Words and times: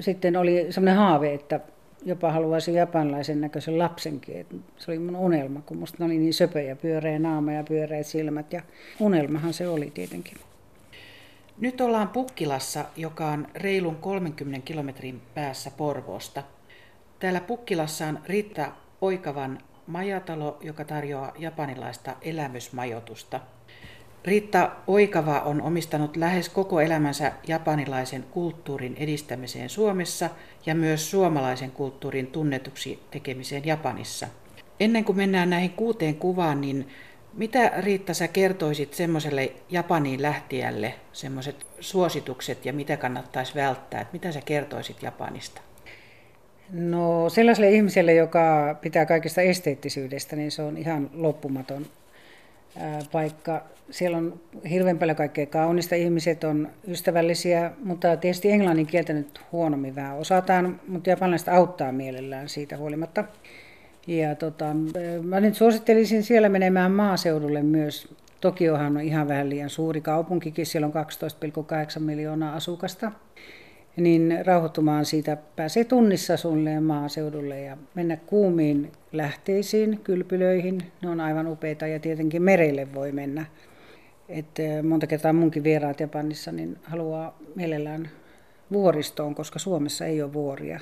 sitten 0.00 0.36
oli 0.36 0.66
semmoinen 0.70 0.96
haave, 0.96 1.34
että 1.34 1.60
jopa 2.04 2.32
haluaisin 2.32 2.74
japanlaisen 2.74 3.40
näköisen 3.40 3.78
lapsenkin. 3.78 4.40
Et 4.40 4.46
se 4.76 4.90
oli 4.90 4.98
mun 4.98 5.16
unelma, 5.16 5.60
kun 5.60 5.76
musta 5.76 6.04
oli 6.04 6.18
niin 6.18 6.34
söpöjä, 6.34 6.76
pyöreä 6.76 7.18
naama 7.18 7.52
ja 7.52 7.64
pyöreät 7.64 8.06
silmät. 8.06 8.52
Ja 8.52 8.62
unelmahan 9.00 9.52
se 9.52 9.68
oli 9.68 9.90
tietenkin. 9.94 10.36
Nyt 11.58 11.80
ollaan 11.80 12.08
Pukkilassa, 12.08 12.84
joka 12.96 13.26
on 13.26 13.48
reilun 13.54 13.96
30 13.96 14.64
kilometrin 14.64 15.22
päässä 15.34 15.70
Porvoosta. 15.76 16.42
Täällä 17.18 17.40
Pukkilassa 17.40 18.06
on 18.06 18.18
Riitta 18.26 18.72
Oikavan 19.00 19.58
majatalo, 19.86 20.58
joka 20.60 20.84
tarjoaa 20.84 21.32
japanilaista 21.38 22.16
elämysmajoitusta. 22.22 23.40
Riitta 24.26 24.70
Oikava 24.86 25.40
on 25.40 25.62
omistanut 25.62 26.16
lähes 26.16 26.48
koko 26.48 26.80
elämänsä 26.80 27.32
japanilaisen 27.48 28.22
kulttuurin 28.30 28.96
edistämiseen 28.98 29.68
Suomessa 29.68 30.30
ja 30.66 30.74
myös 30.74 31.10
suomalaisen 31.10 31.70
kulttuurin 31.70 32.26
tunnetuksi 32.26 32.98
tekemiseen 33.10 33.66
Japanissa. 33.66 34.26
Ennen 34.80 35.04
kuin 35.04 35.16
mennään 35.16 35.50
näihin 35.50 35.70
kuuteen 35.70 36.14
kuvaan, 36.14 36.60
niin 36.60 36.88
mitä 37.34 37.72
Riitta 37.78 38.14
sä 38.14 38.28
kertoisit 38.28 38.94
semmoiselle 38.94 39.52
Japaniin 39.70 40.22
lähtijälle, 40.22 40.94
semmoiset 41.12 41.66
suositukset 41.80 42.66
ja 42.66 42.72
mitä 42.72 42.96
kannattaisi 42.96 43.54
välttää, 43.54 44.00
että 44.00 44.12
mitä 44.12 44.32
sä 44.32 44.40
kertoisit 44.40 45.02
Japanista? 45.02 45.60
No 46.70 47.28
sellaiselle 47.28 47.70
ihmiselle, 47.70 48.14
joka 48.14 48.76
pitää 48.80 49.06
kaikesta 49.06 49.40
esteettisyydestä, 49.40 50.36
niin 50.36 50.50
se 50.50 50.62
on 50.62 50.76
ihan 50.76 51.10
loppumaton 51.14 51.86
paikka. 53.12 53.64
Siellä 53.90 54.16
on 54.16 54.40
hirveän 54.70 54.98
paljon 54.98 55.16
kaikkea 55.16 55.46
kaunista, 55.46 55.94
ihmiset 55.94 56.44
on 56.44 56.68
ystävällisiä, 56.88 57.70
mutta 57.84 58.16
tietysti 58.16 58.50
englannin 58.50 58.86
kieltä 58.86 59.12
nyt 59.12 59.40
huonommin 59.52 59.94
vähän 59.94 60.16
osataan, 60.16 60.80
mutta 60.88 61.10
japanilaiset 61.10 61.48
auttaa 61.48 61.92
mielellään 61.92 62.48
siitä 62.48 62.76
huolimatta. 62.76 63.24
Ja 64.06 64.34
tota, 64.34 64.66
mä 65.22 65.40
nyt 65.40 65.54
suosittelisin 65.54 66.22
siellä 66.22 66.48
menemään 66.48 66.92
maaseudulle 66.92 67.62
myös. 67.62 68.14
Tokiohan 68.40 68.96
on 68.96 69.02
ihan 69.02 69.28
vähän 69.28 69.50
liian 69.50 69.70
suuri 69.70 70.00
kaupunkikin, 70.00 70.66
siellä 70.66 70.86
on 70.86 70.92
12,8 71.96 72.00
miljoonaa 72.00 72.54
asukasta. 72.54 73.12
Niin 73.96 74.38
rauhoittumaan 74.46 75.04
siitä 75.04 75.36
pääsee 75.56 75.84
tunnissa 75.84 76.36
suunnilleen 76.36 76.82
maaseudulle 76.82 77.60
ja 77.60 77.76
mennä 77.94 78.16
kuumiin 78.16 78.92
lähteisiin, 79.12 80.00
kylpylöihin. 80.04 80.82
Ne 81.02 81.10
on 81.10 81.20
aivan 81.20 81.48
upeita 81.48 81.86
ja 81.86 82.00
tietenkin 82.00 82.42
merelle 82.42 82.94
voi 82.94 83.12
mennä. 83.12 83.46
Et 84.28 84.58
monta 84.88 85.06
kertaa 85.06 85.32
munkin 85.32 85.64
vieraat 85.64 86.00
Japanissa 86.00 86.52
niin 86.52 86.76
haluaa 86.82 87.38
mielellään 87.54 88.10
vuoristoon, 88.72 89.34
koska 89.34 89.58
Suomessa 89.58 90.06
ei 90.06 90.22
ole 90.22 90.32
vuoria. 90.32 90.80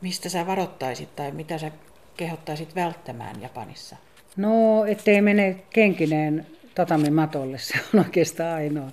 Mistä 0.00 0.28
sä 0.28 0.46
varoittaisit 0.46 1.16
tai 1.16 1.32
mitä 1.32 1.58
sä 1.58 1.70
kehottaisit 2.16 2.74
välttämään 2.74 3.42
Japanissa? 3.42 3.96
No, 4.36 4.84
ettei 4.84 5.22
mene 5.22 5.56
kenkineen 5.70 6.46
tatamimatolle, 6.74 7.58
se 7.58 7.74
on 7.94 8.00
oikeastaan 8.00 8.54
ainoa. 8.54 8.90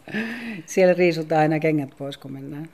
Siellä 0.65 0.93
riisutaan 0.93 1.41
aina 1.41 1.59
kengät 1.59 1.89
pois, 1.97 2.17
kun 2.17 2.31
mennään. 2.31 2.69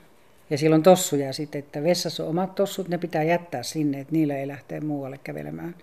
Ja 0.54 0.58
siellä 0.58 0.76
on 0.76 0.84
tossuja 0.84 1.34
sitten, 1.34 1.60
että 1.60 1.84
vessassa 1.84 2.24
on 2.24 2.30
omat 2.30 2.56
tossut, 2.56 2.90
ne 2.90 2.98
pitää 2.98 3.24
jättää 3.24 3.64
sinne, 3.64 4.00
että 4.00 4.14
niillä 4.14 4.38
ei 4.38 4.48
lähteä 4.48 4.82
muualle 4.82 5.20
kävelemään. 5.24 5.76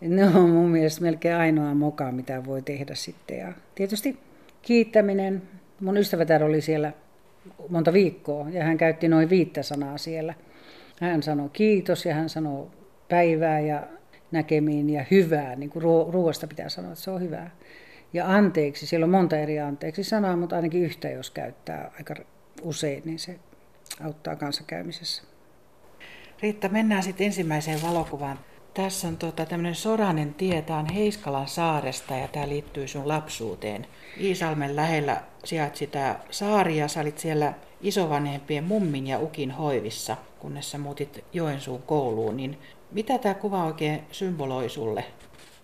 Ne 0.00 0.26
on 0.26 0.50
mun 0.50 0.68
mielestä 0.68 1.02
melkein 1.02 1.34
ainoa 1.34 1.74
moka, 1.74 2.12
mitä 2.12 2.44
voi 2.44 2.62
tehdä 2.62 2.94
sitten. 2.94 3.38
Ja 3.38 3.52
tietysti 3.74 4.18
kiittäminen. 4.62 5.42
Mun 5.80 5.96
ystävätär 5.96 6.44
oli 6.44 6.60
siellä 6.60 6.92
monta 7.68 7.92
viikkoa 7.92 8.48
ja 8.50 8.64
hän 8.64 8.78
käytti 8.78 9.08
noin 9.08 9.30
viittä 9.30 9.62
sanaa 9.62 9.98
siellä. 9.98 10.34
Hän 11.00 11.22
sanoi 11.22 11.48
kiitos 11.52 12.06
ja 12.06 12.14
hän 12.14 12.28
sanoi 12.28 12.66
päivää 13.08 13.60
ja 13.60 13.82
näkemiin 14.30 14.90
ja 14.90 15.04
hyvää, 15.10 15.56
niin 15.56 15.70
kuin 15.70 15.82
ruoasta 15.82 16.46
pitää 16.46 16.68
sanoa, 16.68 16.92
että 16.92 17.04
se 17.04 17.10
on 17.10 17.20
hyvää. 17.20 17.50
Ja 18.12 18.34
anteeksi, 18.34 18.86
siellä 18.86 19.04
on 19.04 19.10
monta 19.10 19.36
eri 19.36 19.60
anteeksi 19.60 20.04
sanaa, 20.04 20.36
mutta 20.36 20.56
ainakin 20.56 20.82
yhtä 20.82 21.10
jos 21.10 21.30
käyttää 21.30 21.90
aika 21.98 22.14
usein, 22.62 23.02
niin 23.04 23.18
se 23.18 23.38
auttaa 24.04 24.36
kanssakäymisessä. 24.36 25.22
Riitta, 26.42 26.68
mennään 26.68 27.02
sitten 27.02 27.26
ensimmäiseen 27.26 27.82
valokuvaan. 27.82 28.38
Tässä 28.74 29.08
on 29.08 29.16
tuota, 29.16 29.46
tämmöinen 29.46 29.74
Soranen 29.74 30.34
tie, 30.34 30.62
tämä 30.62 30.78
on 30.78 30.86
Heiskalan 30.86 31.48
saaresta 31.48 32.14
ja 32.14 32.28
tämä 32.28 32.48
liittyy 32.48 32.88
sun 32.88 33.08
lapsuuteen. 33.08 33.86
Iisalmen 34.20 34.76
lähellä 34.76 35.22
sijaitsi 35.44 35.86
tämä 35.86 36.20
saari 36.30 36.76
ja 36.76 36.88
sä 36.88 37.00
olit 37.00 37.18
siellä 37.18 37.54
isovanhempien 37.80 38.64
mummin 38.64 39.06
ja 39.06 39.18
ukin 39.18 39.50
hoivissa, 39.50 40.16
kunnes 40.38 40.70
sä 40.70 40.78
muutit 40.78 41.24
Joensuun 41.32 41.82
kouluun. 41.82 42.36
Niin 42.36 42.58
mitä 42.92 43.18
tämä 43.18 43.34
kuva 43.34 43.64
oikein 43.64 44.02
symboloi 44.12 44.68
sulle? 44.68 45.04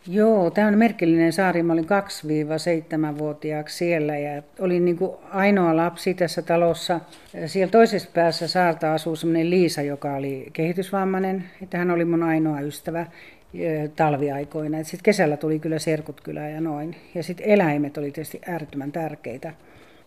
Joo, 0.06 0.50
tämä 0.50 0.68
on 0.68 0.78
merkillinen 0.78 1.32
saari. 1.32 1.62
Mä 1.62 1.72
olin 1.72 1.84
2-7-vuotiaaksi 1.84 3.76
siellä 3.76 4.18
ja 4.18 4.42
olin 4.58 4.84
niin 4.84 4.96
kuin 4.98 5.12
ainoa 5.30 5.76
lapsi 5.76 6.14
tässä 6.14 6.42
talossa. 6.42 7.00
Siellä 7.46 7.70
toisessa 7.70 8.10
päässä 8.14 8.48
saarta 8.48 8.94
asuu 8.94 9.16
semmoinen 9.16 9.50
Liisa, 9.50 9.82
joka 9.82 10.14
oli 10.14 10.50
kehitysvammainen. 10.52 11.44
Että 11.62 11.78
hän 11.78 11.90
oli 11.90 12.04
mun 12.04 12.22
ainoa 12.22 12.60
ystävä 12.60 13.06
talviaikoina. 13.96 14.82
Sitten 14.82 15.02
kesällä 15.02 15.36
tuli 15.36 15.58
kyllä 15.58 15.78
serkut 15.78 16.20
kyllä 16.20 16.48
ja 16.48 16.60
noin. 16.60 16.96
Ja 17.14 17.22
sitten 17.22 17.46
eläimet 17.46 17.98
oli 17.98 18.10
tietysti 18.10 18.40
äärettömän 18.46 18.92
tärkeitä. 18.92 19.52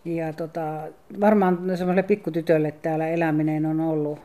Ja 0.04 0.32
tota, 0.32 0.82
varmaan 1.20 1.56
semmoiselle 1.56 2.02
pikkutytölle 2.02 2.72
täällä 2.82 3.08
eläminen 3.08 3.66
on 3.66 3.80
ollut 3.80 4.18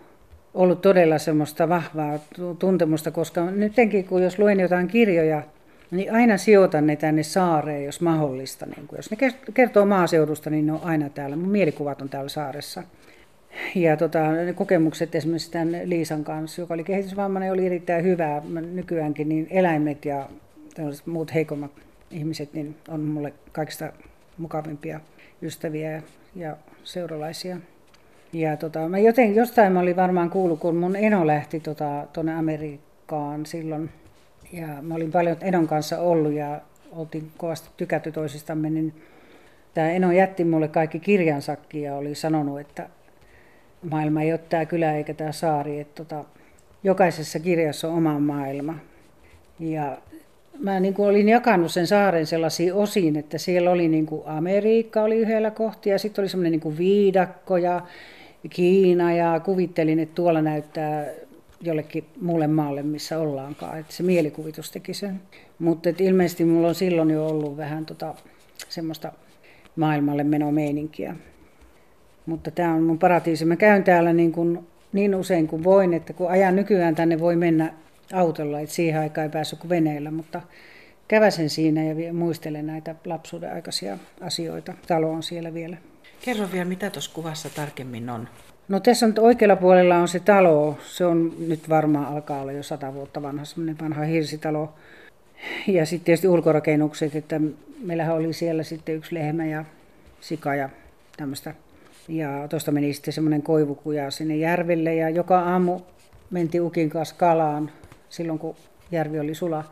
ollut 0.53 0.81
todella 0.81 1.17
semmoista 1.17 1.69
vahvaa 1.69 2.19
tuntemusta, 2.59 3.11
koska 3.11 3.51
nytkin 3.51 4.05
kun 4.05 4.23
jos 4.23 4.39
luen 4.39 4.59
jotain 4.59 4.87
kirjoja, 4.87 5.43
niin 5.91 6.13
aina 6.13 6.37
sijoitan 6.37 6.87
ne 6.87 6.95
tänne 6.95 7.23
saareen, 7.23 7.85
jos 7.85 8.01
mahdollista. 8.01 8.65
Niin 8.65 8.87
jos 8.95 9.11
ne 9.11 9.17
kertoo 9.53 9.85
maaseudusta, 9.85 10.49
niin 10.49 10.65
ne 10.65 10.73
on 10.73 10.83
aina 10.83 11.09
täällä. 11.09 11.35
Mun 11.35 11.49
mielikuvat 11.49 12.01
on 12.01 12.09
täällä 12.09 12.29
saaressa. 12.29 12.83
Ja 13.75 13.97
tota, 13.97 14.31
ne 14.31 14.53
kokemukset 14.53 15.15
esimerkiksi 15.15 15.51
tämän 15.51 15.81
Liisan 15.83 16.23
kanssa, 16.23 16.61
joka 16.61 16.73
oli 16.73 16.83
kehitysvammainen, 16.83 17.51
oli 17.51 17.65
erittäin 17.65 18.03
hyvää 18.03 18.41
nykyäänkin, 18.73 19.29
niin 19.29 19.47
eläimet 19.49 20.05
ja 20.05 20.29
muut 21.05 21.33
heikommat 21.33 21.71
ihmiset 22.11 22.53
niin 22.53 22.75
on 22.87 22.99
mulle 22.99 23.33
kaikista 23.51 23.93
mukavimpia 24.37 24.99
ystäviä 25.41 26.03
ja 26.35 26.57
seuralaisia. 26.83 27.57
Ja 28.33 28.57
tota, 28.57 28.89
mä 28.89 28.99
joten, 28.99 29.35
jostain 29.35 29.73
mä 29.73 29.79
olin 29.79 29.95
varmaan 29.95 30.29
kuullut, 30.29 30.59
kun 30.59 30.75
mun 30.75 30.95
eno 30.95 31.27
lähti 31.27 31.59
tuonne 31.59 32.05
tota, 32.13 32.37
Amerikkaan 32.37 33.45
silloin. 33.45 33.89
Ja 34.53 34.67
mä 34.81 34.95
olin 34.95 35.11
paljon 35.11 35.37
enon 35.41 35.67
kanssa 35.67 35.99
ollut 35.99 36.33
ja 36.33 36.61
oltiin 36.91 37.31
kovasti 37.37 37.69
tykätty 37.77 38.11
toisistamme, 38.11 38.69
niin 38.69 38.93
tämä 39.73 39.89
eno 39.89 40.11
jätti 40.11 40.43
mulle 40.43 40.67
kaikki 40.67 40.99
kirjansakin 40.99 41.83
ja 41.83 41.95
oli 41.95 42.15
sanonut, 42.15 42.59
että 42.59 42.89
maailma 43.89 44.21
ei 44.21 44.31
ole 44.31 44.39
tämä 44.49 44.65
kylä 44.65 44.95
eikä 44.95 45.13
tämä 45.13 45.31
saari, 45.31 45.79
että 45.79 46.03
tota, 46.03 46.25
jokaisessa 46.83 47.39
kirjassa 47.39 47.87
on 47.87 47.93
oma 47.93 48.19
maailma. 48.19 48.75
Ja 49.59 49.97
mä 50.59 50.79
niin 50.79 50.93
kuin 50.93 51.09
olin 51.09 51.29
jakanut 51.29 51.71
sen 51.71 51.87
saaren 51.87 52.25
sellaisiin 52.25 52.73
osiin, 52.73 53.15
että 53.15 53.37
siellä 53.37 53.71
oli 53.71 53.87
niin 53.87 54.05
kuin 54.05 54.21
Amerikka 54.25 55.01
oli 55.01 55.17
yhdellä 55.17 55.51
kohtia 55.51 55.93
ja 55.93 55.99
sitten 55.99 56.21
oli 56.21 56.29
semmoinen 56.29 56.59
niin 56.63 56.77
viidakko 56.77 57.57
ja 57.57 57.81
Kiina 58.49 59.13
ja 59.13 59.39
kuvittelin, 59.39 59.99
että 59.99 60.15
tuolla 60.15 60.41
näyttää 60.41 61.05
jollekin 61.61 62.05
muulle 62.21 62.47
maalle, 62.47 62.83
missä 62.83 63.19
ollaankaan. 63.19 63.79
Että 63.79 63.93
se 63.93 64.03
mielikuvitus 64.03 64.71
teki 64.71 64.93
sen. 64.93 65.21
Mutta 65.59 65.89
ilmeisesti 65.99 66.45
mulla 66.45 66.67
on 66.67 66.75
silloin 66.75 67.09
jo 67.09 67.27
ollut 67.27 67.57
vähän 67.57 67.85
tota, 67.85 68.15
semmoista 68.69 69.11
maailmalle 69.75 70.23
menomeininkiä. 70.23 71.15
Mutta 72.25 72.51
tämä 72.51 72.73
on 72.73 72.83
mun 72.83 72.99
paratiisi. 72.99 73.45
Mä 73.45 73.55
käyn 73.55 73.83
täällä 73.83 74.13
niin, 74.13 74.31
kuin, 74.31 74.67
niin 74.93 75.15
usein 75.15 75.47
kuin 75.47 75.63
voin, 75.63 75.93
että 75.93 76.13
kun 76.13 76.31
ajan 76.31 76.55
nykyään 76.55 76.95
tänne 76.95 77.19
voi 77.19 77.35
mennä 77.35 77.73
autolla, 78.13 78.59
että 78.59 78.75
siihen 78.75 79.01
aikaan 79.01 79.23
ei 79.23 79.31
päässyt 79.31 79.59
kuin 79.59 79.69
veneellä, 79.69 80.11
mutta 80.11 80.41
käväsen 81.07 81.49
siinä 81.49 81.83
ja 81.83 82.13
muistelen 82.13 82.67
näitä 82.67 82.95
lapsuuden 83.05 83.53
aikaisia 83.53 83.97
asioita. 84.21 84.73
Talo 84.87 85.11
on 85.11 85.23
siellä 85.23 85.53
vielä. 85.53 85.77
Kerro 86.25 86.47
vielä, 86.51 86.65
mitä 86.65 86.89
tuossa 86.89 87.11
kuvassa 87.13 87.49
tarkemmin 87.49 88.09
on. 88.09 88.27
No 88.67 88.79
tässä 88.79 89.05
on 89.05 89.13
oikealla 89.19 89.55
puolella 89.55 89.97
on 89.97 90.07
se 90.07 90.19
talo. 90.19 90.77
Se 90.83 91.05
on 91.05 91.33
nyt 91.47 91.69
varmaan 91.69 92.05
alkaa 92.05 92.41
olla 92.41 92.51
jo 92.51 92.63
sata 92.63 92.93
vuotta 92.93 93.21
vanha, 93.21 93.45
semmoinen 93.45 93.77
vanha 93.81 94.03
hirsitalo. 94.03 94.73
Ja 95.67 95.85
sitten 95.85 96.05
tietysti 96.05 96.27
ulkorakennukset, 96.27 97.15
että 97.15 97.41
meillähän 97.83 98.15
oli 98.15 98.33
siellä 98.33 98.63
sitten 98.63 98.95
yksi 98.95 99.15
lehmä 99.15 99.45
ja 99.45 99.65
sika 100.21 100.55
ja 100.55 100.69
tämmöistä. 101.17 101.53
Ja 102.07 102.47
tuosta 102.49 102.71
meni 102.71 102.93
sitten 102.93 103.13
semmoinen 103.13 103.41
koivukuja 103.41 104.11
sinne 104.11 104.35
järvelle 104.35 104.95
ja 104.95 105.09
joka 105.09 105.39
aamu 105.39 105.79
mentiin 106.31 106.61
ukin 106.61 106.89
kanssa 106.89 107.15
kalaan 107.15 107.71
silloin, 108.09 108.39
kun 108.39 108.55
järvi 108.91 109.19
oli 109.19 109.35
sula. 109.35 109.63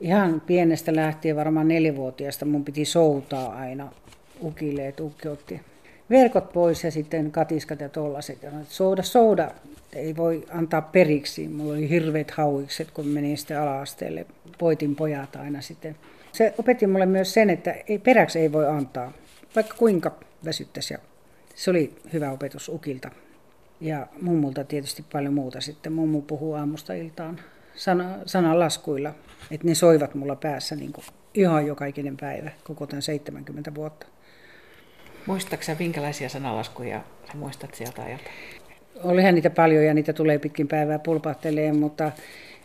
Ihan 0.00 0.42
pienestä 0.46 0.96
lähtien, 0.96 1.36
varmaan 1.36 1.68
neljävuotiaasta, 1.68 2.44
mun 2.44 2.64
piti 2.64 2.84
soutaa 2.84 3.56
aina 3.56 3.92
ukille, 4.42 4.88
että 4.88 5.02
ukki 5.02 5.28
otti 5.28 5.60
verkot 6.10 6.52
pois 6.52 6.84
ja 6.84 6.90
sitten 6.90 7.32
katiskat 7.32 7.80
ja 7.80 7.88
tollaset. 7.88 8.42
Ja 8.42 8.50
souda, 8.68 9.02
souda. 9.02 9.50
ei 9.92 10.16
voi 10.16 10.44
antaa 10.50 10.82
periksi. 10.82 11.48
Mulla 11.48 11.72
oli 11.72 11.88
hirveät 11.88 12.30
hauikset, 12.30 12.90
kun 12.90 13.06
menin 13.06 13.38
sitten 13.38 13.60
ala-asteelle. 13.60 14.26
Poitin 14.58 14.96
pojat 14.96 15.36
aina 15.36 15.60
sitten. 15.60 15.96
Se 16.32 16.54
opetti 16.58 16.86
mulle 16.86 17.06
myös 17.06 17.34
sen, 17.34 17.50
että 17.50 17.74
ei, 17.88 17.98
peräksi 17.98 18.38
ei 18.38 18.52
voi 18.52 18.68
antaa, 18.68 19.12
vaikka 19.56 19.74
kuinka 19.78 20.14
väsyttäisi. 20.44 20.94
Se 21.54 21.70
oli 21.70 21.92
hyvä 22.12 22.32
opetus 22.32 22.68
Ukilta. 22.68 23.10
Ja 23.80 24.06
mummulta 24.22 24.64
tietysti 24.64 25.04
paljon 25.12 25.34
muuta 25.34 25.60
sitten. 25.60 25.92
Mummu 25.92 26.22
puhuu 26.22 26.54
aamusta 26.54 26.94
iltaan 26.94 27.40
sana, 27.74 28.18
sanalaskuilla, 28.26 29.14
että 29.50 29.66
ne 29.66 29.74
soivat 29.74 30.14
mulla 30.14 30.36
päässä 30.36 30.76
niin 30.76 30.92
kuin 30.92 31.04
ihan 31.34 31.66
jokaikinen 31.66 32.16
päivä 32.16 32.50
koko 32.64 32.86
tämän 32.86 33.02
70 33.02 33.74
vuotta. 33.74 34.06
Muistaaksä 35.26 35.76
minkälaisia 35.78 36.28
sanalaskuja 36.28 37.00
sä 37.32 37.38
muistat 37.38 37.74
sieltä 37.74 38.02
ajalta? 38.02 38.30
Olihan 39.04 39.34
niitä 39.34 39.50
paljon 39.50 39.84
ja 39.84 39.94
niitä 39.94 40.12
tulee 40.12 40.38
pitkin 40.38 40.68
päivää 40.68 40.98
pulpahteleen, 40.98 41.76
mutta 41.78 42.12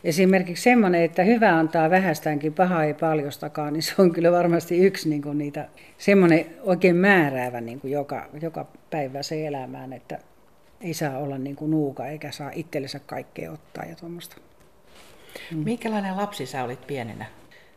esimerkiksi 0.04 0.64
semmoinen, 0.64 1.04
että 1.04 1.24
hyvä 1.24 1.58
antaa 1.58 1.90
vähästäänkin, 1.90 2.54
paha 2.54 2.84
ei 2.84 2.94
paljostakaan, 2.94 3.74
niin 3.74 3.84
se 3.84 3.94
on 3.98 4.12
kyllä 4.12 4.32
varmasti 4.32 4.78
yksi 4.78 5.10
niin 5.10 5.22
kuin 5.22 5.38
niitä, 5.38 5.68
semmoinen 5.98 6.46
oikein 6.62 6.96
määräävä 6.96 7.62
niin 7.62 7.80
kuin 7.80 7.92
joka, 7.92 8.30
joka 8.42 8.66
päivä 8.90 9.24
se 9.24 9.48
elämään, 9.48 9.94
että 9.94 10.20
ei 10.82 10.94
saa 10.94 11.18
olla 11.18 11.38
niin 11.38 11.56
kuin 11.56 11.72
nuuka 11.72 12.08
eikä 12.08 12.32
saa 12.32 12.52
itsellensä 12.56 13.00
kaikkea 13.00 13.52
ottaa 13.52 13.86
ja 13.86 13.96
tuommoista. 13.96 14.36
Mm. 15.52 15.58
Minkälainen 15.58 16.18
lapsi 16.18 16.46
sä 16.46 16.64
olit 16.64 16.88
pienenä? 16.88 17.26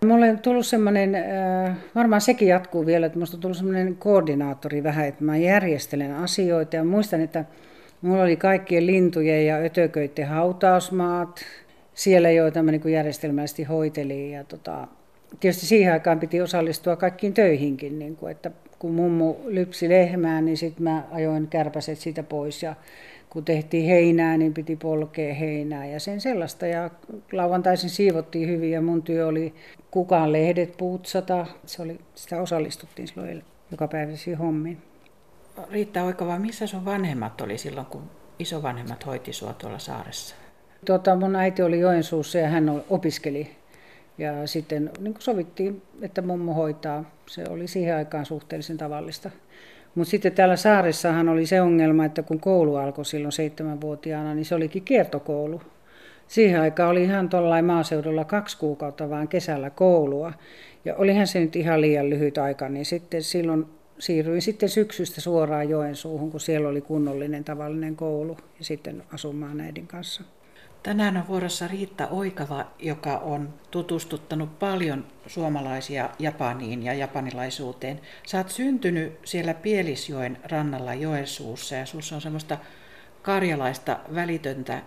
Mulle 0.06 0.30
on 0.30 0.38
tullut 0.38 0.66
semmoinen, 0.66 1.14
äh, 1.14 1.76
varmaan 1.94 2.20
sekin 2.20 2.48
jatkuu 2.48 2.86
vielä, 2.86 3.06
että 3.06 3.18
musta 3.18 3.36
on 3.36 3.40
tullut 3.40 3.56
semmoinen 3.56 3.96
koordinaattori 3.96 4.82
vähän, 4.82 5.06
että 5.06 5.24
mä 5.24 5.36
järjestelen 5.36 6.14
asioita. 6.14 6.76
Ja 6.76 6.84
muistan, 6.84 7.20
että 7.20 7.44
mulla 8.02 8.22
oli 8.22 8.36
kaikkien 8.36 8.86
lintujen 8.86 9.46
ja 9.46 9.56
ötököiden 9.56 10.26
hautausmaat 10.26 11.40
siellä, 11.94 12.30
joita 12.30 12.62
mä 12.62 12.70
niin 12.70 12.92
järjestelmällisesti 12.92 13.64
hoitelin. 13.64 14.30
Ja 14.30 14.44
tota, 14.44 14.88
tietysti 15.40 15.66
siihen 15.66 15.92
aikaan 15.92 16.20
piti 16.20 16.40
osallistua 16.40 16.96
kaikkiin 16.96 17.34
töihinkin, 17.34 17.98
niin 17.98 18.16
kuin, 18.16 18.32
että 18.32 18.50
kun 18.78 18.92
mummu 18.92 19.34
lypsi 19.44 19.88
lehmää, 19.88 20.40
niin 20.40 20.56
sitten 20.56 20.82
mä 20.84 21.02
ajoin 21.10 21.48
kärpäset 21.48 21.98
siitä 21.98 22.22
pois. 22.22 22.62
Ja 22.62 22.74
kun 23.30 23.44
tehtiin 23.44 23.86
heinää, 23.86 24.36
niin 24.36 24.54
piti 24.54 24.76
polkea 24.76 25.34
heinää 25.34 25.86
ja 25.86 26.00
sen 26.00 26.20
sellaista. 26.20 26.66
Ja 26.66 26.90
lauantaisin 27.32 27.90
siivottiin 27.90 28.48
hyvin 28.48 28.70
ja 28.70 28.80
mun 28.80 29.02
työ 29.02 29.26
oli 29.26 29.54
kukaan 29.94 30.32
lehdet 30.32 30.76
puutsata. 30.76 31.46
Se 31.66 31.82
oli, 31.82 31.98
sitä 32.14 32.40
osallistuttiin 32.42 33.08
silloin 33.08 33.44
joka 33.70 33.88
päiväisiin 33.88 34.38
hommiin. 34.38 34.82
Riitta 35.70 36.02
Oikava, 36.02 36.38
missä 36.38 36.66
sun 36.66 36.84
vanhemmat 36.84 37.40
oli 37.40 37.58
silloin, 37.58 37.86
kun 37.86 38.02
isovanhemmat 38.38 39.06
hoiti 39.06 39.32
sua 39.32 39.52
tuolla 39.52 39.78
saaressa? 39.78 40.34
Tota, 40.86 41.16
mun 41.16 41.36
äiti 41.36 41.62
oli 41.62 41.80
Joensuussa 41.80 42.38
ja 42.38 42.48
hän 42.48 42.82
opiskeli. 42.90 43.50
Ja 44.18 44.46
sitten 44.46 44.90
niin 44.98 45.14
sovittiin, 45.18 45.82
että 46.02 46.22
mummo 46.22 46.54
hoitaa. 46.54 47.04
Se 47.26 47.44
oli 47.48 47.68
siihen 47.68 47.96
aikaan 47.96 48.26
suhteellisen 48.26 48.78
tavallista. 48.78 49.30
Mutta 49.94 50.10
sitten 50.10 50.32
täällä 50.32 50.56
saaressahan 50.56 51.28
oli 51.28 51.46
se 51.46 51.60
ongelma, 51.60 52.04
että 52.04 52.22
kun 52.22 52.40
koulu 52.40 52.76
alkoi 52.76 53.04
silloin 53.04 53.32
seitsemänvuotiaana, 53.32 54.34
niin 54.34 54.44
se 54.44 54.54
olikin 54.54 54.82
kiertokoulu. 54.82 55.62
Siihen 56.28 56.60
aikaan 56.60 56.90
oli 56.90 57.04
ihan 57.04 57.28
tuollain 57.28 57.64
maaseudulla 57.64 58.24
kaksi 58.24 58.58
kuukautta 58.58 59.10
vaan 59.10 59.28
kesällä 59.28 59.70
koulua. 59.70 60.32
Ja 60.84 60.94
olihan 60.96 61.26
se 61.26 61.40
nyt 61.40 61.56
ihan 61.56 61.80
liian 61.80 62.10
lyhyt 62.10 62.38
aika, 62.38 62.68
niin 62.68 62.84
sitten 62.84 63.22
silloin 63.22 63.66
siirryin 63.98 64.42
sitten 64.42 64.68
syksystä 64.68 65.20
suoraan 65.20 65.68
Joensuuhun, 65.68 66.30
kun 66.30 66.40
siellä 66.40 66.68
oli 66.68 66.80
kunnollinen 66.80 67.44
tavallinen 67.44 67.96
koulu 67.96 68.36
ja 68.58 68.64
sitten 68.64 69.02
asumaan 69.12 69.60
äidin 69.60 69.86
kanssa. 69.86 70.22
Tänään 70.82 71.16
on 71.16 71.28
vuorossa 71.28 71.68
Riitta 71.68 72.08
Oikava, 72.08 72.66
joka 72.78 73.18
on 73.18 73.54
tutustuttanut 73.70 74.58
paljon 74.58 75.04
suomalaisia 75.26 76.10
Japaniin 76.18 76.82
ja 76.82 76.94
japanilaisuuteen. 76.94 78.00
Sä 78.26 78.38
oot 78.38 78.50
syntynyt 78.50 79.12
siellä 79.24 79.54
Pielisjoen 79.54 80.38
rannalla 80.50 80.94
Joensuussa 80.94 81.74
ja 81.74 81.86
sussa 81.86 82.14
on 82.14 82.20
semmoista 82.20 82.58
karjalaista 83.22 83.98
välitöntä 84.14 84.82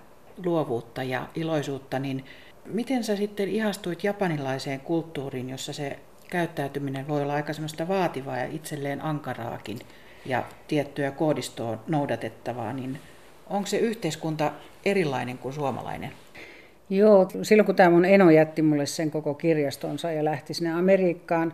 luovuutta 0.45 1.03
ja 1.03 1.27
iloisuutta, 1.35 1.99
niin 1.99 2.25
miten 2.65 3.03
sä 3.03 3.15
sitten 3.15 3.49
ihastuit 3.49 4.03
japanilaiseen 4.03 4.79
kulttuuriin, 4.79 5.49
jossa 5.49 5.73
se 5.73 5.99
käyttäytyminen 6.29 7.07
voi 7.07 7.21
olla 7.21 7.33
aika 7.33 7.53
semmoista 7.53 7.87
vaativaa 7.87 8.37
ja 8.37 8.45
itselleen 8.45 9.01
ankaraakin 9.01 9.79
ja 10.25 10.43
tiettyä 10.67 11.11
koodistoa 11.11 11.77
noudatettavaa, 11.87 12.73
niin 12.73 12.99
onko 13.49 13.67
se 13.67 13.77
yhteiskunta 13.77 14.51
erilainen 14.85 15.37
kuin 15.37 15.53
suomalainen? 15.53 16.11
Joo, 16.89 17.27
silloin 17.41 17.65
kun 17.65 17.75
tämä 17.75 17.89
mun 17.89 18.05
eno 18.05 18.29
jätti 18.29 18.61
mulle 18.61 18.85
sen 18.85 19.11
koko 19.11 19.33
kirjastonsa 19.33 20.11
ja 20.11 20.25
lähti 20.25 20.53
sinne 20.53 20.71
Amerikkaan, 20.71 21.53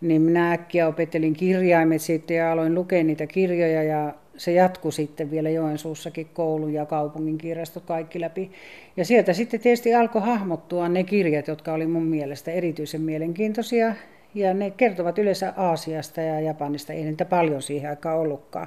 niin 0.00 0.22
minä 0.22 0.52
äkkiä 0.52 0.88
opettelin 0.88 1.34
kirjaimet 1.34 2.00
sitten 2.00 2.36
ja 2.36 2.52
aloin 2.52 2.74
lukea 2.74 3.04
niitä 3.04 3.26
kirjoja 3.26 3.82
ja 3.82 4.14
se 4.36 4.52
jatkui 4.52 4.92
sitten 4.92 5.30
vielä 5.30 5.50
Joensuussakin 5.50 6.28
koulun 6.34 6.72
ja 6.72 6.86
kaupungin 6.86 7.38
kirjastot 7.38 7.84
kaikki 7.84 8.20
läpi. 8.20 8.50
Ja 8.96 9.04
sieltä 9.04 9.32
sitten 9.32 9.60
tietysti 9.60 9.94
alkoi 9.94 10.22
hahmottua 10.22 10.88
ne 10.88 11.04
kirjat, 11.04 11.48
jotka 11.48 11.72
oli 11.72 11.86
mun 11.86 12.06
mielestä 12.06 12.50
erityisen 12.50 13.00
mielenkiintoisia. 13.00 13.94
Ja 14.34 14.54
ne 14.54 14.70
kertovat 14.70 15.18
yleensä 15.18 15.52
Aasiasta 15.56 16.20
ja 16.20 16.40
Japanista, 16.40 16.92
ei 16.92 17.04
niitä 17.04 17.24
paljon 17.24 17.62
siihen 17.62 17.90
aikaan 17.90 18.18
ollutkaan. 18.18 18.66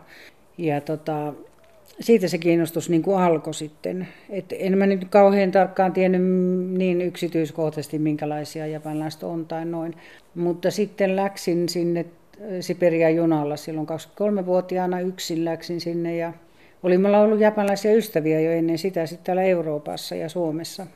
Ja 0.57 0.81
tota, 0.81 1.33
siitä 1.99 2.27
se 2.27 2.37
kiinnostus 2.37 2.89
niin 2.89 3.01
kuin 3.01 3.17
alkoi 3.17 3.53
sitten. 3.53 4.07
Et 4.29 4.45
en 4.59 4.77
mä 4.77 4.85
nyt 4.85 5.05
kauhean 5.09 5.51
tarkkaan 5.51 5.93
tiennyt 5.93 6.21
niin 6.77 7.01
yksityiskohtaisesti, 7.01 7.99
minkälaisia 7.99 8.67
japanilaiset 8.67 9.23
on 9.23 9.45
tai 9.45 9.65
noin. 9.65 9.93
Mutta 10.35 10.71
sitten 10.71 11.15
läksin 11.15 11.69
sinne 11.69 12.05
Siperian 12.61 13.15
junalla 13.15 13.57
silloin 13.57 13.87
23-vuotiaana 13.87 14.99
yksin 14.99 15.45
läksin 15.45 15.81
sinne 15.81 16.15
ja 16.15 16.33
oli 16.83 16.97
mulla 16.97 17.19
ollut 17.19 17.39
japanilaisia 17.39 17.93
ystäviä 17.93 18.39
jo 18.39 18.51
ennen 18.51 18.77
sitä 18.77 19.05
sitten 19.05 19.25
täällä 19.25 19.43
Euroopassa 19.43 20.15
ja 20.15 20.29
Suomessa. 20.29 20.87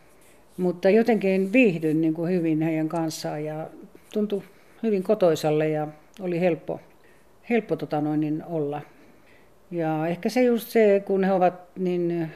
Mutta 0.57 0.89
jotenkin 0.89 1.53
viihdyin 1.53 2.01
niin 2.01 2.13
kuin 2.13 2.31
hyvin 2.31 2.61
heidän 2.61 2.89
kanssaan 2.89 3.45
ja 3.45 3.67
tuntui 4.13 4.43
hyvin 4.83 5.03
kotoisalle 5.03 5.69
ja 5.69 5.87
oli 6.19 6.39
helppo, 6.39 6.79
helppo 7.49 7.75
tota 7.75 8.01
noin, 8.01 8.19
niin 8.19 8.43
olla. 8.45 8.81
Ja 9.71 10.07
ehkä 10.07 10.29
se 10.29 10.43
just 10.43 10.69
se, 10.69 11.03
kun 11.05 11.23
he 11.23 11.31
ovat 11.33 11.53
niin 11.77 12.31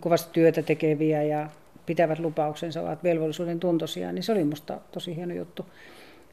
kovasti 0.00 0.30
työtä 0.32 0.62
tekeviä 0.62 1.22
ja 1.22 1.50
pitävät 1.86 2.18
lupauksensa, 2.18 2.82
ovat 2.82 3.04
velvollisuuden 3.04 3.60
tuntoisia, 3.60 4.12
niin 4.12 4.22
se 4.22 4.32
oli 4.32 4.44
musta 4.44 4.80
tosi 4.92 5.16
hieno 5.16 5.34
juttu. 5.34 5.66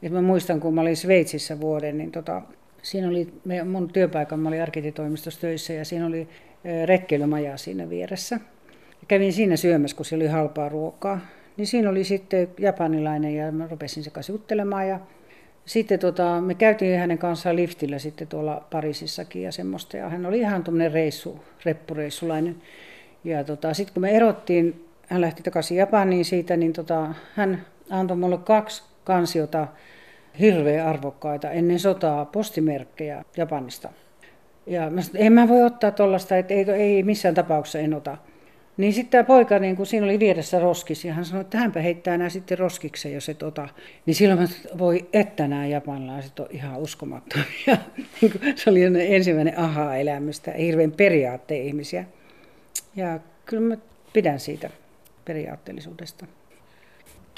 Et 0.02 0.12
mä 0.12 0.22
muistan, 0.22 0.60
kun 0.60 0.74
mä 0.74 0.80
olin 0.80 0.96
Sveitsissä 0.96 1.60
vuoden, 1.60 1.98
niin 1.98 2.12
tota, 2.12 2.42
siinä 2.82 3.08
oli 3.08 3.32
mun 3.64 3.88
työpaikan, 3.92 4.40
mä 4.40 4.48
olin 4.48 4.62
arkititoimistossa 4.62 5.40
töissä 5.40 5.72
ja 5.72 5.84
siinä 5.84 6.06
oli 6.06 6.28
retkeilymaja 6.84 7.56
siinä 7.56 7.88
vieressä. 7.88 8.40
Kävin 9.08 9.32
siinä 9.32 9.56
syömässä, 9.56 9.96
kun 9.96 10.06
siellä 10.06 10.22
oli 10.22 10.30
halpaa 10.30 10.68
ruokaa. 10.68 11.20
Niin 11.56 11.66
siinä 11.66 11.90
oli 11.90 12.04
sitten 12.04 12.48
japanilainen 12.58 13.34
ja 13.34 13.52
mä 13.52 13.66
rupesin 13.70 14.04
se 14.04 14.10
kanssa 14.10 14.32
juttelemaan 14.32 14.88
ja 14.88 15.00
sitten 15.64 15.98
tota, 15.98 16.40
me 16.40 16.54
käytiin 16.54 16.98
hänen 16.98 17.18
kanssaan 17.18 17.56
liftillä 17.56 17.98
sitten 17.98 18.28
tuolla 18.28 18.66
Pariisissakin 18.70 19.42
ja 19.42 19.52
semmoista. 19.52 19.96
Ja 19.96 20.08
hän 20.08 20.26
oli 20.26 20.38
ihan 20.38 20.64
tuommoinen 20.64 20.92
reissu, 20.92 21.40
reppureissulainen. 21.64 22.56
Ja 23.24 23.44
tota, 23.44 23.74
sitten 23.74 23.94
kun 23.94 24.00
me 24.00 24.10
erottiin, 24.10 24.84
hän 25.08 25.20
lähti 25.20 25.42
takaisin 25.42 25.76
Japaniin 25.76 26.24
siitä, 26.24 26.56
niin 26.56 26.72
tota, 26.72 27.14
hän 27.34 27.66
antoi 27.90 28.16
mulle 28.16 28.38
kaksi 28.38 28.89
kansiota 29.04 29.66
hirveän 30.40 30.86
arvokkaita 30.86 31.50
ennen 31.50 31.78
sotaa 31.78 32.24
postimerkkejä 32.24 33.24
Japanista. 33.36 33.88
Ja 34.66 34.90
mä 34.90 35.02
sanoin, 35.02 35.26
en 35.26 35.32
mä 35.32 35.48
voi 35.48 35.62
ottaa 35.62 35.90
tuollaista, 35.90 36.36
että 36.36 36.54
ei, 36.54 36.70
ei 36.70 37.02
missään 37.02 37.34
tapauksessa 37.34 37.78
en 37.78 37.94
ota. 37.94 38.16
Niin 38.76 38.92
sitten 38.92 39.10
tämä 39.10 39.24
poika, 39.24 39.58
niin 39.58 39.76
kun 39.76 39.86
siinä 39.86 40.06
oli 40.06 40.18
vieressä 40.18 40.58
roskis, 40.58 41.04
ja 41.04 41.14
hän 41.14 41.24
sanoi, 41.24 41.40
että 41.40 41.58
hänpä 41.58 41.80
heittää 41.80 42.18
nämä 42.18 42.30
sitten 42.30 42.58
roskikseen, 42.58 43.14
jos 43.14 43.28
et 43.28 43.42
ota. 43.42 43.68
Niin 44.06 44.14
silloin 44.14 44.40
mä 44.40 44.46
sanoin, 44.46 44.78
voi, 44.78 45.08
että 45.12 45.48
nämä 45.48 45.66
japanilaiset 45.66 46.40
on 46.40 46.46
ihan 46.50 46.78
uskomattomia. 46.78 47.46
Niin 48.20 48.32
se 48.56 48.70
oli 48.70 48.80
ensimmäinen 48.98 49.58
aha-elämystä, 49.58 50.52
hirveän 50.52 50.92
periaatteen 50.92 51.62
ihmisiä. 51.64 52.04
Ja 52.96 53.20
kyllä 53.44 53.62
mä 53.62 53.76
pidän 54.12 54.40
siitä 54.40 54.70
periaatteellisuudesta. 55.24 56.26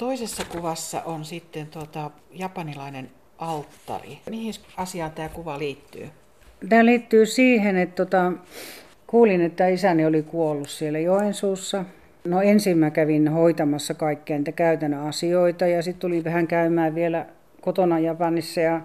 Toisessa 0.03 0.45
kuvassa 0.45 1.01
on 1.01 1.25
sitten 1.25 1.67
tuota, 1.67 2.11
japanilainen 2.31 3.09
alttari. 3.37 4.17
Mihin 4.29 4.53
asiaan 4.77 5.11
tämä 5.11 5.29
kuva 5.29 5.59
liittyy? 5.59 6.09
Tämä 6.69 6.85
liittyy 6.85 7.25
siihen, 7.25 7.77
että 7.77 8.05
tota, 8.05 8.31
kuulin, 9.07 9.41
että 9.41 9.67
isäni 9.67 10.05
oli 10.05 10.23
kuollut 10.23 10.69
siellä 10.69 10.99
Joensuussa. 10.99 11.85
No 12.23 12.41
ensin 12.41 12.77
mä 12.77 12.91
kävin 12.91 13.27
hoitamassa 13.27 13.93
kaikkea 13.93 14.37
niitä 14.37 14.51
käytännön 14.51 14.99
asioita 14.99 15.67
ja 15.67 15.81
sitten 15.83 16.01
tuli 16.01 16.23
vähän 16.23 16.47
käymään 16.47 16.95
vielä 16.95 17.25
kotona 17.61 17.99
Japanissa 17.99 18.61
ja, 18.61 18.81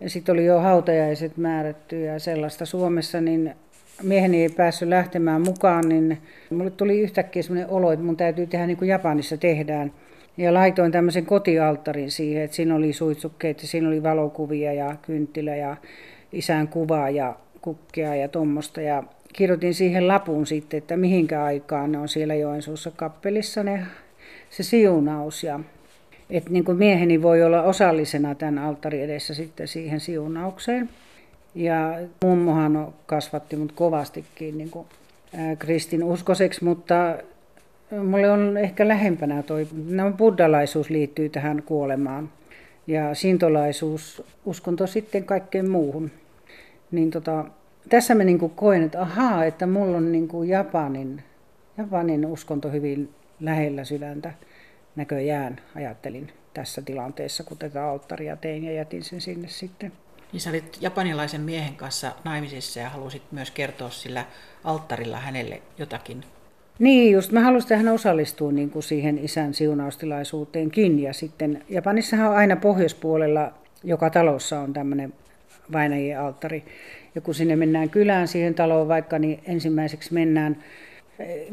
ja 0.00 0.10
sitten 0.10 0.32
oli 0.32 0.44
jo 0.44 0.60
hautajaiset 0.60 1.36
määrätty 1.36 2.00
ja 2.00 2.18
sellaista 2.18 2.66
Suomessa, 2.66 3.20
niin 3.20 3.54
mieheni 4.02 4.42
ei 4.42 4.48
päässyt 4.48 4.88
lähtemään 4.88 5.42
mukaan, 5.42 5.88
niin 5.88 6.18
mulle 6.50 6.70
tuli 6.70 7.00
yhtäkkiä 7.00 7.42
sellainen 7.42 7.70
olo, 7.70 7.92
että 7.92 8.04
mun 8.04 8.16
täytyy 8.16 8.46
tehdä 8.46 8.66
niin 8.66 8.76
kuin 8.76 8.88
Japanissa 8.88 9.36
tehdään. 9.36 9.92
Ja 10.38 10.54
laitoin 10.54 10.92
tämmöisen 10.92 11.26
kotialttarin 11.26 12.10
siihen, 12.10 12.42
että 12.42 12.56
siinä 12.56 12.74
oli 12.74 12.92
suitsukkeet 12.92 13.62
ja 13.62 13.68
siinä 13.68 13.88
oli 13.88 14.02
valokuvia 14.02 14.72
ja 14.72 14.96
kynttilä 15.02 15.56
ja 15.56 15.76
isän 16.32 16.68
kuvaa 16.68 17.10
ja 17.10 17.36
kukkia 17.60 18.14
ja 18.14 18.28
tuommoista. 18.28 18.80
Ja 18.80 19.02
kirjoitin 19.32 19.74
siihen 19.74 20.08
lapun 20.08 20.46
sitten, 20.46 20.78
että 20.78 20.96
mihinkä 20.96 21.44
aikaan 21.44 21.92
ne 21.92 21.98
on 21.98 22.08
siellä 22.08 22.34
Joensuussa 22.34 22.90
kappelissa 22.90 23.62
ne, 23.62 23.86
se 24.50 24.62
siunaus. 24.62 25.44
Ja, 25.44 25.60
että 26.30 26.50
niin 26.50 26.64
kuin 26.64 26.78
mieheni 26.78 27.22
voi 27.22 27.42
olla 27.42 27.62
osallisena 27.62 28.34
tämän 28.34 28.58
alttarin 28.58 29.04
edessä 29.04 29.34
sitten 29.34 29.68
siihen 29.68 30.00
siunaukseen. 30.00 30.88
Ja 31.54 31.98
mummohan 32.24 32.94
kasvatti 33.06 33.56
mut 33.56 33.72
kovastikin 33.72 34.58
niin 34.58 34.70
kuin, 34.70 34.86
kristin 35.58 36.04
uskoseksi, 36.04 36.64
mutta 36.64 37.16
mulle 37.90 38.30
on 38.30 38.56
ehkä 38.56 38.88
lähempänä 38.88 39.42
toi, 39.42 39.68
no 39.88 40.12
buddhalaisuus 40.12 40.90
liittyy 40.90 41.28
tähän 41.28 41.62
kuolemaan 41.62 42.30
ja 42.86 43.14
sintolaisuus, 43.14 44.22
uskonto 44.44 44.86
sitten 44.86 45.24
kaikkeen 45.24 45.70
muuhun. 45.70 46.10
Niin 46.90 47.10
tota, 47.10 47.44
tässä 47.88 48.14
mä 48.14 48.24
niin 48.24 48.50
koen, 48.50 48.82
että 48.82 49.02
ahaa, 49.02 49.44
että 49.44 49.66
mulla 49.66 49.96
on 49.96 50.12
niin 50.12 50.28
Japanin, 50.46 51.22
Japanin 51.78 52.26
uskonto 52.26 52.70
hyvin 52.70 53.14
lähellä 53.40 53.84
sydäntä 53.84 54.32
näköjään, 54.96 55.60
ajattelin 55.74 56.32
tässä 56.54 56.82
tilanteessa, 56.82 57.44
kun 57.44 57.58
tätä 57.58 57.90
alttaria 57.90 58.36
tein 58.36 58.64
ja 58.64 58.72
jätin 58.72 59.04
sen 59.04 59.20
sinne 59.20 59.48
sitten. 59.48 59.92
Niin 60.32 60.40
sä 60.40 60.50
olit 60.50 60.78
japanilaisen 60.80 61.40
miehen 61.40 61.76
kanssa 61.76 62.12
naimisissa 62.24 62.80
ja 62.80 62.88
halusit 62.88 63.22
myös 63.32 63.50
kertoa 63.50 63.90
sillä 63.90 64.24
alttarilla 64.64 65.16
hänelle 65.16 65.62
jotakin. 65.78 66.24
Niin, 66.78 67.12
just 67.12 67.32
mä 67.32 67.40
halusin, 67.40 67.66
että 67.66 67.76
hän 67.76 67.94
osallistuu 67.94 68.50
niin 68.50 68.70
kuin 68.70 68.82
siihen 68.82 69.18
isän 69.24 69.54
siunaustilaisuuteenkin. 69.54 71.02
Ja 71.02 71.12
sitten 71.12 71.62
Japanissahan 71.68 72.30
on 72.30 72.36
aina 72.36 72.56
pohjoispuolella, 72.56 73.52
joka 73.84 74.10
talossa 74.10 74.60
on 74.60 74.72
tämmöinen 74.72 75.12
vainajien 75.72 76.20
alttari. 76.20 76.64
Ja 77.14 77.20
kun 77.20 77.34
sinne 77.34 77.56
mennään 77.56 77.90
kylään 77.90 78.28
siihen 78.28 78.54
taloon 78.54 78.88
vaikka, 78.88 79.18
niin 79.18 79.40
ensimmäiseksi 79.46 80.14
mennään, 80.14 80.56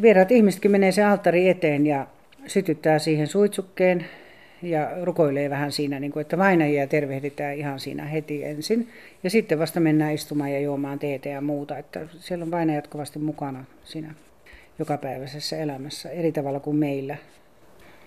vieraat 0.02 0.32
ihmisetkin 0.32 0.72
menee 0.72 0.92
se 0.92 1.04
alttari 1.04 1.50
eteen 1.50 1.88
ja 1.88 2.08
sytyttää 2.48 3.00
siihen 3.00 3.28
suitsukkeen 3.28 4.06
ja 4.62 4.92
rukoilee 5.04 5.50
vähän 5.50 5.72
siinä, 5.72 6.00
niin 6.00 6.12
kuin, 6.12 6.22
että 6.22 6.38
vainajia 6.38 6.88
tervehditään 6.88 7.56
ihan 7.56 7.80
siinä 7.80 8.06
heti 8.06 8.44
ensin. 8.44 8.90
Ja 9.24 9.30
sitten 9.30 9.60
vasta 9.60 9.80
mennään 9.80 10.14
istumaan 10.14 10.52
ja 10.52 10.60
juomaan 10.60 11.00
teetä 11.00 11.30
ja 11.30 11.42
muuta. 11.42 11.78
Että 11.78 12.02
siellä 12.20 12.44
on 12.44 12.52
vainajat 12.52 12.88
kovasti 12.88 13.20
mukana 13.20 13.66
siinä 13.84 14.14
jokapäiväisessä 14.80 15.58
elämässä 15.58 16.10
eri 16.10 16.32
tavalla 16.32 16.60
kuin 16.60 16.78
meillä. 16.78 17.18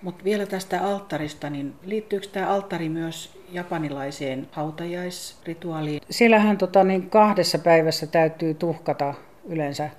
Mutta 0.03 0.25
vielä 0.25 0.47
tästä 0.47 0.85
alttarista, 0.85 1.51
niin 1.51 1.75
liittyykö 1.83 2.27
tämä 2.33 2.49
alttari 2.49 2.89
myös 2.89 3.39
japanilaiseen 3.53 4.49
hautajaisrituaaliin? 4.53 6.01
Siellähän 6.11 6.59
tota, 6.59 6.85
niin 6.85 7.11
kahdessa 7.11 7.59
päivässä 7.59 8.07
täytyy 8.07 8.55
tuhkata 8.55 9.15
yleensä 9.45 9.91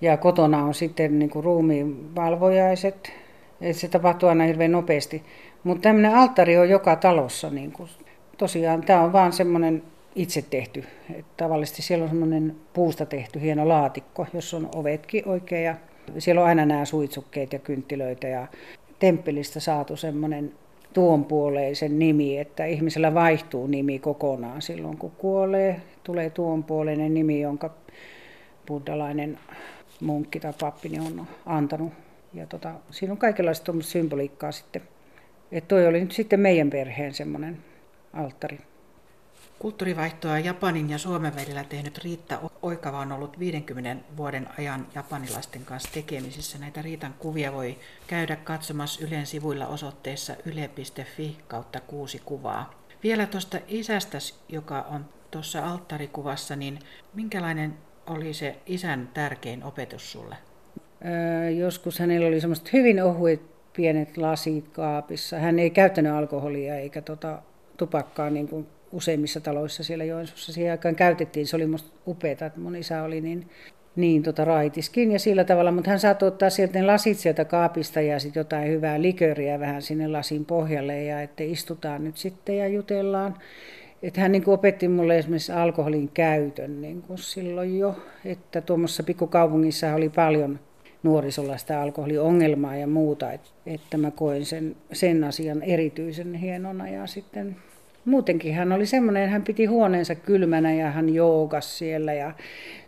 ja 0.00 0.16
kotona 0.16 0.64
on 0.64 0.74
sitten 0.74 1.18
niin 1.18 1.30
kuin 1.30 1.44
ruumiin 1.44 2.14
valvojaiset. 2.14 3.12
Et 3.60 3.76
se 3.76 3.88
tapahtuu 3.88 4.28
aina 4.28 4.44
hirveän 4.44 4.72
nopeasti. 4.72 5.22
Mutta 5.64 5.82
tämmöinen 5.82 6.14
alttari 6.14 6.58
on 6.58 6.68
joka 6.68 6.96
talossa. 6.96 7.50
Niin 7.50 7.72
kuin, 7.72 7.88
tosiaan 8.38 8.82
tämä 8.82 9.00
on 9.00 9.12
vaan 9.12 9.32
semmoinen 9.32 9.82
itse 10.14 10.42
tehty. 10.42 10.84
Et 11.14 11.26
tavallisesti 11.36 11.82
siellä 11.82 12.02
on 12.02 12.08
semmoinen 12.08 12.56
puusta 12.72 13.06
tehty 13.06 13.40
hieno 13.40 13.68
laatikko, 13.68 14.26
jossa 14.34 14.56
on 14.56 14.68
ovetkin 14.74 15.28
oikein 15.28 15.64
ja 15.64 15.74
siellä 16.18 16.40
on 16.40 16.48
aina 16.48 16.66
nämä 16.66 16.84
suitsukkeet 16.84 17.52
ja 17.52 17.58
kynttilöitä 17.58 18.28
ja 18.28 18.46
temppelistä 18.98 19.60
saatu 19.60 19.96
semmoinen 19.96 20.52
tuonpuoleisen 20.92 21.98
nimi, 21.98 22.38
että 22.38 22.64
ihmisellä 22.64 23.14
vaihtuu 23.14 23.66
nimi 23.66 23.98
kokonaan 23.98 24.62
silloin, 24.62 24.98
kun 24.98 25.10
kuolee. 25.10 25.80
Tulee 26.04 26.30
tuonpuoleinen 26.30 27.14
nimi, 27.14 27.40
jonka 27.40 27.74
buddhalainen 28.66 29.38
munkki 30.00 30.40
tai 30.40 30.52
pappi 30.60 30.98
on 30.98 31.26
antanut. 31.46 31.92
Ja 32.34 32.46
tota, 32.46 32.74
siinä 32.90 33.12
on 33.12 33.18
kaikenlaista 33.18 33.72
symboliikkaa 33.80 34.52
sitten. 34.52 34.82
Että 35.52 35.68
toi 35.68 35.86
oli 35.86 36.00
nyt 36.00 36.12
sitten 36.12 36.40
meidän 36.40 36.70
perheen 36.70 37.14
semmoinen 37.14 37.58
alttari. 38.12 38.58
Kulttuurivaihtoa 39.58 40.38
Japanin 40.38 40.90
ja 40.90 40.98
Suomen 40.98 41.36
välillä 41.36 41.64
tehnyt 41.64 41.98
Riitta 41.98 42.40
Oikava 42.62 42.98
on 42.98 43.12
ollut 43.12 43.38
50 43.38 44.04
vuoden 44.16 44.48
ajan 44.58 44.86
japanilaisten 44.94 45.64
kanssa 45.64 45.90
tekemisissä. 45.94 46.58
Näitä 46.58 46.82
Riitan 46.82 47.14
kuvia 47.18 47.52
voi 47.52 47.76
käydä 48.06 48.36
katsomassa 48.36 49.04
Ylen 49.06 49.26
sivuilla 49.26 49.66
osoitteessa 49.66 50.36
yle.fi 50.44 51.38
kautta 51.48 51.80
kuusi 51.80 52.22
kuvaa. 52.24 52.70
Vielä 53.02 53.26
tuosta 53.26 53.58
isästä, 53.68 54.18
joka 54.48 54.80
on 54.80 55.04
tuossa 55.30 55.66
alttarikuvassa, 55.66 56.56
niin 56.56 56.78
minkälainen 57.14 57.74
oli 58.06 58.34
se 58.34 58.56
isän 58.66 59.10
tärkein 59.14 59.64
opetus 59.64 60.12
sulle? 60.12 60.36
Öö, 61.04 61.50
joskus 61.50 61.98
hänellä 61.98 62.26
oli 62.26 62.40
semmoiset 62.40 62.72
hyvin 62.72 63.02
ohuet 63.02 63.42
pienet 63.72 64.16
lasit 64.16 64.68
kaapissa. 64.68 65.38
Hän 65.38 65.58
ei 65.58 65.70
käyttänyt 65.70 66.12
alkoholia 66.12 66.74
eikä 66.74 67.02
tota, 67.02 67.42
tupakkaa 67.76 68.30
niin 68.30 68.48
kuin 68.48 68.66
useimmissa 68.92 69.40
taloissa 69.40 69.84
siellä 69.84 70.04
Joensuussa 70.04 70.52
siihen 70.52 70.72
aikaan 70.72 70.96
käytettiin. 70.96 71.46
Se 71.46 71.56
oli 71.56 71.66
musta 71.66 71.90
upeaa, 72.06 72.32
että 72.32 72.60
mun 72.60 72.76
isä 72.76 73.02
oli 73.02 73.20
niin, 73.20 73.48
niin 73.96 74.22
tota 74.22 74.44
raitiskin 74.44 75.12
ja 75.12 75.18
sillä 75.18 75.44
tavalla, 75.44 75.72
mutta 75.72 75.90
hän 75.90 76.00
saattoi 76.00 76.26
ottaa 76.26 76.50
sieltä 76.50 76.78
ne 76.78 76.86
lasit 76.86 77.18
sieltä 77.18 77.44
kaapista 77.44 78.00
ja 78.00 78.18
sitten 78.18 78.40
jotain 78.40 78.68
hyvää 78.68 79.02
liköriä 79.02 79.60
vähän 79.60 79.82
sinne 79.82 80.08
lasin 80.08 80.44
pohjalle 80.44 81.04
ja 81.04 81.22
että 81.22 81.42
istutaan 81.44 82.04
nyt 82.04 82.16
sitten 82.16 82.58
ja 82.58 82.68
jutellaan. 82.68 83.36
Että 84.02 84.20
hän 84.20 84.32
niin 84.32 84.44
kuin 84.44 84.54
opetti 84.54 84.88
mulle 84.88 85.18
esimerkiksi 85.18 85.52
alkoholin 85.52 86.08
käytön 86.14 86.80
niin 86.80 87.02
kuin 87.02 87.18
silloin 87.18 87.78
jo, 87.78 87.96
että 88.24 88.60
tuommoisessa 88.60 89.02
pikkukaupungissa 89.02 89.94
oli 89.94 90.08
paljon 90.08 90.60
nuorisolla 91.02 91.56
sitä 91.56 91.80
alkoholiongelmaa 91.82 92.76
ja 92.76 92.86
muuta, 92.86 93.32
että, 93.32 93.48
että 93.66 93.98
mä 93.98 94.10
koin 94.10 94.46
sen, 94.46 94.76
sen 94.92 95.24
asian 95.24 95.62
erityisen 95.62 96.34
hienona 96.34 96.88
ja 96.88 97.06
sitten 97.06 97.56
muutenkin 98.08 98.54
hän 98.54 98.72
oli 98.72 98.86
semmoinen, 98.86 99.28
hän 99.28 99.42
piti 99.42 99.66
huoneensa 99.66 100.14
kylmänä 100.14 100.74
ja 100.74 100.90
hän 100.90 101.14
joogas 101.14 101.78
siellä 101.78 102.14
ja 102.14 102.32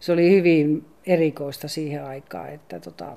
se 0.00 0.12
oli 0.12 0.30
hyvin 0.30 0.84
erikoista 1.06 1.68
siihen 1.68 2.04
aikaan, 2.04 2.48
että 2.48 2.80
tota, 2.80 3.16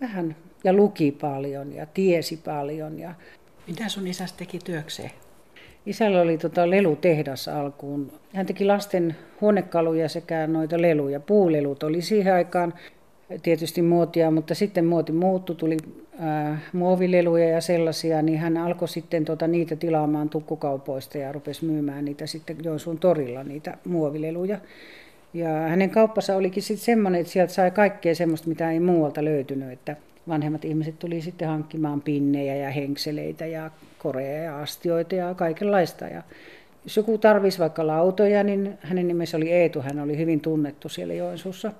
vähän 0.00 0.36
ja 0.64 0.72
luki 0.72 1.12
paljon 1.20 1.72
ja 1.72 1.86
tiesi 1.86 2.36
paljon. 2.36 2.98
Ja... 2.98 3.14
Mitä 3.66 3.88
sun 3.88 4.06
isästä 4.06 4.38
teki 4.38 4.58
työkseen? 4.58 5.10
Isällä 5.86 6.20
oli 6.20 6.38
tota 6.38 6.70
lelutehdas 6.70 7.48
alkuun. 7.48 8.12
Hän 8.34 8.46
teki 8.46 8.64
lasten 8.64 9.16
huonekaluja 9.40 10.08
sekä 10.08 10.46
noita 10.46 10.82
leluja. 10.82 11.20
Puulelut 11.20 11.82
oli 11.82 12.02
siihen 12.02 12.34
aikaan 12.34 12.74
tietysti 13.42 13.82
muotia, 13.82 14.30
mutta 14.30 14.54
sitten 14.54 14.84
muoti 14.84 15.12
muuttui, 15.12 15.56
tuli 15.56 15.76
äh, 16.22 16.62
muovileluja 16.72 17.48
ja 17.48 17.60
sellaisia, 17.60 18.22
niin 18.22 18.38
hän 18.38 18.56
alkoi 18.56 18.88
sitten 18.88 19.24
tota, 19.24 19.46
niitä 19.46 19.76
tilaamaan 19.76 20.28
tukkukaupoista 20.28 21.18
ja 21.18 21.32
rupesi 21.32 21.64
myymään 21.64 22.04
niitä 22.04 22.26
sitten 22.26 22.56
Joensuun 22.62 22.98
torilla, 22.98 23.44
niitä 23.44 23.78
muovileluja. 23.84 24.58
Ja 25.34 25.48
hänen 25.48 25.90
kauppansa 25.90 26.36
olikin 26.36 26.62
sitten 26.62 26.84
semmoinen, 26.84 27.20
että 27.20 27.32
sieltä 27.32 27.52
sai 27.52 27.70
kaikkea 27.70 28.14
semmoista, 28.14 28.48
mitä 28.48 28.70
ei 28.70 28.80
muualta 28.80 29.24
löytynyt, 29.24 29.72
että 29.72 29.96
vanhemmat 30.28 30.64
ihmiset 30.64 30.98
tuli 30.98 31.20
sitten 31.20 31.48
hankkimaan 31.48 32.00
pinnejä 32.00 32.56
ja 32.56 32.70
henkseleitä 32.70 33.46
ja 33.46 33.70
koreja 33.98 34.42
ja 34.42 34.58
astioita 34.58 35.14
ja 35.14 35.34
kaikenlaista. 35.34 36.04
Ja 36.04 36.22
jos 36.84 36.96
joku 36.96 37.18
tarvisi 37.18 37.58
vaikka 37.58 37.86
lautoja, 37.86 38.44
niin 38.44 38.78
hänen 38.80 39.08
nimensä 39.08 39.36
oli 39.36 39.52
Eetu, 39.52 39.80
hän 39.80 40.00
oli 40.00 40.18
hyvin 40.18 40.40
tunnettu 40.40 40.88
siellä 40.88 41.14
Joensuussa 41.14 41.72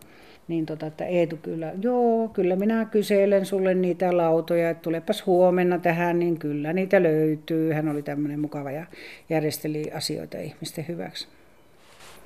niin 0.53 0.67
tota, 0.67 0.87
että 0.87 1.05
Eetu 1.05 1.37
kyllä, 1.37 1.73
joo, 1.81 2.29
kyllä 2.29 2.57
minä 2.57 2.85
kyselen 2.85 3.47
sulle 3.47 3.75
niitä 3.75 4.17
lautoja, 4.17 4.71
että 4.71 4.83
tulepas 4.83 5.27
huomenna 5.27 5.79
tähän, 5.79 6.19
niin 6.19 6.39
kyllä 6.39 6.73
niitä 6.73 7.03
löytyy. 7.03 7.73
Hän 7.73 7.89
oli 7.89 8.03
tämmöinen 8.03 8.41
mukava 8.41 8.71
ja 8.71 8.87
järjesteli 9.29 9.91
asioita 9.95 10.39
ihmisten 10.39 10.89
hyväksi. 10.89 11.29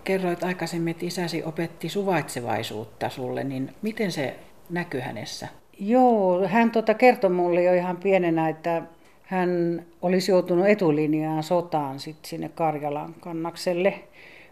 Kerroit 0.04 0.44
aikaisemmin, 0.44 0.90
että 0.90 1.06
isäsi 1.06 1.42
opetti 1.44 1.88
suvaitsevaisuutta 1.88 3.08
sulle, 3.08 3.44
niin 3.44 3.70
miten 3.82 4.12
se 4.12 4.34
näkyy 4.70 5.00
hänessä? 5.00 5.48
Joo, 5.80 6.48
hän 6.48 6.70
tota 6.70 6.94
kertoi 6.94 7.30
mulle 7.30 7.62
jo 7.62 7.74
ihan 7.74 7.96
pienenä, 7.96 8.48
että 8.48 8.82
hän 9.22 9.82
olisi 10.02 10.30
joutunut 10.30 10.66
etulinjaan 10.66 11.42
sotaan 11.42 12.00
sit 12.00 12.24
sinne 12.24 12.48
Karjalan 12.48 13.14
kannakselle– 13.20 13.94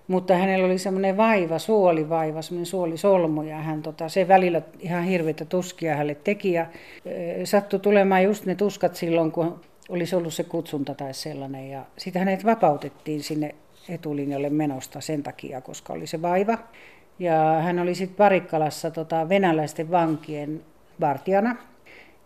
mutta 0.08 0.36
hänellä 0.36 0.66
oli 0.66 0.78
semmoinen 0.78 1.16
vaiva, 1.16 1.58
suolivaiva, 1.58 2.42
semmoinen 2.42 2.66
suolisolmu 2.66 3.42
ja 3.42 3.56
hän 3.56 3.82
tota, 3.82 4.08
se 4.08 4.28
välillä 4.28 4.62
ihan 4.80 5.04
hirveitä 5.04 5.44
tuskia 5.44 5.92
hänelle 5.92 6.14
teki 6.14 6.52
ja 6.52 6.66
sattui 7.44 7.80
tulemaan 7.80 8.24
just 8.24 8.46
ne 8.46 8.54
tuskat 8.54 8.94
silloin, 8.94 9.32
kun 9.32 9.60
olisi 9.88 10.16
ollut 10.16 10.34
se 10.34 10.44
kutsunta 10.44 10.94
tai 10.94 11.14
sellainen 11.14 11.70
ja 11.70 11.84
sitten 11.96 12.20
hänet 12.20 12.44
vapautettiin 12.44 13.22
sinne 13.22 13.54
etulinjalle 13.88 14.50
menosta 14.50 15.00
sen 15.00 15.22
takia, 15.22 15.60
koska 15.60 15.92
oli 15.92 16.06
se 16.06 16.22
vaiva. 16.22 16.58
Ja 17.18 17.60
hän 17.62 17.78
oli 17.78 17.94
sitten 17.94 18.16
Parikkalassa 18.16 18.90
tota, 18.90 19.28
venäläisten 19.28 19.90
vankien 19.90 20.60
vartijana. 21.00 21.56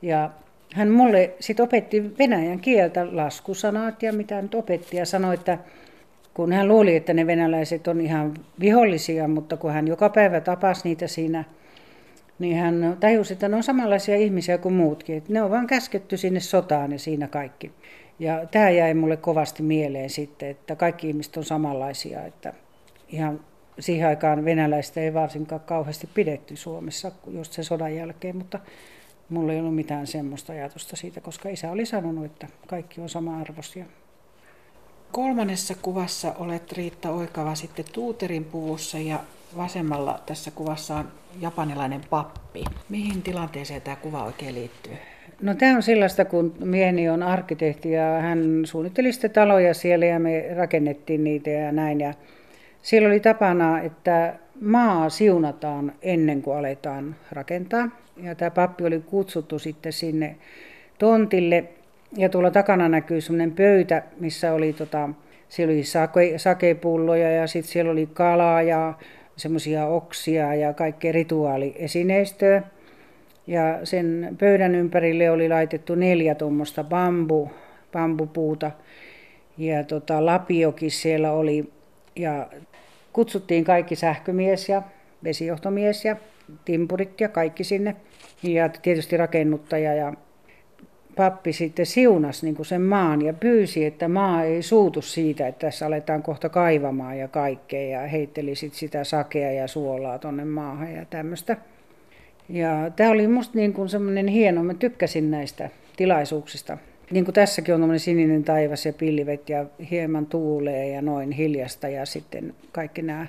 Ja 0.03 0.31
hän 0.75 0.91
mulle 0.91 1.35
sitten 1.41 1.65
opetti 1.65 2.19
venäjän 2.19 2.61
kieltä, 2.61 3.17
laskusanat 3.17 4.03
ja 4.03 4.13
mitä 4.13 4.43
nyt 4.43 4.55
opetti 4.55 4.97
ja 4.97 5.07
sanoi, 5.07 5.35
että 5.35 5.59
kun 6.39 6.53
hän 6.53 6.69
luuli, 6.69 6.97
että 6.97 7.15
ne 7.15 7.27
venäläiset 7.27 7.89
on 7.89 8.01
ihan 8.01 8.35
vihollisia, 8.61 9.29
mutta 9.29 9.57
kun 9.57 9.73
hän 9.73 9.89
joka 9.89 10.09
päivä 10.09 10.41
tapasi 10.41 10.81
niitä 10.85 11.07
siinä, 11.07 11.45
niin 12.39 12.57
hän 12.57 12.97
tajusi, 13.01 13.33
että 13.33 13.49
ne 13.49 13.57
on 13.57 13.63
samanlaisia 13.63 14.17
ihmisiä 14.17 14.59
kuin 14.59 14.75
muutkin. 14.75 15.17
Että 15.17 15.33
ne 15.33 15.43
on 15.43 15.51
vain 15.51 15.67
käsketty 15.67 16.17
sinne 16.17 16.41
sotaan 16.41 16.93
ja 16.93 16.99
siinä 16.99 17.29
kaikki. 17.29 17.73
Ja 18.19 18.47
tämä 18.51 18.71
jäi 18.71 18.95
mulle 18.95 19.17
kovasti 19.17 19.63
mieleen 19.63 20.11
sitten, 20.11 20.49
että 20.49 20.77
kaikki 20.77 21.09
ihmiset 21.09 21.37
on 21.37 21.45
samanlaisia, 21.45 22.25
että 22.25 22.53
ihan 23.09 23.41
siihen 23.79 24.09
aikaan 24.09 24.45
venäläistä 24.45 25.01
ei 25.01 25.15
varsinkaan 25.15 25.61
kauheasti 25.61 26.09
pidetty 26.15 26.57
Suomessa 26.57 27.13
just 27.31 27.53
sen 27.53 27.65
sodan 27.65 27.97
jälkeen, 27.97 28.37
mutta 28.37 28.59
mulla 29.29 29.53
ei 29.53 29.61
ollut 29.61 29.75
mitään 29.75 30.07
semmoista 30.07 30.53
ajatusta 30.53 30.97
siitä, 30.97 31.21
koska 31.21 31.49
isä 31.49 31.71
oli 31.71 31.87
sanonut, 31.87 32.25
että 32.25 32.47
kaikki 32.67 33.01
on 33.01 33.09
sama-arvoisia. 33.09 33.85
Kolmannessa 35.13 35.75
kuvassa 35.83 36.35
olet 36.39 36.73
Riitta 36.73 37.11
Oikava 37.11 37.55
sitten 37.55 37.85
tuuterin 37.93 38.45
puvussa 38.45 38.99
ja 38.99 39.19
vasemmalla 39.57 40.21
tässä 40.27 40.51
kuvassa 40.51 40.97
on 40.97 41.09
japanilainen 41.41 42.01
pappi. 42.11 42.65
Mihin 42.89 43.23
tilanteeseen 43.23 43.83
tämä 43.83 43.97
kuva 43.97 44.25
oikein 44.25 44.55
liittyy? 44.55 44.93
No 45.43 45.55
tämä 45.55 45.77
on 45.77 45.83
sellaista, 45.83 46.25
kun 46.25 46.55
mieheni 46.65 47.09
on 47.09 47.23
arkkitehti 47.23 47.93
ja 47.93 48.05
hän 48.05 48.63
suunnitteli 48.65 49.13
sitten 49.13 49.31
taloja 49.31 49.75
siellä 49.75 50.07
ja 50.07 50.21
me 50.21 50.45
rakennettiin 50.57 51.25
niitä 51.25 51.51
ja 51.51 51.73
näin. 51.73 52.01
Ja 52.01 52.15
siellä 52.83 53.09
oli 53.09 53.21
tapana, 53.21 53.81
että 53.81 54.35
maa 54.61 55.09
siunataan 55.09 55.93
ennen 56.03 56.43
kuin 56.43 56.57
aletaan 56.57 57.17
rakentaa. 57.33 57.89
Ja 58.23 58.35
tämä 58.35 58.51
pappi 58.51 58.85
oli 58.85 59.01
kutsuttu 59.01 59.59
sitten 59.59 59.93
sinne 59.93 60.37
tontille 60.99 61.65
ja 62.17 62.29
tuolla 62.29 62.51
takana 62.51 62.89
näkyy 62.89 63.21
semmoinen 63.21 63.53
pöytä, 63.53 64.03
missä 64.21 64.53
oli, 64.53 64.73
tota, 64.73 65.09
siellä 65.49 65.73
oli 65.73 65.85
sake, 65.85 66.39
sakepulloja 66.39 67.31
ja 67.31 67.47
sitten 67.47 67.73
siellä 67.73 67.93
oli 67.93 68.09
kalaa 68.13 68.63
ja 68.63 68.95
semmoisia 69.37 69.87
oksia 69.87 70.55
ja 70.55 70.73
kaikkea 70.73 71.13
rituaaliesineistöä. 71.13 72.63
Ja 73.47 73.81
sen 73.85 74.37
pöydän 74.39 74.75
ympärille 74.75 75.31
oli 75.31 75.49
laitettu 75.49 75.95
neljä 75.95 76.35
tuommoista 76.35 76.85
bambu, 76.85 77.51
bambupuuta. 77.93 78.71
Ja 79.59 79.85
tota, 79.85 80.27
lapiokin 80.27 80.91
siellä 80.91 81.33
oli. 81.33 81.73
Ja 82.17 82.49
kutsuttiin 83.13 83.65
kaikki 83.65 83.97
sähkömies 83.97 84.69
ja 84.69 84.83
vesijohtomies 85.25 86.05
ja 86.05 86.17
timpurit 86.65 87.21
ja 87.21 87.29
kaikki 87.29 87.65
sinne. 87.65 87.97
Ja 88.43 88.69
tietysti 88.69 89.17
rakennuttaja 89.17 89.95
ja 89.95 90.15
pappi 91.19 91.53
sitten 91.53 91.87
siunasi 91.87 92.47
niin 92.47 92.55
kuin 92.55 92.67
sen 92.67 92.83
maan 92.83 93.23
ja 93.23 93.33
pyysi, 93.33 93.85
että 93.85 94.09
maa 94.09 94.45
ei 94.45 94.63
suutu 94.63 95.03
siitä, 95.03 95.49
että 95.49 95.67
tässä 95.67 95.87
aletaan 95.87 96.23
kohta 96.23 96.49
kaivamaan 96.49 97.19
ja 97.19 97.29
kaikkea 97.29 98.01
ja 98.01 98.09
heitteli 98.09 98.55
sit 98.55 98.75
sitä 98.75 99.05
sakea 99.05 99.53
ja 99.53 99.69
suolaa 99.69 100.19
tuonne 100.19 100.45
maahan 100.45 100.93
ja 100.95 101.05
tämmöistä. 101.05 101.57
Ja 102.49 102.91
tämä 102.97 103.11
oli 103.11 103.29
musta 103.29 103.59
niin 103.59 103.73
kuin 103.73 103.89
semmoinen 103.89 104.29
hieno, 104.29 104.65
mä 104.65 104.75
tykkäsin 104.75 105.31
näistä 105.31 105.71
tilaisuuksista. 105.97 106.79
Niin 107.11 107.25
kuin 107.25 107.35
tässäkin 107.35 107.75
on 107.75 107.81
tämmöinen 107.81 108.01
sininen 108.01 108.45
taivas 108.45 108.87
ja 108.87 108.93
pilvet 108.93 109.49
ja 109.49 109.65
hieman 109.91 110.27
tuulee 110.27 110.89
ja 110.89 111.03
noin 111.03 111.33
hiljasta 111.33 111.89
ja 111.89 112.07
sitten 112.07 112.55
kaikki 112.73 113.03
nämä 113.03 113.27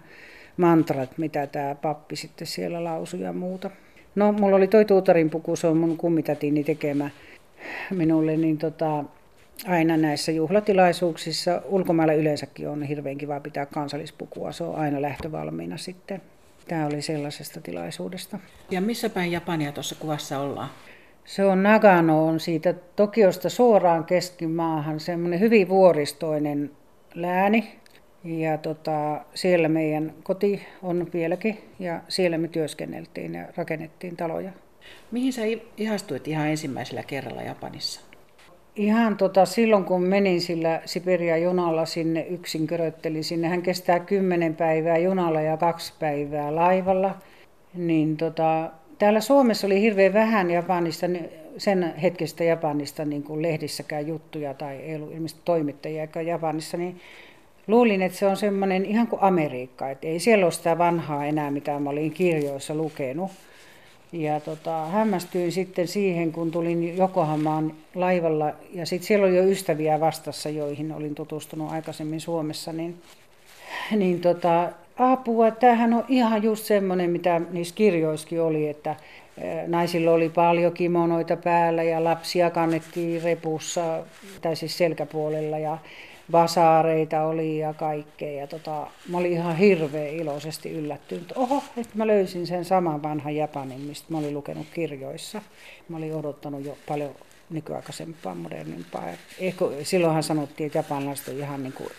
mantrat, 0.58 1.17
mitä 1.17 1.48
tämä 1.48 1.75
pappi 1.75 2.15
sitten 2.15 2.48
siellä 2.48 2.84
lausui 2.84 3.22
ja 3.22 3.34
muuta. 3.34 3.69
No, 4.15 4.31
mulla 4.31 4.55
oli 4.55 4.67
toi 4.67 4.86
tuutarin 4.86 5.29
puku, 5.29 5.55
se 5.55 5.67
on 5.67 5.77
mun 5.77 5.98
kummitätini 5.98 6.63
tekemä 6.63 7.10
minulle, 7.91 8.37
niin 8.37 8.57
tota, 8.57 9.03
aina 9.67 9.97
näissä 9.97 10.31
juhlatilaisuuksissa, 10.31 11.62
ulkomailla 11.65 12.13
yleensäkin 12.13 12.69
on 12.69 12.84
hirveän 12.84 13.17
kiva 13.17 13.39
pitää 13.39 13.65
kansallispukua, 13.65 14.51
se 14.51 14.63
on 14.63 14.75
aina 14.75 15.01
lähtövalmiina 15.01 15.77
sitten. 15.77 16.21
Tämä 16.67 16.86
oli 16.86 17.01
sellaisesta 17.01 17.62
tilaisuudesta. 17.62 18.39
Ja 18.71 18.81
missä 18.81 19.10
päin 19.10 19.31
Japania 19.31 19.71
tuossa 19.71 19.95
kuvassa 19.99 20.39
ollaan? 20.39 20.69
Se 21.25 21.45
on 21.45 21.63
Nagano, 21.63 22.27
on 22.27 22.39
siitä 22.39 22.73
Tokiosta 22.73 23.49
suoraan 23.49 24.05
keskimaahan, 24.05 24.99
semmoinen 24.99 25.39
hyvin 25.39 25.69
vuoristoinen 25.69 26.71
lääni. 27.15 27.79
Ja 28.23 28.57
tota, 28.57 29.21
siellä 29.34 29.69
meidän 29.69 30.13
koti 30.23 30.65
on 30.84 31.07
vieläkin 31.13 31.57
ja 31.79 32.01
siellä 32.07 32.38
me 32.38 32.47
työskenneltiin 32.47 33.36
ja 33.36 33.45
rakennettiin 33.57 34.17
taloja. 34.17 34.51
Mihin 35.12 35.34
sä 35.34 35.41
ihastuit 35.78 36.28
ihan 36.28 36.47
ensimmäisellä 36.47 37.04
kerralla 37.04 37.41
Japanissa? 37.41 38.02
Ihan 38.75 39.17
tota, 39.17 39.45
silloin 39.45 39.84
kun 39.84 40.02
menin 40.02 40.41
sillä 40.41 40.82
Siberia 40.86 41.38
junalla 41.38 41.86
sinne 41.86 42.25
yksin 42.30 42.67
köröttelin, 42.67 43.23
sinnehän 43.23 43.62
kestää 43.62 43.99
kymmenen 43.99 44.56
päivää 44.56 44.97
junalla 44.97 45.41
ja 45.41 45.58
kaksi 45.58 45.93
päivää 45.99 46.56
laivalla. 46.56 47.15
Niin 47.73 48.17
tota, 48.17 48.71
täällä 48.99 49.21
Suomessa 49.21 49.67
oli 49.67 49.82
hirveän 49.82 50.13
vähän 50.13 50.52
Japanista, 50.52 51.06
sen 51.58 51.93
hetkestä 52.02 52.43
Japanista 52.43 53.06
niin 53.06 53.23
kuin 53.23 53.41
lehdissäkään 53.41 54.08
juttuja 54.08 54.54
tai 54.54 54.75
ei 54.75 54.95
ollut 54.95 55.13
ilmeisesti 55.13 55.41
toimittajia 55.45 56.08
Japanissa, 56.25 56.78
niin 56.78 56.99
luulin, 57.67 58.02
että 58.02 58.17
se 58.17 58.28
on 58.28 58.38
semmoinen 58.38 58.86
ihan 58.86 59.08
kuin 59.08 59.21
Amerikka, 59.21 59.89
että 59.89 60.08
ei 60.08 60.19
siellä 60.19 60.45
ole 60.45 60.52
sitä 60.52 60.78
vanhaa 60.78 61.25
enää, 61.25 61.52
mitä 61.52 61.80
mä 61.80 61.89
olin 61.89 62.12
kirjoissa 62.12 62.75
lukenut. 62.75 63.32
Ja 64.12 64.39
tota, 64.39 64.86
hämmästyin 64.86 65.52
sitten 65.52 65.88
siihen, 65.88 66.32
kun 66.32 66.52
tulin 66.52 66.98
Jokohamaan 66.98 67.74
laivalla. 67.95 68.54
Ja 68.74 68.86
sitten 68.86 69.08
siellä 69.08 69.28
oli 69.28 69.38
jo 69.38 69.43
ystäviä 69.43 70.00
vastassa, 70.00 70.50
joihin 70.50 70.91
olin 70.91 71.15
tutustunut 71.15 71.72
aikaisemmin 71.72 72.22
Suomessa, 72.22 72.74
niin, 72.74 73.02
niin 73.95 74.22
tota, 74.22 74.69
apua, 74.98 75.52
tämähän 75.52 75.93
on 75.93 76.06
ihan 76.08 76.43
just 76.43 76.65
semmoinen, 76.65 77.10
mitä 77.10 77.41
niissä 77.52 77.76
kirjoissakin 77.76 78.41
oli, 78.41 78.69
että 78.69 78.95
naisilla 79.67 80.12
oli 80.12 80.30
paljon 80.30 80.74
kimonoita 80.74 81.38
päällä 81.38 81.84
ja 81.84 82.04
lapsia 82.04 82.50
kannettiin 82.50 83.24
repussa 83.24 84.04
tai 84.41 84.56
siis 84.56 84.78
selkäpuolella. 84.78 85.58
Ja 85.58 85.78
vasaareita 86.31 87.23
oli 87.23 87.59
ja 87.59 87.73
kaikkea. 87.73 88.41
Ja 88.41 88.47
tota, 88.47 88.87
mä 89.07 89.17
olin 89.17 89.31
ihan 89.31 89.57
hirveän 89.57 90.13
iloisesti 90.13 90.71
yllättynyt. 90.71 91.33
Oho, 91.35 91.63
että 91.77 91.97
mä 91.97 92.07
löysin 92.07 92.47
sen 92.47 92.65
saman 92.65 93.03
vanhan 93.03 93.35
Japanin, 93.35 93.81
mistä 93.81 94.07
mä 94.09 94.17
olin 94.17 94.33
lukenut 94.33 94.67
kirjoissa. 94.73 95.41
Mä 95.89 95.97
olin 95.97 96.15
odottanut 96.15 96.65
jo 96.65 96.77
paljon 96.87 97.11
nykyaikaisempaa, 97.49 98.35
modernimpaa. 98.35 99.03
Eko, 99.39 99.71
silloinhan 99.83 100.23
sanottiin, 100.23 100.67
että 100.67 100.79
japanilaiset 100.79 101.27
on 101.27 101.37
ihan 101.37 101.63
niin 101.63 101.73
kuin 101.73 101.89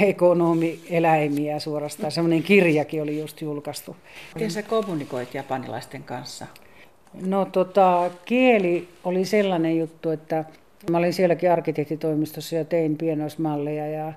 ekonomieläimiä 0.00 1.58
suorastaan. 1.58 2.12
Semmoinen 2.12 2.42
kirjakin 2.42 3.02
oli 3.02 3.18
just 3.18 3.40
julkaistu. 3.40 3.96
Miten 4.34 4.50
sä 4.50 4.62
kommunikoit 4.62 5.34
japanilaisten 5.34 6.02
kanssa? 6.02 6.46
No 7.26 7.44
tota, 7.44 8.10
kieli 8.24 8.88
oli 9.04 9.24
sellainen 9.24 9.78
juttu, 9.78 10.10
että 10.10 10.44
Mä 10.90 10.98
olin 10.98 11.12
sielläkin 11.12 11.52
arkkitehtitoimistossa 11.52 12.56
ja 12.56 12.64
tein 12.64 12.96
pienoismalleja 12.96 13.86
ja 13.86 14.12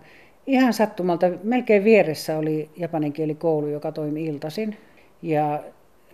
ihan 0.48 0.74
sattumalta 0.74 1.30
melkein 1.44 1.84
vieressä 1.84 2.38
oli 2.38 2.70
japaninkielikoulu, 2.78 3.68
joka 3.68 3.92
toimi 3.92 4.26
iltasin. 4.26 4.78
Ja 5.22 5.64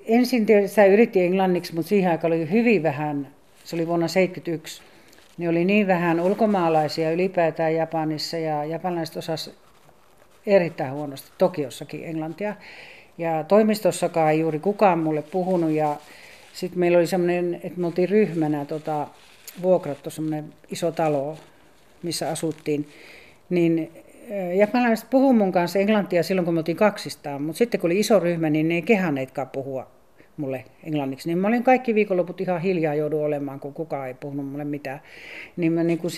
ensin 0.05 0.45
sitä 0.65 0.85
yritti 0.85 1.23
englanniksi, 1.23 1.75
mutta 1.75 1.89
siihen 1.89 2.11
aikaan 2.11 2.33
oli 2.33 2.51
hyvin 2.51 2.83
vähän, 2.83 3.27
se 3.63 3.75
oli 3.75 3.87
vuonna 3.87 4.07
1971, 4.07 4.81
niin 5.37 5.49
oli 5.49 5.65
niin 5.65 5.87
vähän 5.87 6.19
ulkomaalaisia 6.19 7.11
ylipäätään 7.11 7.75
Japanissa 7.75 8.37
ja 8.37 8.65
japanilaiset 8.65 9.17
osasivat 9.17 9.57
erittäin 10.45 10.93
huonosti, 10.93 11.31
Tokiossakin 11.37 12.03
englantia. 12.03 12.55
Ja 13.17 13.43
toimistossakaan 13.43 14.31
ei 14.31 14.39
juuri 14.39 14.59
kukaan 14.59 14.99
mulle 14.99 15.21
puhunut 15.21 15.71
ja 15.71 15.95
sitten 16.53 16.79
meillä 16.79 16.97
oli 16.97 17.07
semmoinen, 17.07 17.59
että 17.63 17.79
me 17.79 17.87
oltiin 17.87 18.09
ryhmänä 18.09 18.65
tota, 18.65 19.07
vuokrattu 19.61 20.09
semmoinen 20.09 20.53
iso 20.71 20.91
talo, 20.91 21.37
missä 22.03 22.29
asuttiin, 22.29 22.87
niin 23.49 23.91
japanilaiset 24.57 25.09
puhuu 25.09 25.33
mun 25.33 25.51
kanssa 25.51 25.79
englantia 25.79 26.23
silloin, 26.23 26.45
kun 26.45 26.53
me 26.53 26.57
oltiin 26.57 26.77
kaksistaan, 26.77 27.41
mutta 27.41 27.57
sitten 27.57 27.79
kun 27.79 27.87
oli 27.87 27.99
iso 27.99 28.19
ryhmä, 28.19 28.49
niin 28.49 28.67
ne 28.67 28.75
ei 28.75 28.81
kehanneetkaan 28.81 29.49
puhua 29.49 29.87
mulle 30.37 30.65
englanniksi. 30.83 31.29
Niin 31.29 31.37
mä 31.37 31.47
olin 31.47 31.63
kaikki 31.63 31.95
viikonloput 31.95 32.41
ihan 32.41 32.61
hiljaa 32.61 32.95
joudu 32.95 33.21
olemaan, 33.21 33.59
kun 33.59 33.73
kukaan 33.73 34.07
ei 34.07 34.13
puhunut 34.13 34.45
mulle 34.45 34.65
mitään. 34.65 35.01
Niin 35.57 35.73
mä 35.73 35.83
niin 35.83 35.99
kuin 35.99 36.11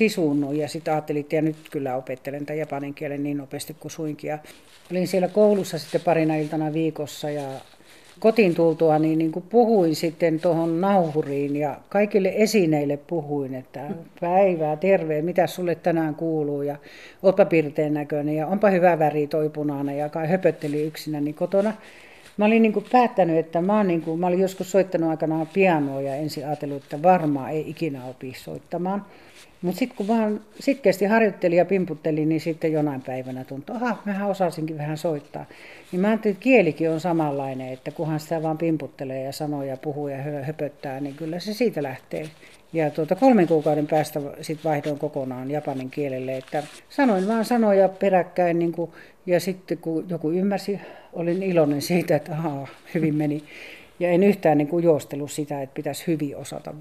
ja 0.57 0.67
sitten 0.67 0.93
ajattelin, 0.93 1.19
että 1.19 1.41
nyt 1.41 1.55
kyllä 1.71 1.95
opettelen 1.95 2.45
tämän 2.45 2.59
japanin 2.59 2.93
kielen 2.93 3.23
niin 3.23 3.37
nopeasti 3.37 3.75
kuin 3.79 3.91
suinkin. 3.91 4.27
Ja 4.27 4.39
olin 4.91 5.07
siellä 5.07 5.27
koulussa 5.27 5.79
sitten 5.79 6.01
parina 6.01 6.35
iltana 6.35 6.73
viikossa 6.73 7.29
ja 7.29 7.43
kotiin 8.21 8.55
tultua 8.55 8.99
niin, 8.99 9.19
niin 9.19 9.31
kuin 9.31 9.45
puhuin 9.49 9.95
sitten 9.95 10.39
tuohon 10.39 10.81
nauhuriin 10.81 11.55
ja 11.55 11.77
kaikille 11.89 12.33
esineille 12.35 12.97
puhuin, 12.97 13.55
että 13.55 13.81
päivää, 14.21 14.75
terve, 14.75 15.21
mitä 15.21 15.47
sulle 15.47 15.75
tänään 15.75 16.15
kuuluu 16.15 16.61
ja 16.61 16.75
ootpa 17.23 17.45
pirteen 17.45 17.93
näköinen 17.93 18.35
ja 18.35 18.47
onpa 18.47 18.69
hyvä 18.69 18.99
väri 18.99 19.27
toi 19.27 19.49
punainen 19.49 19.97
ja 19.97 20.09
kai 20.09 20.27
höpötteli 20.27 20.83
yksinäni 20.83 21.33
kotona. 21.33 21.73
mä 22.37 22.45
olin 22.45 22.61
niin 22.61 22.73
kuin 22.73 22.85
päättänyt, 22.91 23.37
että 23.37 23.61
mä, 23.61 23.83
niin 23.83 24.01
kuin, 24.01 24.19
mä 24.19 24.27
olin 24.27 24.39
joskus 24.39 24.71
soittanut 24.71 25.09
aikanaan 25.09 25.47
pianoa 25.53 26.01
ja 26.01 26.15
ensin 26.15 26.47
ajatellut, 26.47 26.83
että 26.83 27.03
varmaan 27.03 27.51
ei 27.51 27.69
ikinä 27.69 28.05
opi 28.05 28.33
soittamaan. 28.37 29.05
Mutta 29.61 29.79
sitten 29.79 29.97
kun 29.97 30.07
vaan 30.07 30.41
sitkeästi 30.59 31.05
harjoittelin 31.05 31.57
ja 31.57 31.65
pimputtelin, 31.65 32.29
niin 32.29 32.41
sitten 32.41 32.71
jonain 32.71 33.01
päivänä 33.01 33.43
tuntui, 33.43 33.75
että 33.75 33.95
mähän 34.05 34.29
osasinkin 34.29 34.77
vähän 34.77 34.97
soittaa. 34.97 35.45
Niin 35.91 35.99
mä 35.99 36.07
ajattelin, 36.07 36.33
että 36.33 36.43
kielikin 36.43 36.89
on 36.89 36.99
samanlainen, 36.99 37.73
että 37.73 37.91
kunhan 37.91 38.19
sitä 38.19 38.43
vaan 38.43 38.57
pimputtelee 38.57 39.23
ja 39.23 39.31
sanoo 39.31 39.63
ja 39.63 39.77
puhuu 39.77 40.07
ja 40.07 40.17
höpöttää, 40.17 40.99
niin 40.99 41.15
kyllä 41.15 41.39
se 41.39 41.53
siitä 41.53 41.83
lähtee. 41.83 42.29
Ja 42.73 42.89
tuota, 42.89 43.15
kolmen 43.15 43.47
kuukauden 43.47 43.87
päästä 43.87 44.19
sitten 44.41 44.71
vaihdoin 44.71 44.99
kokonaan 44.99 45.51
japanin 45.51 45.89
kielelle, 45.89 46.37
että 46.37 46.63
sanoin 46.89 47.27
vaan 47.27 47.45
sanoja 47.45 47.89
peräkkäin, 47.89 48.59
niin 48.59 48.71
kuin, 48.71 48.91
ja 49.25 49.39
sitten 49.39 49.77
kun 49.77 50.05
joku 50.09 50.31
ymmärsi, 50.31 50.79
olin 51.13 51.43
iloinen 51.43 51.81
siitä, 51.81 52.15
että 52.15 52.31
ahaa, 52.31 52.67
hyvin 52.93 53.15
meni. 53.15 53.43
Ja 53.99 54.09
en 54.09 54.23
yhtään 54.23 54.57
niin 54.57 54.67
kuin 54.67 54.83
juostellut 54.83 55.31
sitä, 55.31 55.61
että 55.61 55.73
pitäisi 55.73 56.07
hyvin 56.07 56.37
osata. 56.37 56.73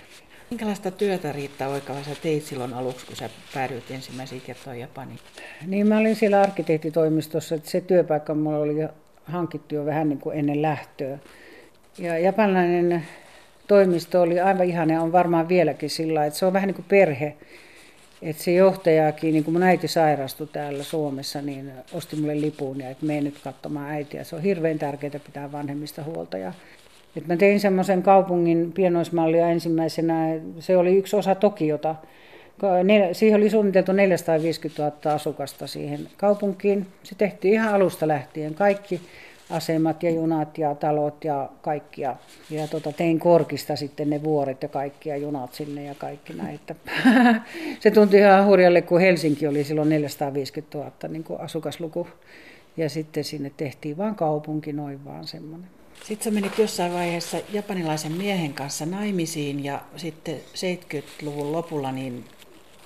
Minkälaista 0.51 0.91
työtä 0.91 1.33
Riitta 1.33 1.69
Oikala 1.69 2.03
sä 2.03 2.11
teit 2.23 2.45
silloin 2.45 2.75
aluksi, 2.75 3.07
kun 3.07 3.17
sä 3.17 3.31
päädyit 3.55 3.91
ensimmäisiä 3.91 4.41
kertoja 4.47 4.77
Japaniin? 4.77 5.19
Niin 5.67 5.87
mä 5.87 5.99
olin 5.99 6.17
siellä 6.17 6.41
arkkitehtitoimistossa, 6.43 7.55
että 7.55 7.71
se 7.71 7.81
työpaikka 7.81 8.35
mulla 8.35 8.59
oli 8.59 8.75
hankittu 9.25 9.75
jo 9.75 9.87
vähän 9.87 10.09
niin 10.09 10.19
kuin 10.19 10.39
ennen 10.39 10.63
lähtöä. 10.63 11.19
Ja 11.99 12.19
japanilainen 12.19 13.07
toimisto 13.67 14.23
oli 14.23 14.41
aivan 14.41 14.67
ihana 14.67 15.03
on 15.03 15.13
varmaan 15.13 15.49
vieläkin 15.49 15.91
sillä 15.91 16.27
että 16.27 16.39
se 16.39 16.47
on 16.47 16.53
vähän 16.53 16.67
niin 16.67 16.75
kuin 16.75 16.87
perhe. 16.89 17.37
Että 18.23 18.43
se 18.43 18.53
johtajakin, 18.53 19.33
niin 19.33 19.45
kuin 19.45 19.53
mun 19.53 19.63
äiti 19.63 19.89
sairastui 19.89 20.47
täällä 20.47 20.83
Suomessa, 20.83 21.43
niin 21.43 21.73
osti 21.93 22.17
mulle 22.17 22.41
lipun 22.41 22.81
ja 22.81 22.91
että 22.91 23.07
mene 23.07 23.21
nyt 23.21 23.41
katsomaan 23.45 23.91
äitiä. 23.91 24.25
Se 24.25 24.37
on 24.37 24.43
hirveän 24.43 24.79
tärkeää 24.79 25.21
pitää 25.27 25.53
vanhemmista 25.53 26.03
huolta. 26.03 26.39
Ja, 26.39 26.53
että 27.16 27.29
mä 27.29 27.37
tein 27.37 27.61
semmoisen 27.61 28.03
kaupungin 28.03 28.73
pienoismallia 28.73 29.49
ensimmäisenä. 29.49 30.14
Se 30.59 30.77
oli 30.77 30.96
yksi 30.96 31.16
osa 31.16 31.35
Tokiota. 31.35 31.94
Siihen 33.12 33.40
oli 33.40 33.51
suunniteltu 33.51 33.92
450 33.92 34.83
000 34.83 35.14
asukasta 35.14 35.66
siihen 35.66 36.09
kaupunkiin. 36.16 36.87
Se 37.03 37.14
tehtiin 37.14 37.55
ihan 37.55 37.75
alusta 37.75 38.09
lähtien. 38.09 38.55
Kaikki 38.55 39.01
asemat 39.51 40.03
ja 40.03 40.11
junat 40.11 40.59
ja 40.59 40.75
talot 40.75 41.25
ja 41.25 41.49
kaikki. 41.62 42.03
Ja, 42.03 42.16
tota, 42.70 42.92
tein 42.92 43.18
Korkista 43.18 43.77
sitten 43.77 44.11
ne 44.11 44.23
vuoret 44.23 44.62
ja 44.62 44.68
kaikki 44.68 45.09
ja 45.09 45.16
junat 45.16 45.55
sinne 45.55 45.85
ja 45.85 45.94
kaikki 45.94 46.33
näitä. 46.33 46.75
se 47.81 47.90
tuntui 47.90 48.18
ihan 48.18 48.46
hurjalle, 48.46 48.83
kun 48.83 49.01
Helsinki 49.01 49.46
oli 49.46 49.64
silloin 49.64 49.88
450 49.88 50.79
000 50.79 50.92
niin 51.09 51.25
asukasluku. 51.38 52.09
Ja 52.77 52.88
sitten 52.88 53.25
sinne 53.25 53.53
tehtiin 53.57 53.96
vaan 53.96 54.14
kaupunki, 54.14 54.73
noin 54.73 55.05
vaan 55.05 55.27
semmoinen. 55.27 55.80
Sitten 56.05 56.25
sä 56.25 56.41
menit 56.41 56.59
jossain 56.59 56.93
vaiheessa 56.93 57.39
japanilaisen 57.53 58.13
miehen 58.13 58.55
kanssa 58.55 58.87
naimisiin 58.87 59.65
ja 59.65 59.83
sitten 59.97 60.37
70-luvun 60.37 61.53
lopulla 61.53 61.93
niin 61.93 62.25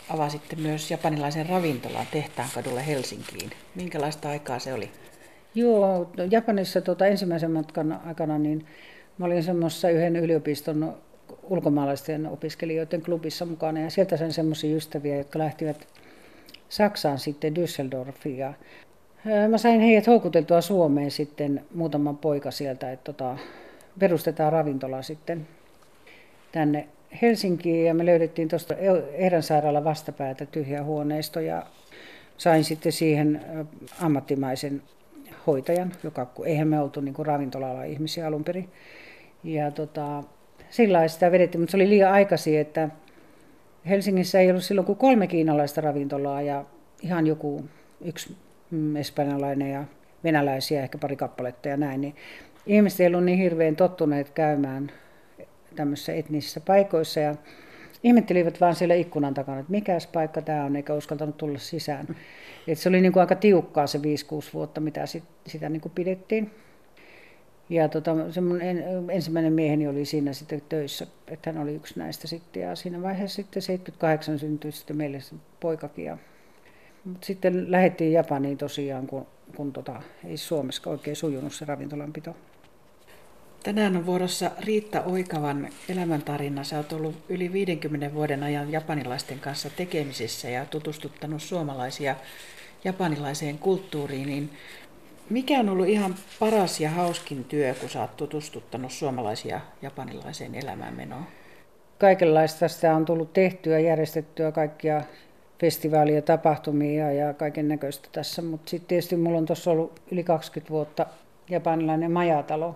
avasitte 0.09 0.57
myös 0.57 0.91
japanilaisen 0.91 1.49
ravintolan 1.49 2.07
Tehtaankadulle 2.13 2.87
Helsinkiin. 2.87 3.51
Minkälaista 3.75 4.29
aikaa 4.29 4.59
se 4.59 4.75
oli? 4.75 4.91
Joo, 5.55 6.11
Japanissa 6.31 6.81
tuota, 6.81 7.07
ensimmäisen 7.07 7.51
matkan 7.51 8.01
aikana 8.07 8.39
niin 8.39 8.67
mä 9.19 9.27
olin 9.27 9.43
semmoisessa 9.43 9.91
yhden 9.91 10.17
yliopiston 10.17 10.97
ulkomaalaisten 11.43 12.27
opiskelijoiden 12.27 13.03
klubissa 13.03 13.45
mukana 13.47 13.81
ja 13.81 13.91
sieltä 13.91 14.17
sain 14.17 14.33
semmoisia 14.33 14.77
ystäviä, 14.77 15.17
jotka 15.17 15.39
lähtivät 15.39 15.89
Saksaan 16.69 17.19
sitten 17.19 17.55
Düsseldorfiin 17.57 18.55
Mä 19.49 19.59
sain 19.59 19.81
heidät 19.81 20.07
houkuteltua 20.07 20.61
Suomeen 20.61 21.11
sitten 21.11 21.65
muutaman 21.75 22.17
poika 22.17 22.51
sieltä, 22.51 22.93
että 22.93 23.13
tota, 23.13 23.39
perustetaan 23.99 24.53
ravintola 24.53 25.03
sitten 25.03 25.47
tänne 26.53 26.89
Helsinkiin 27.23 27.87
ja 27.87 27.95
me 27.95 28.07
löydettiin 28.07 28.49
tuosta 28.49 28.75
Ehdän 29.13 29.43
sairaala 29.43 29.85
vastapäätä 29.85 30.47
tyhjä 30.47 30.85
huoneisto 30.85 31.41
ja 31.41 31.67
sain 32.39 32.65
sitten 32.65 32.93
siihen 32.93 33.41
ammattimaisen 34.01 34.83
hoitajan, 35.47 35.93
joka, 36.03 36.27
eihän 36.45 36.69
me 36.69 36.81
oltu 36.81 37.01
niin 37.01 37.15
ravintolalla 37.19 37.85
ihmisiä 37.85 38.27
alun 38.27 38.45
perin. 38.45 38.69
Ja 39.45 39.71
tota, 39.71 40.23
sillä 40.71 41.09
sitä 41.09 41.33
vedettiin, 41.33 41.61
mutta 41.61 41.71
se 41.71 41.77
oli 41.77 41.89
liian 41.89 42.13
aikaisin, 42.13 42.59
että 42.59 42.89
Helsingissä 43.89 44.41
ei 44.41 44.51
ollut 44.51 44.65
silloin 44.65 44.87
kuin 44.87 44.99
kolme 44.99 45.27
kiinalaista 45.27 45.81
ravintolaa 45.81 46.43
ja 46.43 46.65
ihan 47.03 47.27
joku 47.27 47.65
yksi 48.01 48.37
espanjalainen 48.97 49.71
ja 49.71 49.85
venäläisiä, 50.25 50.83
ehkä 50.83 50.99
pari 50.99 51.17
kappaletta 51.17 51.69
ja 51.69 51.77
näin, 51.77 52.01
niin 52.01 52.15
ihmiset 52.67 53.01
ei 53.01 53.07
ollut 53.07 53.25
niin 53.25 53.39
hirveän 53.39 53.77
tottuneet 53.77 54.31
käymään 54.31 54.93
tämmöisissä 55.77 56.13
etnisissä 56.15 56.61
paikoissa 56.61 57.21
ja 57.21 57.35
ihmettelivät 58.03 58.61
vaan 58.61 58.75
siellä 58.75 58.95
ikkunan 58.95 59.35
takana, 59.35 59.59
että 59.59 59.71
mikäs 59.71 60.07
paikka 60.07 60.43
tämä 60.43 60.65
on, 60.65 60.77
eikä 60.77 60.95
uskaltanut 60.95 61.37
tulla 61.37 61.59
sisään. 61.59 62.07
Et 62.69 62.79
se 62.79 62.89
oli 62.89 63.01
niin 63.01 63.13
kuin 63.13 63.21
aika 63.21 63.35
tiukkaa 63.35 63.87
se 63.87 63.99
5-6 63.99 64.01
vuotta, 64.55 64.81
mitä 64.81 65.07
sit, 65.07 65.25
sitä 65.47 65.69
niin 65.69 65.81
kuin 65.81 65.93
pidettiin. 65.95 66.51
Ja 67.69 67.89
tota, 67.89 68.17
ensimmäinen 69.13 69.53
mieheni 69.53 69.89
oli 69.89 70.05
siinä 70.05 70.33
sitten 70.33 70.63
töissä, 70.69 71.07
että 71.29 71.53
hän 71.53 71.63
oli 71.63 71.75
yksi 71.75 71.99
näistä 71.99 72.29
sitten. 72.29 72.63
Ja 72.63 72.77
siinä 72.77 73.03
vaiheessa 73.03 73.37
sitten 73.37 73.63
78 73.63 74.39
syntyi 74.39 74.73
sitten 74.73 74.97
meille 74.97 75.19
poikakin. 75.61 76.05
Ja, 76.05 76.19
mutta 77.05 77.27
sitten 77.27 77.71
lähdettiin 77.73 78.13
Japaniin 78.13 78.59
tosiaan, 78.59 79.07
kun, 79.07 79.27
kun 79.57 79.73
tota, 79.73 80.03
ei 80.25 80.37
Suomessa 80.37 80.91
oikein 80.91 81.17
sujunut 81.17 81.55
se 81.55 81.65
ravintolanpito. 81.65 82.37
Tänään 83.63 83.97
on 83.97 84.07
vuorossa 84.07 84.51
Riitta 84.61 85.03
Oikavan 85.03 85.69
elämäntarina. 85.89 86.65
Sä 86.65 86.77
oot 86.77 86.93
ollut 86.93 87.17
yli 87.29 87.53
50 87.53 88.15
vuoden 88.15 88.43
ajan 88.43 88.73
japanilaisten 88.73 89.41
kanssa 89.41 89.71
tekemisissä 89.71 90.51
ja 90.51 90.67
tutustuttanut 90.67 91.43
suomalaisia 91.43 92.17
japanilaiseen 92.85 93.59
kulttuuriin. 93.59 94.29
Niin 94.29 94.51
mikä 95.31 95.61
on 95.61 95.69
ollut 95.69 95.89
ihan 95.89 96.15
paras 96.41 96.81
ja 96.81 96.91
hauskin 96.91 97.45
työ, 97.45 97.75
kun 97.75 97.91
sä 97.91 98.01
oot 98.01 98.17
tutustuttanut 98.17 98.93
suomalaisia 98.93 99.61
japanilaiseen 99.83 100.55
elämänmenoon? 100.55 101.27
Kaikenlaista 101.99 102.69
sitä 102.69 102.97
on 102.97 103.05
tullut 103.05 103.33
tehtyä, 103.33 103.79
järjestettyä 103.79 104.53
kaikkia 104.53 105.03
festivaalia, 105.59 106.23
tapahtumia 106.23 107.13
ja 107.13 107.35
kaiken 107.35 107.69
näköistä 107.69 108.09
tässä. 108.13 108.43
Mutta 108.43 108.71
sitten 108.71 108.89
tietysti 108.89 109.17
mulla 109.17 109.39
on 109.39 109.47
tuossa 109.47 109.71
ollut 109.71 110.01
yli 110.11 110.25
20 110.25 110.71
vuotta 110.71 111.07
japanilainen 111.51 112.13
majatalo, 112.13 112.75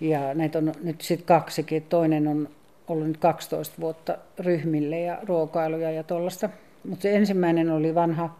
ja 0.00 0.34
näitä 0.34 0.58
on 0.58 0.72
nyt 0.82 1.00
sitten 1.00 1.26
kaksikin. 1.26 1.82
Toinen 1.82 2.28
on 2.28 2.48
ollut 2.88 3.08
nyt 3.08 3.16
12 3.16 3.76
vuotta 3.80 4.18
ryhmille 4.38 5.00
ja 5.00 5.18
ruokailuja 5.22 5.90
ja 5.90 6.02
tuollaista. 6.02 6.48
Mutta 6.88 7.02
se 7.02 7.16
ensimmäinen 7.16 7.70
oli 7.70 7.94
vanha 7.94 8.36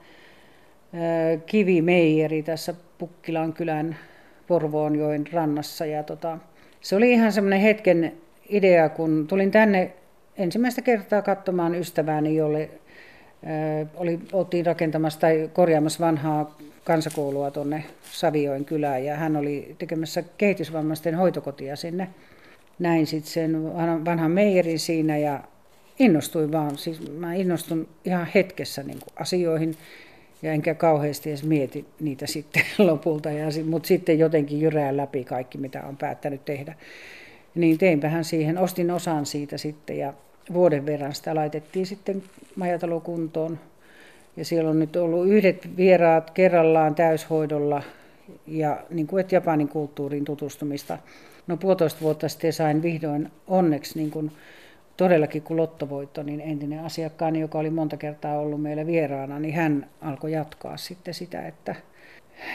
kivimeijeri 1.46 2.42
tässä 2.42 2.74
Pukkilan 2.98 3.52
kylän 3.52 3.96
Porvoonjoen 4.46 5.24
rannassa. 5.32 5.86
Ja 5.86 6.02
tota, 6.02 6.38
se 6.80 6.96
oli 6.96 7.12
ihan 7.12 7.32
semmoinen 7.32 7.60
hetken 7.60 8.12
idea, 8.48 8.88
kun 8.88 9.26
tulin 9.26 9.50
tänne 9.50 9.92
ensimmäistä 10.36 10.82
kertaa 10.82 11.22
katsomaan 11.22 11.74
ystävääni, 11.74 12.36
jolle 12.36 12.70
oli, 13.96 14.20
oltiin 14.32 14.66
rakentamassa 14.66 15.20
tai 15.20 15.50
korjaamassa 15.52 16.06
vanhaa 16.06 16.56
kansakoulua 16.84 17.50
tuonne 17.50 17.84
Savioin 18.12 18.64
kylään 18.64 19.04
ja 19.04 19.16
hän 19.16 19.36
oli 19.36 19.74
tekemässä 19.78 20.22
kehitysvammaisten 20.38 21.14
hoitokotia 21.14 21.76
sinne. 21.76 22.08
Näin 22.78 23.06
sitten 23.06 23.32
sen 23.32 23.74
vanhan 24.04 24.30
meijerin 24.30 24.78
siinä 24.78 25.18
ja 25.18 25.40
innostuin 25.98 26.52
vaan. 26.52 26.78
Siis 26.78 27.10
mä 27.10 27.34
innostun 27.34 27.88
ihan 28.04 28.26
hetkessä 28.34 28.82
niin 28.82 28.98
kuin 28.98 29.12
asioihin 29.16 29.76
ja 30.42 30.52
enkä 30.52 30.74
kauheasti 30.74 31.30
edes 31.30 31.44
mieti 31.44 31.84
niitä 32.00 32.26
sitten 32.36 32.62
lopulta. 32.78 33.30
Ja, 33.30 33.46
mutta 33.64 33.86
sitten 33.86 34.18
jotenkin 34.18 34.60
jyrää 34.60 34.96
läpi 34.96 35.24
kaikki, 35.24 35.58
mitä 35.58 35.82
on 35.82 35.96
päättänyt 35.96 36.44
tehdä. 36.44 36.74
Niin 37.54 37.78
teinpähän 37.78 38.24
siihen, 38.24 38.58
ostin 38.58 38.90
osan 38.90 39.26
siitä 39.26 39.58
sitten 39.58 39.98
ja 39.98 40.14
vuoden 40.52 40.86
verran 40.86 41.14
sitä 41.14 41.34
laitettiin 41.34 41.86
sitten 41.86 42.22
majatalokuntoon 42.56 43.58
ja 44.36 44.44
siellä 44.44 44.70
on 44.70 44.78
nyt 44.78 44.96
ollut 44.96 45.28
yhdet 45.28 45.76
vieraat 45.76 46.30
kerrallaan 46.30 46.94
täyshoidolla 46.94 47.82
ja 48.46 48.80
niin 48.90 49.06
kuin, 49.06 49.20
että 49.20 49.34
Japanin 49.34 49.68
kulttuuriin 49.68 50.24
tutustumista. 50.24 50.98
No 51.46 51.56
puolitoista 51.56 52.00
vuotta 52.00 52.28
sitten 52.28 52.52
sain 52.52 52.82
vihdoin 52.82 53.30
onneksi 53.46 53.98
niin 53.98 54.10
kuin, 54.10 54.32
todellakin 54.96 55.42
kun 55.42 55.56
lottovoitto, 55.56 56.22
niin 56.22 56.40
entinen 56.40 56.84
asiakkaani, 56.84 57.40
joka 57.40 57.58
oli 57.58 57.70
monta 57.70 57.96
kertaa 57.96 58.38
ollut 58.38 58.62
meillä 58.62 58.86
vieraana, 58.86 59.38
niin 59.38 59.54
hän 59.54 59.86
alkoi 60.00 60.32
jatkaa 60.32 60.76
sitten 60.76 61.14
sitä, 61.14 61.46
että, 61.46 61.74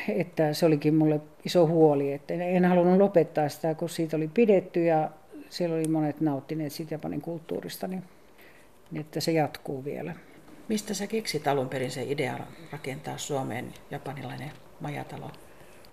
että 0.09 0.53
se 0.53 0.65
olikin 0.65 0.95
mulle 0.95 1.21
iso 1.45 1.67
huoli, 1.67 2.13
että 2.13 2.33
en 2.33 2.65
halunnut 2.65 2.97
lopettaa 2.97 3.49
sitä, 3.49 3.75
kun 3.75 3.89
siitä 3.89 4.17
oli 4.17 4.29
pidetty 4.33 4.83
ja 4.83 5.09
siellä 5.49 5.75
oli 5.75 5.87
monet 5.87 6.21
nauttineet 6.21 6.71
siitä 6.71 6.93
Japanin 6.93 7.21
kulttuurista, 7.21 7.87
niin, 7.87 8.03
niin 8.91 9.01
että 9.01 9.19
se 9.19 9.31
jatkuu 9.31 9.85
vielä. 9.85 10.15
Mistä 10.67 10.93
sä 10.93 11.07
keksit 11.07 11.47
alun 11.47 11.69
perin 11.69 11.91
se 11.91 12.03
idea 12.03 12.37
rakentaa 12.71 13.17
Suomeen 13.17 13.73
japanilainen 13.91 14.51
majatalo? 14.79 15.31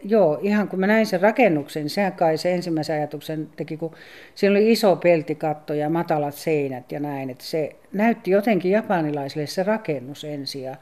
Joo, 0.04 0.38
ihan 0.42 0.68
kun 0.68 0.80
mä 0.80 0.86
näin 0.86 1.06
sen 1.06 1.20
rakennuksen, 1.20 1.90
sehän 1.90 2.12
kai 2.12 2.38
se 2.38 2.54
ensimmäisen 2.54 2.96
ajatuksen 2.96 3.48
teki, 3.56 3.76
kun 3.76 3.94
siinä 4.34 4.50
oli 4.50 4.72
iso 4.72 4.96
peltikatto 4.96 5.74
ja 5.74 5.90
matalat 5.90 6.34
seinät 6.34 6.92
ja 6.92 7.00
näin, 7.00 7.30
että 7.30 7.44
se 7.44 7.76
näytti 7.92 8.30
jotenkin 8.30 8.72
japanilaisille 8.72 9.46
se 9.46 9.62
rakennus 9.62 10.24
ensin 10.24 10.62
ja 10.62 10.76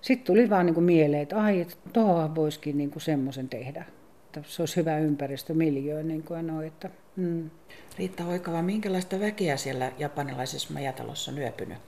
sitten 0.00 0.26
tuli 0.26 0.50
vaan 0.50 0.66
niin 0.66 0.74
kuin 0.74 0.84
mieleen, 0.84 1.22
että 1.22 1.42
ai, 1.42 1.60
että 1.60 1.76
tuohon 1.92 2.34
voisikin 2.34 2.78
niin 2.78 2.90
kuin 2.90 3.02
semmoisen 3.02 3.48
tehdä. 3.48 3.84
Että 4.26 4.42
se 4.44 4.62
olisi 4.62 4.76
hyvä 4.76 4.98
ympäristö, 4.98 5.54
miljö, 5.54 6.02
niin 6.02 6.22
kuin 6.22 6.46
no, 6.46 6.62
että, 6.62 6.90
mm. 7.18 7.50
Riitta 7.98 8.26
Oikava, 8.26 8.62
minkälaista 8.62 9.20
väkeä 9.20 9.56
siellä 9.56 9.92
japanilaisessa 9.98 10.74
majatalossa 10.74 11.32
nyöpynyt? 11.32 11.78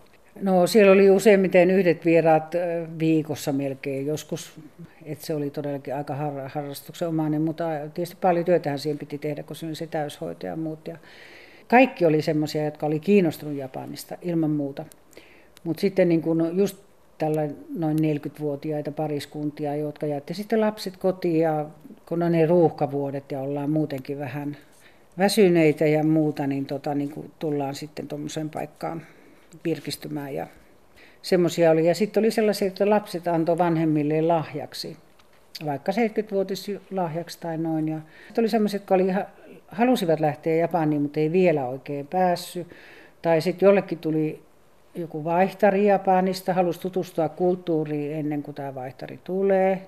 No 0.43 0.67
siellä 0.67 0.93
oli 0.93 1.11
useimmiten 1.11 1.71
yhdet 1.71 2.05
vieraat 2.05 2.55
viikossa 2.99 3.53
melkein 3.53 4.07
joskus, 4.07 4.61
että 5.05 5.27
se 5.27 5.35
oli 5.35 5.51
todellakin 5.51 5.95
aika 5.95 6.15
har- 6.15 6.49
harrastuksenomainen, 6.49 7.43
mutta 7.43 7.65
tietysti 7.95 8.17
paljon 8.21 8.45
työtähän 8.45 8.79
siihen 8.79 8.99
piti 8.99 9.19
tehdä, 9.19 9.43
kun 9.43 9.57
se 9.57 9.67
oli 9.67 9.75
se 9.75 9.87
täyshoito 9.87 10.47
ja 10.47 10.57
muut. 10.57 10.89
Ja 10.89 10.97
kaikki 11.69 12.07
oli 12.07 12.23
semmoisia, 12.23 12.65
jotka 12.65 12.87
oli 12.87 13.01
kiinnostunut 13.01 13.57
Japanista 13.57 14.17
ilman 14.23 14.51
muuta. 14.51 14.85
Mutta 15.65 15.81
sitten 15.81 16.09
niin 16.09 16.23
kun 16.23 16.51
just 16.59 16.77
tällä 17.19 17.49
noin 17.77 17.97
40-vuotiaita 17.99 18.93
pariskuntia, 18.93 19.77
jotka 19.77 20.07
jätti 20.07 20.35
sitten 20.35 20.61
lapset 20.61 20.97
kotiin 20.97 21.41
ja 21.41 21.67
kun 22.09 22.23
on 22.23 22.33
ne 22.33 22.47
ruuhkavuodet 22.47 23.33
ja 23.33 23.41
ollaan 23.41 23.71
muutenkin 23.71 24.19
vähän 24.19 24.57
väsyneitä 25.21 25.87
ja 25.87 26.05
muuta, 26.05 26.47
niin, 26.47 26.67
tota, 26.67 26.95
niin 26.95 27.33
tullaan 27.39 27.75
sitten 27.75 28.09
tuommoiseen 28.09 28.51
paikkaan 28.51 29.03
virkistymään 29.65 30.35
ja 30.35 30.47
semmoisia 31.23 31.71
oli. 31.71 31.87
Ja 31.87 31.95
sitten 31.95 32.21
oli 32.21 32.31
sellaisia, 32.31 32.69
että 32.69 32.91
lapset 32.91 33.29
antoi 33.29 33.59
vanhemmille 33.59 34.23
lahjaksi, 34.23 34.97
vaikka 35.67 35.93
70-vuotis 35.93 36.71
lahjaksi 36.91 37.41
tai 37.41 37.59
noin. 37.59 37.89
Ja 37.89 38.01
sitten 38.27 38.43
oli 38.43 38.49
semmoisia, 38.49 38.79
jotka 38.79 38.95
oli, 38.95 39.07
halusivat 39.69 40.21
lähteä 40.21 40.57
Japaniin, 40.57 41.03
mutta 41.03 41.21
ei 41.21 41.33
vielä 41.33 41.67
oikein 41.67 42.07
päässyt. 42.07 42.67
Tai 43.23 43.41
sitten 43.41 43.67
jollekin 43.67 43.99
tuli 43.99 44.43
joku 44.95 45.25
vaihtari 45.25 45.87
Japanista, 45.87 46.55
halusi 46.55 46.81
tutustua 46.81 47.29
kulttuuriin 47.29 48.13
ennen 48.13 48.43
kuin 48.43 48.55
tämä 48.55 48.75
vaihtari 48.75 49.21
tulee. 49.25 49.83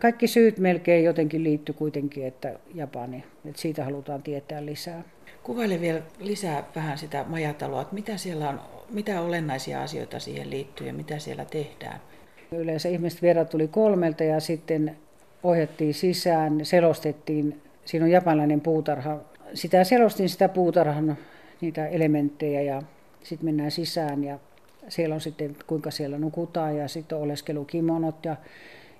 Kaikki 0.00 0.26
syyt 0.26 0.58
melkein 0.58 1.04
jotenkin 1.04 1.44
liittyy 1.44 1.74
kuitenkin, 1.74 2.26
että 2.26 2.58
Japani, 2.74 3.24
että 3.44 3.60
siitä 3.60 3.84
halutaan 3.84 4.22
tietää 4.22 4.66
lisää. 4.66 5.02
Kuvaile 5.42 5.80
vielä 5.80 6.02
lisää 6.18 6.64
vähän 6.76 6.98
sitä 6.98 7.24
majataloa, 7.28 7.82
että 7.82 7.94
mitä 7.94 8.16
siellä 8.16 8.48
on, 8.48 8.60
mitä 8.90 9.20
olennaisia 9.20 9.82
asioita 9.82 10.18
siihen 10.18 10.50
liittyy 10.50 10.86
ja 10.86 10.92
mitä 10.92 11.18
siellä 11.18 11.44
tehdään. 11.44 12.00
Yleensä 12.52 12.88
ihmiset 12.88 13.22
verrat 13.22 13.50
tuli 13.50 13.68
kolmelta 13.68 14.24
ja 14.24 14.40
sitten 14.40 14.96
ohjattiin 15.42 15.94
sisään, 15.94 16.64
selostettiin, 16.64 17.60
siinä 17.84 18.04
on 18.04 18.10
japanilainen 18.10 18.60
puutarha. 18.60 19.20
Sitä 19.54 19.84
selostin 19.84 20.28
sitä 20.28 20.48
puutarhan 20.48 21.18
niitä 21.60 21.86
elementtejä 21.86 22.62
ja 22.62 22.82
sitten 23.22 23.44
mennään 23.44 23.70
sisään 23.70 24.24
ja 24.24 24.38
siellä 24.88 25.14
on 25.14 25.20
sitten 25.20 25.56
kuinka 25.66 25.90
siellä 25.90 26.18
nukutaan 26.18 26.76
ja 26.76 26.88
sitten 26.88 27.18
on 27.18 27.24
oleskelukimonot 27.24 28.24
ja 28.24 28.36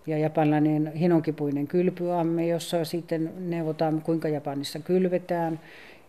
ja 0.09 0.19
japanilainen 0.19 0.93
hinonkipuinen 0.93 1.67
kylpyamme, 1.67 2.47
jossa 2.47 2.85
sitten 2.85 3.33
neuvotaan, 3.39 4.03
kuinka 4.03 4.29
Japanissa 4.29 4.79
kylvetään. 4.79 5.61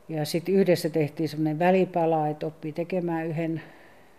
Ja 0.10 0.26
sitten 0.26 0.56
yhdessä 0.56 0.90
tehtiin 0.90 1.30
semmoinen 1.30 1.60
välipala, 1.60 2.28
että 2.28 2.48
oppii 2.48 2.72
tekemään 2.72 3.28
yhden 3.28 3.62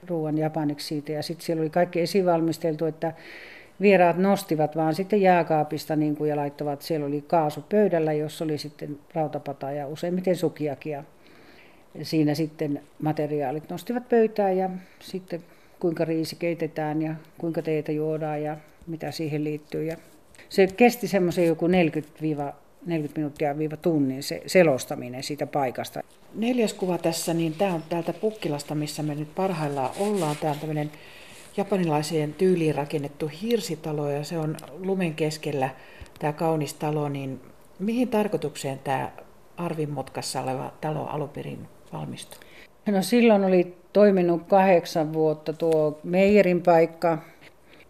ruoan 0.09 0.38
japaniksi 0.38 0.87
siitä. 0.87 1.12
Ja 1.12 1.23
sitten 1.23 1.47
siellä 1.47 1.61
oli 1.61 1.71
kaikki 1.71 2.01
esivalmisteltu, 2.01 2.85
että 2.85 3.12
vieraat 3.81 4.16
nostivat 4.16 4.77
vaan 4.77 4.95
sitten 4.95 5.21
jääkaapista 5.21 5.97
niin 5.97 6.16
kuin, 6.16 6.31
ja 6.31 6.37
laittavat, 6.37 6.83
siellä 6.83 7.07
oli 7.07 7.25
kaasu 7.27 7.64
pöydällä, 7.69 8.12
jossa 8.12 8.45
oli 8.45 8.59
sitten 8.59 8.99
rautapata 9.14 9.71
ja 9.71 9.87
useimmiten 9.87 10.37
sukiakin. 10.37 10.93
Ja 10.93 11.05
siinä 12.03 12.35
sitten 12.35 12.83
materiaalit 13.03 13.71
nostivat 13.71 14.09
pöytään 14.09 14.57
ja 14.57 14.71
sitten 14.99 15.40
kuinka 15.81 16.05
riisi 16.05 16.37
keitetään 16.37 17.03
ja 17.03 17.14
kuinka 17.38 17.62
teitä 17.62 17.93
juodaan 17.93 18.43
ja 18.43 18.57
mitä 18.87 19.11
siihen 19.11 19.45
liittyy. 19.45 19.85
Ja 19.85 19.97
se 20.49 20.66
kesti 20.66 21.09
semmoisen 21.09 21.47
joku 21.47 21.66
40 21.66 22.55
40 22.87 23.21
minuuttia 23.21 23.59
viiva 23.59 23.77
tunnin 23.77 24.23
se 24.23 24.43
selostaminen 24.47 25.23
siitä 25.23 25.47
paikasta. 25.47 26.01
Neljäs 26.35 26.75
kuva 26.75 26.99
tässä, 26.99 27.35
niin 27.35 27.55
tämä 27.55 27.75
on 27.75 27.83
täältä 27.88 28.12
Pukkilasta, 28.12 28.75
missä 28.75 29.03
me 29.03 29.14
nyt 29.14 29.35
parhaillaan 29.35 29.90
ollaan. 29.99 30.37
Tämä 30.37 30.53
on 30.53 30.59
tämmöinen 30.59 30.90
japanilaiseen 31.57 32.35
tyyliin 32.35 32.75
rakennettu 32.75 33.31
hirsitalo 33.43 34.11
ja 34.11 34.25
se 34.25 34.38
on 34.38 34.57
lumen 34.79 35.14
keskellä 35.14 35.71
tämä 36.19 36.33
kaunis 36.33 36.75
talo. 36.75 37.09
Niin 37.09 37.40
mihin 37.79 38.09
tarkoitukseen 38.09 38.79
tämä 38.79 39.12
Arvin 39.57 39.90
mutkassa 39.90 40.40
oleva 40.43 40.73
talo 40.81 41.07
alunperin 41.07 41.69
valmistui? 41.93 42.38
No 42.87 43.03
silloin 43.03 43.45
oli 43.45 43.77
toiminut 43.93 44.43
kahdeksan 44.49 45.12
vuotta 45.12 45.53
tuo 45.53 46.01
Meijerin 46.05 46.62
paikka 46.62 47.19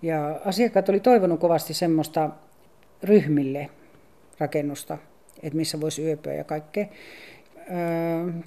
ja 0.02 0.40
asiakkaat 0.44 0.88
oli 0.88 1.00
toivonut 1.00 1.40
kovasti 1.40 1.74
semmoista 1.74 2.30
ryhmille 3.02 3.70
rakennusta, 4.38 4.98
että 5.42 5.56
missä 5.56 5.80
voisi 5.80 6.04
yöpyä 6.04 6.34
ja 6.34 6.44
kaikkea. 6.44 6.86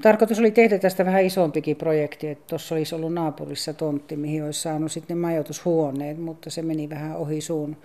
Tarkoitus 0.02 0.40
oli 0.40 0.52
tehdä 0.52 0.80
tästä 0.80 1.06
vähän 1.06 1.26
isompikin 1.26 1.76
projekti, 1.76 2.28
että 2.28 2.44
tuossa 2.48 2.76
olisi 2.76 2.96
ollut 2.96 3.14
naapurissa 3.14 3.74
tontti, 3.74 4.16
mihin 4.16 4.44
olisi 4.44 4.62
saanut 4.62 4.92
sitten 4.92 5.18
majoitushuoneet, 5.18 6.18
mutta 6.18 6.50
se 6.50 6.62
meni 6.62 6.90
vähän 6.90 7.18
ohi 7.18 7.42
suun. 7.42 7.78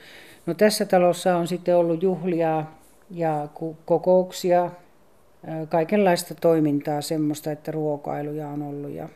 No 0.47 0.55
tässä 0.55 0.85
talossa 0.85 1.37
on 1.37 1.49
sitten 1.49 1.77
ollut 1.77 2.03
juhlia 2.03 2.65
ja 3.11 3.49
kokouksia, 3.85 4.71
kaikenlaista 5.69 6.35
toimintaa, 6.35 7.01
semmoista, 7.01 7.53
että 7.53 7.73
ruokailuja 7.73 8.49
on 8.49 8.63
ollut 8.63 8.91
ja 8.91 9.09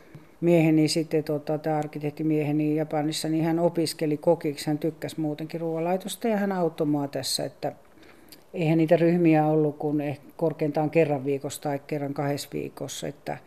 mieheni 0.43 0.89
sitten, 0.89 1.25
tota, 1.25 1.59
tämä 1.59 1.79
arkkitehtimieheni 1.79 2.77
Japanissa, 2.77 3.29
niin 3.29 3.45
hän 3.45 3.59
opiskeli 3.59 4.17
kokiksi, 4.17 4.67
hän 4.67 4.79
tykkäsi 4.79 5.21
muutenkin 5.21 5.61
ruoanlaitosta 5.61 6.29
ja 6.29 6.37
hän 6.37 6.53
auttoi 6.53 6.87
mua 6.87 7.09
tässä, 7.09 7.45
että 7.45 7.73
eihän 8.55 8.79
niitä 8.79 8.97
ryhmiä 8.97 9.47
ollut 9.47 9.79
kuin 9.79 10.19
korkeintaan 10.37 10.91
kerran 10.91 11.25
viikossa 11.25 11.63
tai 11.63 11.81
kerran 11.87 12.15
kahdessa 12.15 12.49
viikossa, 12.53 13.09
että, 13.09 13.39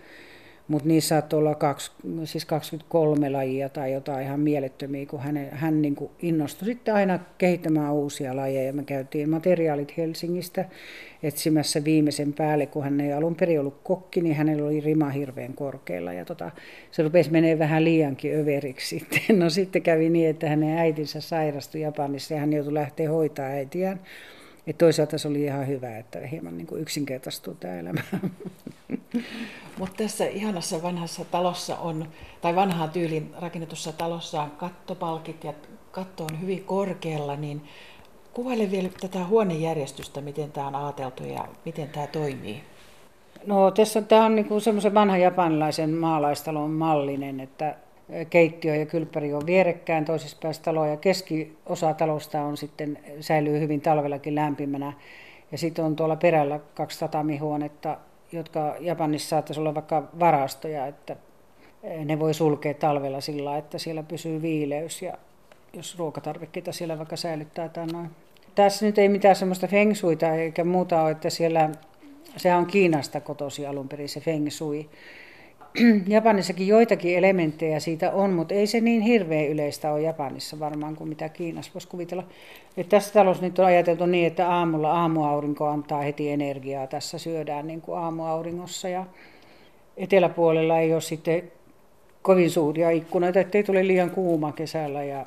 mutta 0.67 0.87
niissä 0.87 1.07
saattoi 1.07 1.39
olla 1.39 1.55
kaksi, 1.55 1.91
siis 2.23 2.45
23 2.45 3.29
lajia 3.29 3.69
tai 3.69 3.93
jotain 3.93 4.25
ihan 4.25 4.39
mielettömiä, 4.39 5.05
kun 5.05 5.19
hän, 5.19 5.47
hän 5.51 5.81
niin 5.81 5.95
kuin 5.95 6.11
innostui 6.21 6.65
sitten 6.65 6.93
aina 6.93 7.19
kehittämään 7.37 7.93
uusia 7.93 8.35
lajeja. 8.35 8.73
Me 8.73 8.83
käytiin 8.83 9.29
materiaalit 9.29 9.97
Helsingistä 9.97 10.65
etsimässä 11.23 11.83
viimeisen 11.83 12.33
päälle, 12.33 12.65
kun 12.65 12.83
hän 12.83 13.01
ei 13.01 13.13
alun 13.13 13.35
perin 13.35 13.59
ollut 13.59 13.79
kokki, 13.83 14.21
niin 14.21 14.35
hänellä 14.35 14.65
oli 14.65 14.79
rima 14.79 15.09
hirveän 15.09 15.53
korkealla 15.53 16.13
ja 16.13 16.25
tota, 16.25 16.51
se 16.91 17.03
rupesi 17.03 17.31
menee 17.31 17.59
vähän 17.59 17.83
liiankin 17.83 18.39
överiksi 18.39 18.99
sitten. 18.99 19.39
No 19.39 19.49
sitten 19.49 19.81
kävi 19.81 20.09
niin, 20.09 20.29
että 20.29 20.49
hänen 20.49 20.77
äitinsä 20.77 21.21
sairastui 21.21 21.81
Japanissa 21.81 22.33
ja 22.33 22.39
hän 22.39 22.53
joutui 22.53 22.73
lähteä 22.73 23.09
hoitaa 23.09 23.45
äitiään. 23.45 23.99
Et 24.67 24.77
toisaalta 24.77 25.17
se 25.17 25.27
oli 25.27 25.43
ihan 25.43 25.67
hyvä, 25.67 25.97
että 25.97 26.19
hieman 26.19 26.57
niin 26.57 26.67
kuin 26.67 26.81
yksinkertaistuu 26.81 27.53
tämä 27.53 27.79
elämä. 27.79 28.01
Mutta 29.79 29.95
tässä 29.97 30.25
ihanassa 30.25 30.83
vanhassa 30.83 31.25
talossa 31.25 31.77
on, 31.77 32.07
tai 32.41 32.55
vanhaan 32.55 32.89
tyylin 32.89 33.33
rakennetussa 33.39 33.91
talossa 33.91 34.41
on 34.41 34.51
kattopalkit 34.51 35.43
ja 35.43 35.53
katto 35.91 36.23
on 36.23 36.41
hyvin 36.41 36.63
korkealla, 36.63 37.35
niin 37.35 37.61
kuvaile 38.33 38.71
vielä 38.71 38.89
tätä 39.01 39.25
huonejärjestystä, 39.25 40.21
miten 40.21 40.51
tämä 40.51 40.67
on 40.67 40.75
ajateltu 40.75 41.23
ja 41.23 41.47
miten 41.65 41.89
tämä 41.89 42.07
toimii. 42.07 42.63
No 43.45 43.71
tässä 43.71 44.01
tämä 44.01 44.25
on 44.25 44.35
niin 44.35 44.61
semmoisen 44.61 44.93
vanhan 44.93 45.21
japanilaisen 45.21 45.93
maalaistalon 45.93 46.71
mallinen, 46.71 47.39
että 47.39 47.75
keittiö 48.29 48.75
ja 48.75 48.85
kylppäri 48.85 49.33
on 49.33 49.45
vierekkäin 49.45 50.05
toisessa 50.05 50.37
päässä 50.41 50.63
taloa 50.63 50.87
ja 50.87 50.97
keskiosa 50.97 51.93
talosta 51.93 52.41
on 52.41 52.57
sitten, 52.57 52.99
säilyy 53.19 53.59
hyvin 53.59 53.81
talvellakin 53.81 54.35
lämpimänä. 54.35 54.93
Ja 55.51 55.57
sitten 55.57 55.85
on 55.85 55.95
tuolla 55.95 56.15
perällä 56.15 56.59
kaksi 56.75 56.99
tatamihuonetta, 56.99 57.97
jotka 58.31 58.75
Japanissa 58.79 59.29
saattaisi 59.29 59.59
olla 59.59 59.75
vaikka 59.75 60.03
varastoja, 60.19 60.87
että 60.87 61.15
ne 62.05 62.19
voi 62.19 62.33
sulkea 62.33 62.73
talvella 62.73 63.21
sillä 63.21 63.57
että 63.57 63.77
siellä 63.77 64.03
pysyy 64.03 64.41
viileys 64.41 65.01
ja 65.01 65.17
jos 65.73 65.97
ruokatarvikkeita 65.97 66.71
siellä 66.71 66.97
vaikka 66.97 67.15
säilyttää 67.15 67.69
tai 67.69 67.87
noin. 67.87 68.09
Tässä 68.55 68.85
nyt 68.85 68.97
ei 68.97 69.09
mitään 69.09 69.35
semmoista 69.35 69.67
fengsuita 69.67 70.35
eikä 70.35 70.63
muuta 70.63 71.01
ole, 71.01 71.11
että 71.11 71.29
siellä, 71.29 71.69
se 72.37 72.55
on 72.55 72.65
Kiinasta 72.65 73.21
kotosi 73.21 73.65
alun 73.65 73.89
perin 73.89 74.09
se 74.09 74.19
feng. 74.19 74.47
Japanissakin 76.07 76.67
joitakin 76.67 77.17
elementtejä 77.17 77.79
siitä 77.79 78.11
on, 78.11 78.33
mutta 78.33 78.53
ei 78.53 78.67
se 78.67 78.81
niin 78.81 79.01
hirveän 79.01 79.47
yleistä 79.47 79.91
ole 79.91 80.01
Japanissa 80.01 80.59
varmaan 80.59 80.95
kuin 80.95 81.09
mitä 81.09 81.29
Kiinassa 81.29 81.71
voisi 81.73 81.87
kuvitella. 81.87 82.23
Et 82.77 82.89
tässä 82.89 83.13
talossa 83.13 83.43
nyt 83.43 83.59
on 83.59 83.65
ajateltu 83.65 84.05
niin, 84.05 84.27
että 84.27 84.49
aamulla 84.49 84.91
aamuaurinko 84.91 85.67
antaa 85.67 86.01
heti 86.01 86.29
energiaa. 86.29 86.87
Tässä 86.87 87.17
syödään 87.17 87.67
niin 87.67 87.81
kuin 87.81 87.99
aamuauringossa 87.99 88.89
ja 88.89 89.05
eteläpuolella 89.97 90.79
ei 90.79 90.93
ole 90.93 91.01
sitten 91.01 91.51
kovin 92.21 92.51
suuria 92.51 92.89
ikkunoita, 92.89 93.39
ettei 93.39 93.63
tule 93.63 93.87
liian 93.87 94.09
kuuma 94.09 94.51
kesällä 94.51 95.03
ja, 95.03 95.25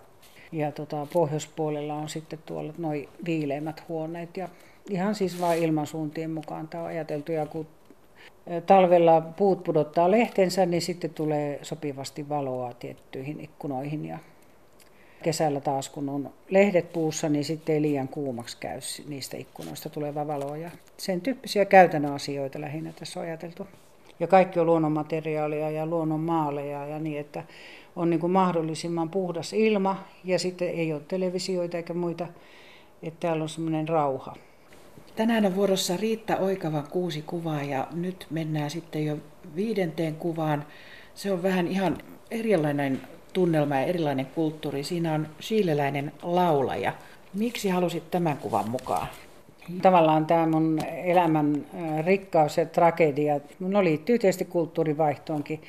ja 0.53 0.73
tota, 0.73 1.07
pohjoispuolella 1.13 1.95
on 1.95 2.09
sitten 2.09 2.39
tuolla 2.47 2.75
noin 2.79 3.09
viileimmät 3.25 3.83
huoneet 3.89 4.37
ja 4.37 4.49
Ihan 4.91 5.15
siis 5.15 5.41
vain 5.41 5.63
ilmansuuntien 5.63 6.31
mukaan 6.31 6.69
tämä 6.69 6.83
on 6.83 6.89
ajateltu. 6.89 7.33
Ja 7.33 7.47
kun 7.47 7.67
talvella 8.67 9.21
puut 9.21 9.65
pudottaa 9.65 10.11
lehtensä, 10.11 10.67
niin 10.67 10.83
sitten 10.83 11.11
tulee 11.11 11.59
sopivasti 11.63 12.29
valoa 12.29 12.73
tiettyihin 12.73 13.41
ikkunoihin. 13.41 14.05
Ja 14.05 14.19
kesällä 15.23 15.61
taas, 15.61 15.89
kun 15.89 16.09
on 16.09 16.31
lehdet 16.51 16.93
puussa, 16.93 17.29
niin 17.29 17.45
sitten 17.45 17.75
ei 17.75 17.83
liian 17.83 18.09
kuumaksi 18.09 18.57
käy 18.61 18.81
niistä 19.09 19.37
ikkunoista 19.37 19.89
tuleva 19.89 20.27
valo. 20.27 20.57
Ja 20.57 20.71
sen 20.97 21.21
tyyppisiä 21.21 21.65
käytännön 21.65 22.13
asioita 22.13 22.61
lähinnä 22.61 22.93
tässä 22.93 23.21
on 23.21 23.27
ajateltu. 23.27 23.67
Ja 24.21 24.27
kaikki 24.27 24.61
on 24.61 24.67
luonnonmateriaalia 24.67 25.71
ja 25.71 25.87
luonnonmaaleja 25.87 26.87
ja 26.87 26.99
niin, 26.99 27.21
että 27.21 27.45
on 27.97 28.11
niin 28.11 28.21
kuin 28.21 28.33
mahdollisimman 28.33 29.11
puhdas 29.11 29.53
ilma 29.53 30.05
ja 30.25 30.39
sitten 30.39 30.69
ei 30.69 30.93
ole 30.93 31.03
televisioita 31.09 31.77
eikä 31.77 31.95
muita, 31.95 32.27
että 33.03 33.21
täällä 33.21 33.43
on 33.43 33.49
semmoinen 33.49 33.89
rauha. 33.89 34.37
Tänään 35.19 35.47
on 35.47 35.55
vuorossa 35.57 35.97
Riitta 35.97 36.37
Oikavan 36.37 36.87
kuusi 36.91 37.23
kuvaa 37.23 37.63
ja 37.63 37.87
nyt 37.95 38.27
mennään 38.31 38.71
sitten 38.71 39.07
jo 39.07 39.17
viidenteen 39.57 40.15
kuvaan. 40.15 40.65
Se 41.15 41.33
on 41.33 41.43
vähän 41.43 41.69
ihan 41.69 41.99
erilainen 42.31 43.01
tunnelma 43.33 43.75
ja 43.75 43.87
erilainen 43.87 44.27
kulttuuri. 44.27 44.85
Siinä 44.85 45.15
on 45.15 45.29
siileläinen 45.41 46.13
laulaja. 46.23 46.93
Miksi 47.35 47.69
halusit 47.69 48.11
tämän 48.11 48.37
kuvan 48.37 48.71
mukaan? 48.71 49.07
Tavallaan 49.83 50.27
tämä 50.27 50.47
mun 50.47 50.79
elämän 51.05 51.67
rikkaus 52.05 52.57
ja 52.59 52.67
tragedia, 52.67 53.41
no 53.61 53.85
liittyy 53.85 54.19
tietysti 54.19 54.45
kulttuurivaihtoonkin, 54.45 55.63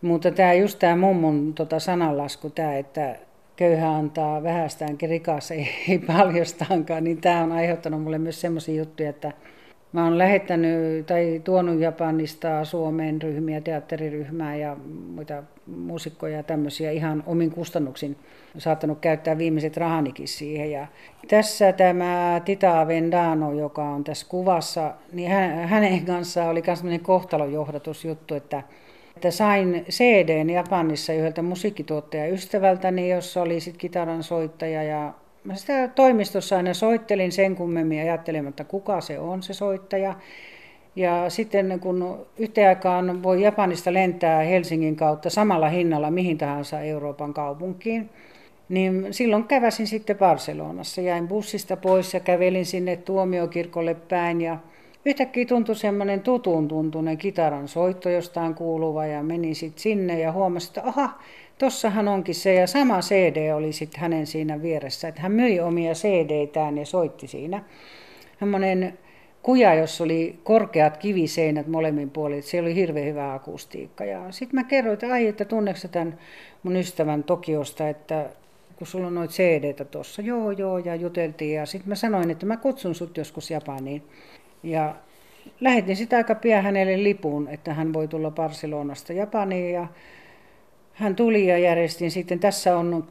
mutta 0.00 0.30
tämä 0.30 0.52
just 0.52 0.78
tämä 0.78 0.96
mummun 0.96 1.54
tota 1.54 1.80
sananlasku, 1.80 2.50
tämä, 2.50 2.76
että 2.76 3.16
köyhä 3.56 3.90
antaa 3.90 4.42
vähästäänkin, 4.42 5.08
rikas 5.08 5.50
ei, 5.50 5.68
ei 5.88 5.98
paljostaankaan, 5.98 7.04
niin 7.04 7.20
tämä 7.20 7.42
on 7.42 7.52
aiheuttanut 7.52 8.02
mulle 8.02 8.18
myös 8.18 8.40
semmoisia 8.40 8.74
juttuja, 8.74 9.10
että 9.10 9.32
Mä 9.92 10.04
oon 10.04 10.18
lähettänyt 10.18 11.06
tai 11.06 11.40
tuonut 11.44 11.80
Japanista 11.80 12.64
Suomeen 12.64 13.22
ryhmiä, 13.22 13.60
teatteriryhmää 13.60 14.56
ja 14.56 14.76
muita 15.14 15.42
muusikkoja 15.66 16.36
ja 16.36 16.42
tämmöisiä 16.42 16.90
ihan 16.90 17.22
omin 17.26 17.50
kustannuksin. 17.50 18.16
Saattanut 18.58 18.98
käyttää 19.00 19.38
viimeiset 19.38 19.76
rahanikin 19.76 20.28
siihen. 20.28 20.70
Ja 20.70 20.86
tässä 21.28 21.72
tämä 21.72 22.40
Tita 22.44 22.86
Vendano, 22.86 23.52
joka 23.52 23.84
on 23.84 24.04
tässä 24.04 24.26
kuvassa, 24.28 24.94
niin 25.12 25.30
hänen 25.66 26.06
kanssaan 26.06 26.48
oli 26.48 26.62
myös 26.66 26.78
sellainen 26.78 27.04
kohtalojohdatusjuttu, 27.04 28.34
että 28.34 28.62
että 29.22 29.30
sain 29.30 29.84
CDn 29.90 30.50
Japanissa 30.50 31.12
yhdeltä 31.12 31.42
musiikkituottajaystävältäni, 31.42 33.10
jossa 33.10 33.42
oli 33.42 33.60
sitten 33.60 33.78
kitaran 33.78 34.22
soittaja 34.22 34.82
ja 34.82 35.12
Mä 35.44 35.54
sitä 35.54 35.88
toimistossa 35.88 36.56
aina 36.56 36.74
soittelin 36.74 37.32
sen 37.32 37.56
kummemmin 37.56 38.00
ajattelematta, 38.00 38.64
kuka 38.64 39.00
se 39.00 39.18
on 39.18 39.42
se 39.42 39.54
soittaja. 39.54 40.14
Ja 40.96 41.30
sitten 41.30 41.80
kun 41.80 42.26
yhteen 42.38 42.68
aikaan 42.68 43.22
voi 43.22 43.42
Japanista 43.42 43.92
lentää 43.92 44.42
Helsingin 44.42 44.96
kautta 44.96 45.30
samalla 45.30 45.68
hinnalla 45.68 46.10
mihin 46.10 46.38
tahansa 46.38 46.80
Euroopan 46.80 47.34
kaupunkiin, 47.34 48.10
niin 48.68 49.06
silloin 49.10 49.44
käväsin 49.44 49.86
sitten 49.86 50.18
Barcelonassa. 50.18 51.00
Jäin 51.00 51.28
bussista 51.28 51.76
pois 51.76 52.14
ja 52.14 52.20
kävelin 52.20 52.66
sinne 52.66 52.96
tuomiokirkolle 52.96 53.94
päin 53.94 54.40
ja 54.40 54.58
yhtäkkiä 55.04 55.44
tuntui 55.44 55.76
semmoinen 55.76 56.20
tutun 56.20 56.68
tuntunen 56.68 57.18
kitaran 57.18 57.68
soitto 57.68 58.10
jostain 58.10 58.54
kuuluva 58.54 59.06
ja 59.06 59.22
menin 59.22 59.54
sitten 59.54 59.82
sinne 59.82 60.20
ja 60.20 60.32
huomasin, 60.32 60.68
että 60.68 60.82
aha, 60.84 61.18
tossahan 61.58 62.08
onkin 62.08 62.34
se 62.34 62.54
ja 62.54 62.66
sama 62.66 63.00
CD 63.00 63.52
oli 63.54 63.72
sitten 63.72 64.00
hänen 64.00 64.26
siinä 64.26 64.62
vieressä, 64.62 65.08
että 65.08 65.22
hän 65.22 65.32
myi 65.32 65.60
omia 65.60 65.92
CD-tään 65.92 66.78
ja 66.78 66.86
soitti 66.86 67.26
siinä. 67.26 67.62
Hämmöinen 68.38 68.98
kuja, 69.42 69.74
jossa 69.74 70.04
oli 70.04 70.38
korkeat 70.42 70.96
kiviseinät 70.96 71.66
molemmin 71.66 72.10
puolin, 72.10 72.42
se 72.42 72.60
oli 72.60 72.74
hirveän 72.74 73.06
hyvä 73.06 73.34
akustiikka. 73.34 74.04
Ja 74.04 74.26
sitten 74.30 74.60
mä 74.60 74.64
kerroin, 74.64 74.94
että 74.94 75.12
ai, 75.12 75.26
että 75.26 75.44
tunneeko 75.44 75.80
tämän 75.90 76.18
mun 76.62 76.76
ystävän 76.76 77.24
Tokiosta, 77.24 77.88
että 77.88 78.30
kun 78.76 78.86
sulla 78.86 79.06
on 79.06 79.14
noita 79.14 79.34
cd 79.34 79.84
tuossa, 79.84 80.22
joo 80.22 80.50
joo, 80.50 80.78
ja 80.78 80.94
juteltiin. 80.94 81.54
Ja 81.54 81.66
sitten 81.66 81.88
mä 81.88 81.94
sanoin, 81.94 82.30
että 82.30 82.46
mä 82.46 82.56
kutsun 82.56 82.94
sut 82.94 83.16
joskus 83.16 83.50
Japaniin. 83.50 84.02
Ja 84.62 84.94
lähetin 85.60 85.96
sitä 85.96 86.16
aika 86.16 86.34
pian 86.34 86.62
hänelle 86.62 87.02
lipun, 87.02 87.48
että 87.48 87.74
hän 87.74 87.92
voi 87.92 88.08
tulla 88.08 88.30
Barcelonasta 88.30 89.12
Japaniin. 89.12 89.74
Ja 89.74 89.86
hän 90.92 91.16
tuli 91.16 91.46
ja 91.46 91.58
järjestin 91.58 92.10
sitten, 92.10 92.38
tässä 92.40 92.76
on 92.76 93.08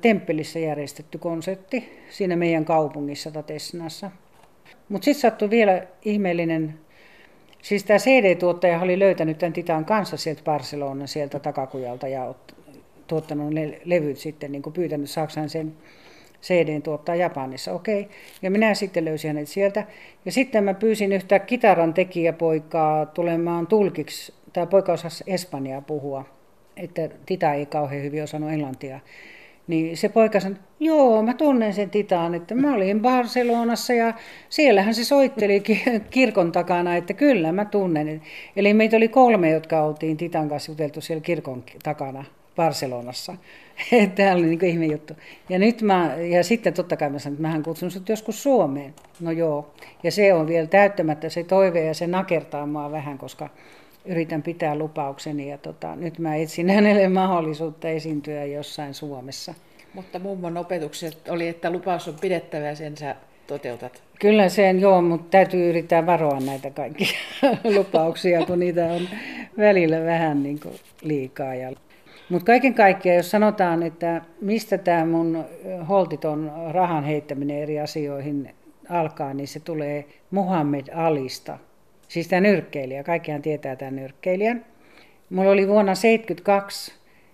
Temppelissä 0.00 0.58
järjestetty 0.58 1.18
konsertti 1.18 1.98
siinä 2.10 2.36
meidän 2.36 2.64
kaupungissa 2.64 3.30
Tatesnassa. 3.30 4.10
Mutta 4.88 5.04
sitten 5.04 5.20
sattui 5.20 5.50
vielä 5.50 5.82
ihmeellinen, 6.04 6.74
siis 7.62 7.84
tämä 7.84 7.98
CD-tuottaja 7.98 8.80
oli 8.80 8.98
löytänyt 8.98 9.38
tämän 9.38 9.52
Titan 9.52 9.84
kanssa 9.84 10.16
sieltä 10.16 10.42
Barcelona 10.44 11.06
sieltä 11.06 11.38
takakujalta 11.38 12.08
ja 12.08 12.34
tuottanut 13.06 13.54
ne 13.54 13.80
levyt 13.84 14.18
sitten, 14.18 14.52
niin 14.52 14.62
kuin 14.62 14.72
pyytänyt 14.72 15.10
Saksan 15.10 15.48
sen 15.48 15.74
CD 16.42 16.80
tuottaa 16.80 17.14
Japanissa. 17.14 17.72
Okei. 17.72 18.00
Okay. 18.00 18.12
Ja 18.42 18.50
minä 18.50 18.74
sitten 18.74 19.04
löysin 19.04 19.28
hänet 19.28 19.48
sieltä. 19.48 19.86
Ja 20.24 20.32
sitten 20.32 20.64
mä 20.64 20.74
pyysin 20.74 21.12
yhtä 21.12 21.38
kitaran 21.38 21.94
tekijäpoikaa 21.94 23.06
tulemaan 23.06 23.66
tulkiksi. 23.66 24.34
Tämä 24.52 24.66
poika 24.66 24.92
osasi 24.92 25.24
Espanjaa 25.26 25.80
puhua 25.80 26.24
että 26.76 27.08
Tita 27.26 27.52
ei 27.52 27.66
kauhean 27.66 28.02
hyvin 28.02 28.22
osannut 28.22 28.50
englantia. 28.50 29.00
Niin 29.66 29.96
se 29.96 30.08
poika 30.08 30.40
sanoi, 30.40 30.58
joo, 30.80 31.22
mä 31.22 31.34
tunnen 31.34 31.74
sen 31.74 31.90
Titaan, 31.90 32.34
että 32.34 32.54
mä 32.54 32.74
olin 32.74 33.00
Barcelonassa 33.00 33.92
ja 33.92 34.14
siellähän 34.48 34.94
se 34.94 35.04
soitteli 35.04 35.62
kirkon 36.10 36.52
takana, 36.52 36.96
että 36.96 37.14
kyllä 37.14 37.52
mä 37.52 37.64
tunnen. 37.64 38.22
Eli 38.56 38.74
meitä 38.74 38.96
oli 38.96 39.08
kolme, 39.08 39.50
jotka 39.50 39.82
oltiin 39.82 40.16
Titan 40.16 40.48
kanssa 40.48 40.72
juteltu 40.72 41.00
siellä 41.00 41.22
kirkon 41.22 41.64
takana 41.82 42.24
Barcelonassa. 42.56 43.36
Tämä 44.14 44.32
oli 44.32 44.46
niin 44.46 44.64
ihme 44.64 44.86
juttu. 44.86 45.14
Ja, 45.48 45.58
nyt 45.58 45.82
mä, 45.82 46.16
ja 46.16 46.44
sitten 46.44 46.74
totta 46.74 46.96
kai 46.96 47.10
mä 47.10 47.18
sanoin, 47.18 47.34
että 47.34 47.42
mähän 47.42 47.62
kutsun 47.62 47.90
sut 47.90 48.08
joskus 48.08 48.42
Suomeen. 48.42 48.94
No 49.20 49.30
joo. 49.30 49.74
Ja 50.02 50.10
se 50.10 50.34
on 50.34 50.46
vielä 50.46 50.66
täyttämättä 50.66 51.28
se 51.28 51.44
toive 51.44 51.84
ja 51.84 51.94
se 51.94 52.06
nakertaa 52.06 52.66
mua 52.66 52.92
vähän, 52.92 53.18
koska 53.18 53.48
yritän 54.04 54.42
pitää 54.42 54.74
lupaukseni 54.74 55.50
ja 55.50 55.58
tota, 55.58 55.96
nyt 55.96 56.18
mä 56.18 56.36
etsin 56.36 56.70
hänelle 56.74 57.08
mahdollisuutta 57.08 57.88
esiintyä 57.88 58.44
jossain 58.44 58.94
Suomessa. 58.94 59.54
Mutta 59.94 60.18
mummon 60.18 60.56
opetukset 60.56 61.28
oli, 61.28 61.48
että 61.48 61.70
lupaus 61.70 62.08
on 62.08 62.14
pidettävä 62.20 62.66
ja 62.66 62.76
sen 62.76 62.96
sä 62.96 63.16
toteutat. 63.46 64.02
Kyllä 64.20 64.48
sen 64.48 64.80
joo, 64.80 65.02
mutta 65.02 65.26
täytyy 65.30 65.70
yrittää 65.70 66.06
varoa 66.06 66.40
näitä 66.40 66.70
kaikkia 66.70 67.18
lupauksia, 67.76 68.46
kun 68.46 68.58
niitä 68.58 68.84
on 68.86 69.08
välillä 69.58 70.04
vähän 70.04 70.42
niin 70.42 70.60
liikaa. 71.02 71.54
Ja... 71.54 71.72
Mutta 72.28 72.46
kaiken 72.46 72.74
kaikkiaan, 72.74 73.16
jos 73.16 73.30
sanotaan, 73.30 73.82
että 73.82 74.22
mistä 74.40 74.78
tämä 74.78 75.06
mun 75.06 75.44
holtiton 75.88 76.52
rahan 76.70 77.04
heittäminen 77.04 77.58
eri 77.58 77.80
asioihin 77.80 78.54
alkaa, 78.88 79.34
niin 79.34 79.48
se 79.48 79.60
tulee 79.60 80.04
Muhammed 80.30 80.86
Alista, 80.94 81.58
Siis 82.12 82.28
tämä 82.28 82.40
nyrkkeilijä, 82.40 83.04
kaikkihan 83.04 83.42
tietää 83.42 83.76
tämän 83.76 83.96
nyrkkeilijän. 83.96 84.64
Mulla 85.30 85.50
oli 85.50 85.68
vuonna 85.68 85.92
1972 85.92 86.92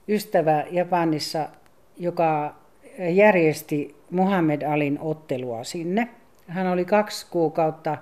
ystävä 0.09 0.64
Japanissa, 0.70 1.48
joka 1.96 2.55
järjesti 2.98 3.96
Muhammed 4.11 4.62
Alin 4.62 4.98
ottelua 5.01 5.64
sinne. 5.64 6.09
Hän 6.48 6.66
oli 6.66 6.85
kaksi 6.85 7.27
kuukautta 7.31 7.98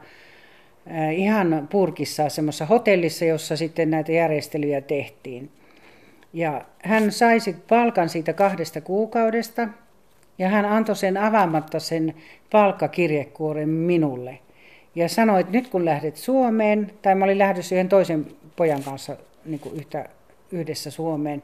ihan 1.14 1.68
purkissa 1.70 2.28
semmoisessa 2.28 2.66
hotellissa, 2.66 3.24
jossa 3.24 3.56
sitten 3.56 3.90
näitä 3.90 4.12
järjestelyjä 4.12 4.80
tehtiin. 4.80 5.50
Ja 6.36 6.64
hän 6.82 7.12
sai 7.12 7.38
palkan 7.68 8.08
siitä 8.08 8.32
kahdesta 8.32 8.80
kuukaudesta 8.80 9.68
ja 10.38 10.48
hän 10.48 10.64
antoi 10.64 10.96
sen 10.96 11.16
avaamatta 11.16 11.80
sen 11.80 12.14
palkkakirjekuoren 12.50 13.68
minulle. 13.68 14.38
Ja 14.94 15.08
sanoi, 15.08 15.40
että 15.40 15.52
nyt 15.52 15.68
kun 15.68 15.84
lähdet 15.84 16.16
Suomeen, 16.16 16.90
tai 17.02 17.14
mä 17.14 17.24
olin 17.24 17.38
lähdössä 17.38 17.74
yhden 17.74 17.88
toisen 17.88 18.26
pojan 18.56 18.82
kanssa 18.82 19.16
niin 19.44 19.60
kuin 19.60 19.76
yhtä, 19.76 20.08
yhdessä 20.52 20.90
Suomeen, 20.90 21.42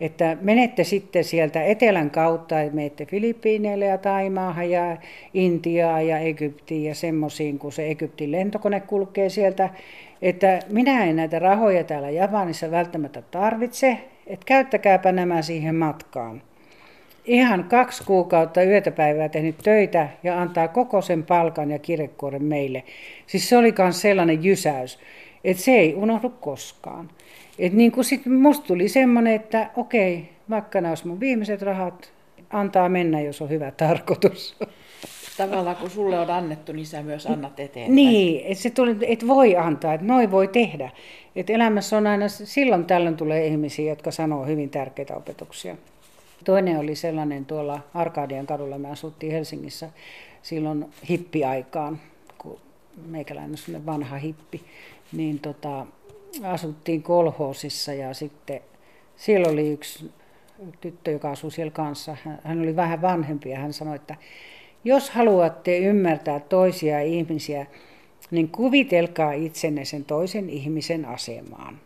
että 0.00 0.36
menette 0.40 0.84
sitten 0.84 1.24
sieltä 1.24 1.64
etelän 1.64 2.10
kautta, 2.10 2.60
että 2.60 2.74
menette 2.74 3.06
Filippiineille 3.06 3.84
ja 3.84 3.98
Taimaahan 3.98 4.70
ja 4.70 4.96
Intiaan 5.34 6.06
ja 6.06 6.18
Egyptiin 6.18 6.84
ja 6.84 6.94
semmoisiin, 6.94 7.58
kun 7.58 7.72
se 7.72 7.86
Egyptin 7.86 8.32
lentokone 8.32 8.80
kulkee 8.80 9.28
sieltä, 9.28 9.70
että 10.22 10.58
minä 10.68 11.04
en 11.04 11.16
näitä 11.16 11.38
rahoja 11.38 11.84
täällä 11.84 12.10
Japanissa 12.10 12.70
välttämättä 12.70 13.22
tarvitse, 13.22 13.98
että 14.26 14.46
käyttäkääpä 14.46 15.12
nämä 15.12 15.42
siihen 15.42 15.74
matkaan 15.74 16.42
ihan 17.24 17.64
kaksi 17.64 18.04
kuukautta 18.04 18.62
yötä 18.62 18.90
päivää 18.90 19.28
tehnyt 19.28 19.58
töitä 19.58 20.08
ja 20.22 20.40
antaa 20.40 20.68
koko 20.68 21.02
sen 21.02 21.22
palkan 21.22 21.70
ja 21.70 21.78
kirjekuoren 21.78 22.44
meille. 22.44 22.84
Siis 23.26 23.48
se 23.48 23.56
oli 23.56 23.74
myös 23.78 24.00
sellainen 24.00 24.44
jysäys, 24.44 24.98
että 25.44 25.62
se 25.62 25.72
ei 25.72 25.94
unohdu 25.94 26.30
koskaan. 26.30 27.10
Et 27.58 27.72
niin 27.72 27.92
kuin 27.92 28.04
sit 28.04 28.26
musta 28.26 28.66
tuli 28.66 28.88
semmoinen, 28.88 29.34
että 29.34 29.70
okei, 29.76 30.28
vaikka 30.50 30.80
nämä 30.80 30.90
olisi 30.90 31.06
mun 31.06 31.20
viimeiset 31.20 31.62
rahat, 31.62 32.12
antaa 32.50 32.88
mennä, 32.88 33.20
jos 33.20 33.42
on 33.42 33.50
hyvä 33.50 33.70
tarkoitus. 33.70 34.56
Tavallaan 35.36 35.76
kun 35.76 35.90
sulle 35.90 36.18
on 36.18 36.30
annettu, 36.30 36.72
niin 36.72 36.86
sä 36.86 37.02
myös 37.02 37.26
annat 37.26 37.60
eteenpäin. 37.60 37.94
Niin, 37.94 38.46
että 38.46 38.62
se 38.62 38.70
tuli, 38.70 38.96
et 39.06 39.26
voi 39.26 39.56
antaa, 39.56 39.94
että 39.94 40.06
noin 40.06 40.30
voi 40.30 40.48
tehdä. 40.48 40.90
Et 41.36 41.50
elämässä 41.50 41.96
on 41.96 42.06
aina, 42.06 42.28
silloin 42.28 42.84
tällöin 42.84 43.16
tulee 43.16 43.46
ihmisiä, 43.46 43.88
jotka 43.88 44.10
sanoo 44.10 44.46
hyvin 44.46 44.70
tärkeitä 44.70 45.16
opetuksia. 45.16 45.76
Toinen 46.44 46.78
oli 46.78 46.94
sellainen 46.94 47.46
tuolla 47.46 47.80
Arkadian 47.94 48.46
kadulla, 48.46 48.78
me 48.78 48.90
asuttiin 48.90 49.32
Helsingissä 49.32 49.90
silloin 50.42 50.86
hippiaikaan, 51.08 52.00
kun 52.38 52.58
meikäläinen 53.06 53.56
on 53.74 53.86
vanha 53.86 54.16
hippi, 54.18 54.62
niin 55.12 55.38
tota, 55.38 55.86
asuttiin 56.42 57.02
kolhoosissa 57.02 57.92
ja 57.92 58.14
sitten 58.14 58.60
siellä 59.16 59.48
oli 59.48 59.72
yksi 59.72 60.10
tyttö, 60.80 61.10
joka 61.10 61.30
asui 61.30 61.50
siellä 61.50 61.70
kanssa. 61.70 62.16
Hän 62.44 62.60
oli 62.60 62.76
vähän 62.76 63.02
vanhempi 63.02 63.50
ja 63.50 63.58
hän 63.58 63.72
sanoi, 63.72 63.96
että 63.96 64.16
jos 64.84 65.10
haluatte 65.10 65.78
ymmärtää 65.78 66.40
toisia 66.40 67.00
ihmisiä, 67.00 67.66
niin 68.30 68.48
kuvitelkaa 68.48 69.32
itsenne 69.32 69.84
sen 69.84 70.04
toisen 70.04 70.50
ihmisen 70.50 71.04
asemaan. 71.04 71.78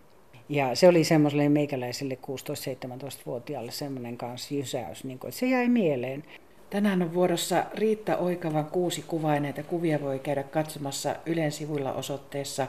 Ja 0.48 0.74
se 0.74 0.88
oli 0.88 1.04
semmoiselle 1.04 1.48
meikäläiselle 1.48 2.18
16-17-vuotiaalle 2.26 3.72
semmoinen 3.72 4.16
kanssa 4.16 4.54
jysäys, 4.54 5.04
niin 5.04 5.18
kuin, 5.18 5.28
että 5.28 5.38
se 5.38 5.46
jäi 5.46 5.68
mieleen. 5.68 6.24
Tänään 6.70 7.02
on 7.02 7.14
vuorossa 7.14 7.64
Riitta 7.74 8.16
Oikavan 8.16 8.66
kuusi 8.66 9.04
kuvaa 9.06 9.40
näitä 9.40 9.62
kuvia 9.62 10.00
voi 10.00 10.18
käydä 10.18 10.42
katsomassa 10.42 11.16
Ylen 11.26 11.52
sivuilla 11.52 11.92
osoitteessa 11.92 12.66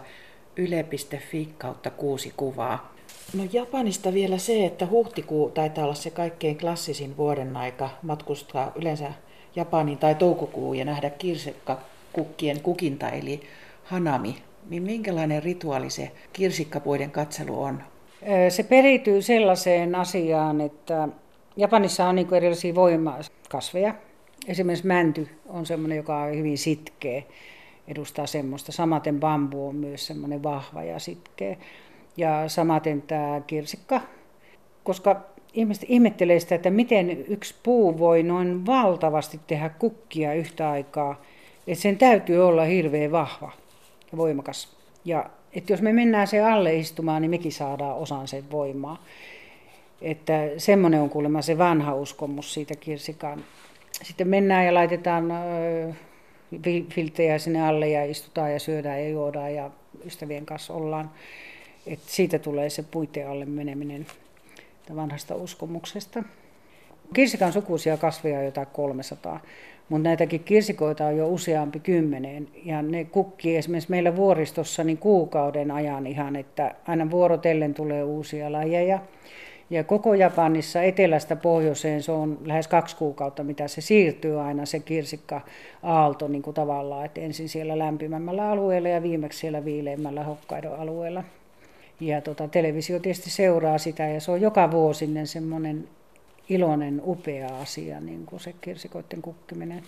yle.fi 0.56 1.50
kautta 1.58 1.90
kuusi 1.90 2.34
kuvaa. 2.38 2.94
No 3.34 3.44
Japanista 3.54 4.14
vielä 4.14 4.38
se, 4.38 4.66
että 4.66 4.86
huhtikuu 4.86 5.50
taitaa 5.50 5.84
olla 5.84 5.94
se 5.94 6.10
kaikkein 6.10 6.58
klassisin 6.58 7.18
vuoden 7.18 7.58
aika 7.58 7.90
matkustaa 8.02 8.72
yleensä 8.76 9.12
Japaniin 9.56 9.98
tai 9.98 10.16
toukokuu 10.16 10.74
ja 10.74 10.86
nähdä 10.86 11.10
kirsikkakukkien 11.10 12.62
kukinta 12.62 13.10
eli 13.10 13.42
hanami. 13.84 14.36
Niin 14.70 14.84
minkälainen 14.84 15.44
rituaali 15.44 15.90
se 15.90 16.12
kirsikkapuiden 16.34 17.12
katselu 17.12 17.64
on? 17.64 17.84
Se 18.50 18.64
periytyy 18.64 19.22
sellaiseen 19.22 19.96
asiaan, 19.96 20.62
että 20.62 21.08
Japanissa 21.58 22.06
on 22.06 22.16
niin 22.16 22.34
erilaisia 22.34 22.76
voimakasveja. 22.76 23.96
Esimerkiksi 24.48 24.88
mänty 24.88 25.30
on 25.48 25.66
sellainen, 25.66 25.98
joka 25.98 26.18
on 26.18 26.36
hyvin 26.36 26.58
sitkeä, 26.58 27.24
edustaa 27.88 28.28
semmoista. 28.28 28.72
Samaten 28.72 29.20
bambu 29.20 29.68
on 29.68 29.76
myös 29.76 30.08
semmoinen 30.08 30.44
vahva 30.44 30.84
ja 30.84 31.00
sitkeä. 31.00 31.58
Ja 32.18 32.44
samaten 32.48 33.02
tämä 33.02 33.42
kirsikka, 33.48 34.02
koska 34.84 35.22
ihmiset 35.54 35.86
ihmettelee 35.88 36.40
sitä, 36.40 36.56
että 36.56 36.70
miten 36.70 37.26
yksi 37.28 37.56
puu 37.64 38.00
voi 38.00 38.24
noin 38.24 38.66
valtavasti 38.66 39.40
tehdä 39.48 39.70
kukkia 39.70 40.34
yhtä 40.34 40.72
aikaa. 40.72 41.22
Että 41.68 41.82
sen 41.82 41.98
täytyy 41.98 42.48
olla 42.48 42.64
hirveän 42.64 43.12
vahva 43.12 43.52
ja 44.12 44.18
voimakas. 44.18 44.78
Ja 45.06 45.30
että 45.54 45.74
jos 45.74 45.82
me 45.82 45.94
mennään 45.94 46.28
se 46.28 46.42
alle 46.42 46.76
istumaan, 46.76 47.22
niin 47.22 47.30
mekin 47.30 47.52
saadaan 47.52 47.98
osan 47.98 48.28
sen 48.28 48.52
voimaa. 48.52 49.04
Että 50.02 50.50
semmoinen 50.58 51.02
on 51.02 51.10
kuulemma 51.10 51.42
se 51.42 51.58
vanha 51.58 51.96
uskomus 51.96 52.54
siitä 52.54 52.76
kirsikan. 52.76 53.44
Sitten 54.04 54.28
mennään 54.28 54.66
ja 54.66 54.74
laitetaan 54.74 55.34
filtejä 56.90 57.38
sinne 57.38 57.68
alle 57.68 57.90
ja 57.90 58.06
istutaan 58.06 58.54
ja 58.54 58.60
syödään 58.60 59.00
ja 59.00 59.10
juodaan 59.10 59.56
ja 59.56 59.72
ystävien 60.06 60.46
kanssa 60.46 60.74
ollaan. 60.74 61.12
Et 61.88 62.00
siitä 62.06 62.40
tulee 62.40 62.70
se 62.70 62.84
puitteen 62.84 63.30
alle 63.30 63.46
meneminen 63.46 64.06
vanhasta 64.96 65.36
uskomuksesta. 65.36 66.24
Kirsikan 67.14 67.54
sukuisia 67.54 67.98
kasveja 67.98 68.40
on 68.40 68.46
jotain 68.46 68.68
300, 68.74 69.40
mutta 69.90 70.10
näitäkin 70.10 70.44
kirsikoita 70.44 71.06
on 71.06 71.18
jo 71.18 71.28
useampi 71.28 71.80
kymmeneen. 71.80 72.48
Ja 72.66 72.82
ne 72.82 73.06
kukkii 73.06 73.58
esimerkiksi 73.58 73.92
meillä 73.92 74.16
vuoristossa 74.16 74.84
niin 74.84 74.98
kuukauden 74.98 75.72
ajan 75.72 76.08
ihan, 76.08 76.36
että 76.36 76.76
aina 76.88 77.12
vuorotellen 77.12 77.74
tulee 77.74 78.04
uusia 78.04 78.52
lajeja. 78.52 79.00
Ja 79.70 79.84
koko 79.84 80.14
Japanissa 80.14 80.82
etelästä 80.82 81.36
pohjoiseen 81.36 82.04
se 82.04 82.12
on 82.12 82.38
lähes 82.46 82.68
kaksi 82.68 82.96
kuukautta, 82.96 83.44
mitä 83.44 83.68
se 83.68 83.82
siirtyy 83.82 84.42
aina 84.42 84.66
se 84.66 84.80
kirsikka-aalto 84.80 86.28
niin 86.28 86.42
kuin 86.42 86.54
tavallaan, 86.54 87.06
että 87.06 87.22
ensin 87.22 87.50
siellä 87.50 87.78
lämpimämmällä 87.78 88.50
alueella 88.50 88.90
ja 88.90 89.04
viimeksi 89.04 89.40
siellä 89.40 89.66
viileimmällä 89.66 90.24
Hokkaidon 90.24 90.80
alueella. 90.80 91.24
Ja 92.00 92.22
tota, 92.22 92.48
televisio 92.48 93.00
tietysti 93.00 93.30
seuraa 93.30 93.78
sitä 93.78 94.08
ja 94.08 94.22
se 94.22 94.32
on 94.32 94.42
joka 94.42 94.72
vuosinen 94.72 95.28
semmoinen 95.28 95.88
iloinen, 96.50 97.02
upea 97.06 97.48
asia, 97.62 98.00
niin 98.00 98.26
kuin 98.26 98.40
se 98.40 98.54
kirsikoiden 98.62 99.22
kukkiminen. 99.22 99.84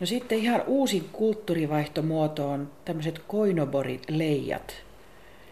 No 0.00 0.06
sitten 0.06 0.38
ihan 0.38 0.62
uusi 0.66 1.08
kulttuurivaihtomuoto 1.12 2.50
on 2.50 2.70
tämmöiset 2.84 3.18
koinoborit-leijat. 3.18 4.74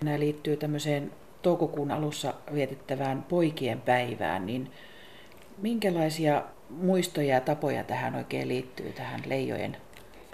Nämä 0.04 0.18
liittyy 0.18 0.56
tämmöiseen 0.56 1.12
toukokuun 1.42 1.90
alussa 1.90 2.34
vietettävään 2.54 3.22
poikien 3.22 3.80
päivään, 3.80 4.46
niin 4.46 4.70
minkälaisia 5.62 6.42
muistoja 6.70 7.34
ja 7.34 7.40
tapoja 7.40 7.84
tähän 7.84 8.14
oikein 8.14 8.48
liittyy, 8.48 8.92
tähän 8.92 9.20
leijojen 9.26 9.76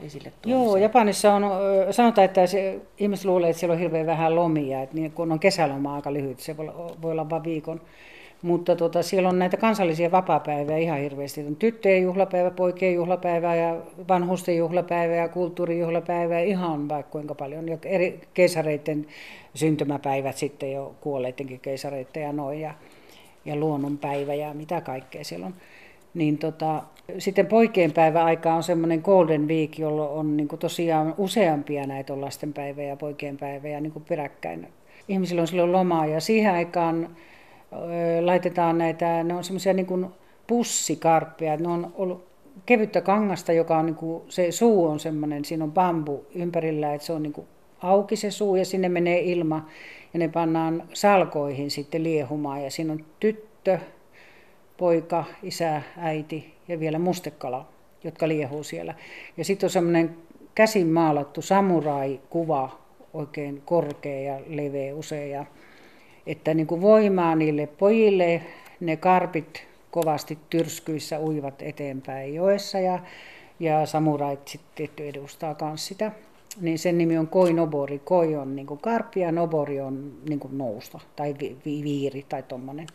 esille 0.03 0.33
Joo, 0.47 0.77
Japanissa 0.77 1.35
on, 1.35 1.43
sanotaan, 1.91 2.25
että 2.25 2.47
se, 2.47 2.81
ihmiset 2.99 3.25
luulee, 3.25 3.51
että 3.51 3.61
siellä 3.61 3.75
on 3.75 3.81
hirveän 3.81 4.07
vähän 4.07 4.37
lomia, 4.37 4.83
että 4.83 4.95
niin, 4.95 5.13
kun 5.13 5.33
on 5.33 5.41
kesäloma 5.41 5.95
aika 5.95 6.13
lyhyt, 6.13 6.41
se 6.41 6.57
voi, 6.57 6.71
voi 7.03 7.13
olla 7.13 7.31
vain 7.31 7.45
viikon. 7.45 7.81
Mutta 8.43 8.77
tota, 8.77 9.03
siellä 9.03 9.29
on 9.29 9.39
näitä 9.39 9.57
kansallisia 9.57 10.11
vapaapäiviä 10.11 10.77
ihan 10.77 10.99
hirveästi. 10.99 11.47
On 11.47 11.57
tyttöjen 11.57 12.03
juhlapäivä, 12.03 12.51
poikien 12.51 12.95
juhlapäivä 12.95 13.55
ja 13.55 13.77
vanhusten 14.09 14.57
juhlapäivä 14.57 15.15
ja 15.15 15.29
kulttuurijuhlapäivä 15.29 16.41
ihan 16.41 16.89
vaikka 16.89 17.13
kuinka 17.13 17.35
paljon. 17.35 17.69
Ja 17.69 17.79
eri 17.85 18.21
keisareiden 18.35 19.07
syntymäpäivät 19.55 20.37
sitten 20.37 20.73
jo 20.73 20.95
kuolleidenkin 21.01 21.61
keisareiden 21.61 22.23
ja 22.23 22.33
noin 22.33 22.61
ja, 22.61 22.75
ja 23.45 23.57
luonnonpäivä 23.57 24.35
ja 24.35 24.55
mitä 24.55 24.81
kaikkea 24.81 25.25
siellä 25.25 25.47
on. 25.47 25.55
Niin 26.15 26.39
tota, 26.39 26.83
sitten 27.19 27.47
poikien 27.47 27.93
päivä 27.93 28.25
aika 28.25 28.55
on 28.55 28.63
semmoinen 28.63 29.01
Golden 29.05 29.49
Week, 29.49 29.79
jolloin 29.79 30.11
on 30.11 30.37
niin 30.37 30.49
kuin 30.49 30.59
tosiaan 30.59 31.15
useampia 31.19 31.87
näitä 31.87 32.13
on 32.13 32.21
lastenpäivä 32.21 32.83
ja 32.83 32.97
poikien 32.97 33.37
päivä 33.37 33.69
ja 33.69 33.81
niin 33.81 33.93
kuin 33.93 34.05
peräkkäin. 34.09 34.69
Ihmisillä 35.09 35.41
on 35.41 35.49
silloin 35.49 35.73
lomaa 35.73 36.07
ja 36.07 36.21
siihen 36.21 36.55
aikaan 36.55 37.17
ö, 37.73 38.27
laitetaan 38.27 38.79
näitä, 38.79 39.25
ne 39.25 39.35
on 39.35 39.45
semmoisia 39.45 39.73
niin 39.73 39.87
kuin 39.87 40.07
pussikarppeja, 40.47 41.57
ne 41.57 41.69
on 41.69 41.93
ollut 41.95 42.29
kevyttä 42.67 43.01
kangasta, 43.01 43.53
joka 43.53 43.79
on 43.79 43.87
niin 43.87 43.97
kuin, 43.97 44.23
se 44.29 44.53
suu 44.53 44.87
on 44.87 45.01
semmoinen, 45.01 45.45
siinä 45.45 45.65
on 45.65 45.73
bambu 45.73 46.25
ympärillä, 46.35 46.95
että 46.95 47.07
se 47.07 47.13
on 47.13 47.23
niin 47.23 47.33
kuin 47.33 47.47
auki 47.83 48.17
se 48.17 48.31
suu 48.31 48.57
ja 48.57 48.65
sinne 48.65 48.89
menee 48.89 49.21
ilma 49.21 49.67
ja 50.13 50.19
ne 50.19 50.29
pannaan 50.29 50.83
salkoihin 50.93 51.71
sitten 51.71 52.03
liehumaan 52.03 52.65
ja 52.65 52.71
siinä 52.71 52.93
on 52.93 53.05
tyttö, 53.21 53.79
poika, 54.79 55.25
isä, 55.43 55.83
äiti 55.97 56.55
ja 56.69 56.81
vielä 56.81 56.99
mustekala, 56.99 57.69
jotka 58.05 58.29
liehuu 58.29 58.63
siellä. 58.63 58.95
Ja 59.37 59.45
sitten 59.45 59.67
on 59.67 59.71
semmoinen 59.71 60.17
käsin 60.55 60.87
maalattu 60.87 61.43
samurai-kuva, 61.43 62.79
oikein 63.15 63.63
korkea 63.65 64.21
ja 64.21 64.41
leveä 64.47 64.95
usein. 64.95 65.31
Ja, 65.31 65.45
että 66.27 66.55
niin 66.55 66.67
kuin 66.67 66.81
voimaa 66.81 67.35
niille 67.35 67.67
pojille, 67.67 68.43
ne 68.81 68.97
karpit 68.97 69.67
kovasti 69.91 70.39
tyrskyissä 70.51 71.21
uivat 71.21 71.63
eteenpäin 71.63 72.35
joessa 72.35 72.79
ja, 72.79 72.99
ja 73.61 73.87
samurait 73.87 74.49
sitten 74.49 74.89
edustaa 74.99 75.57
myös 75.63 75.87
sitä. 75.87 76.13
Niin 76.61 76.79
sen 76.79 76.99
nimi 76.99 77.19
on 77.19 77.29
koinobori. 77.29 77.99
Koi 77.99 78.37
on 78.37 78.57
niin 78.57 78.67
kuin 78.67 78.81
karppi 78.81 79.21
ja 79.21 79.33
nobori 79.33 79.81
on 79.81 80.13
niin 80.29 80.41
kuin 80.41 80.59
nousta 80.59 81.01
tai 81.17 81.35
vi, 81.41 81.57
vi, 81.65 81.83
viiri 81.85 82.25
tai 82.29 82.43
tuommoinen 82.43 82.87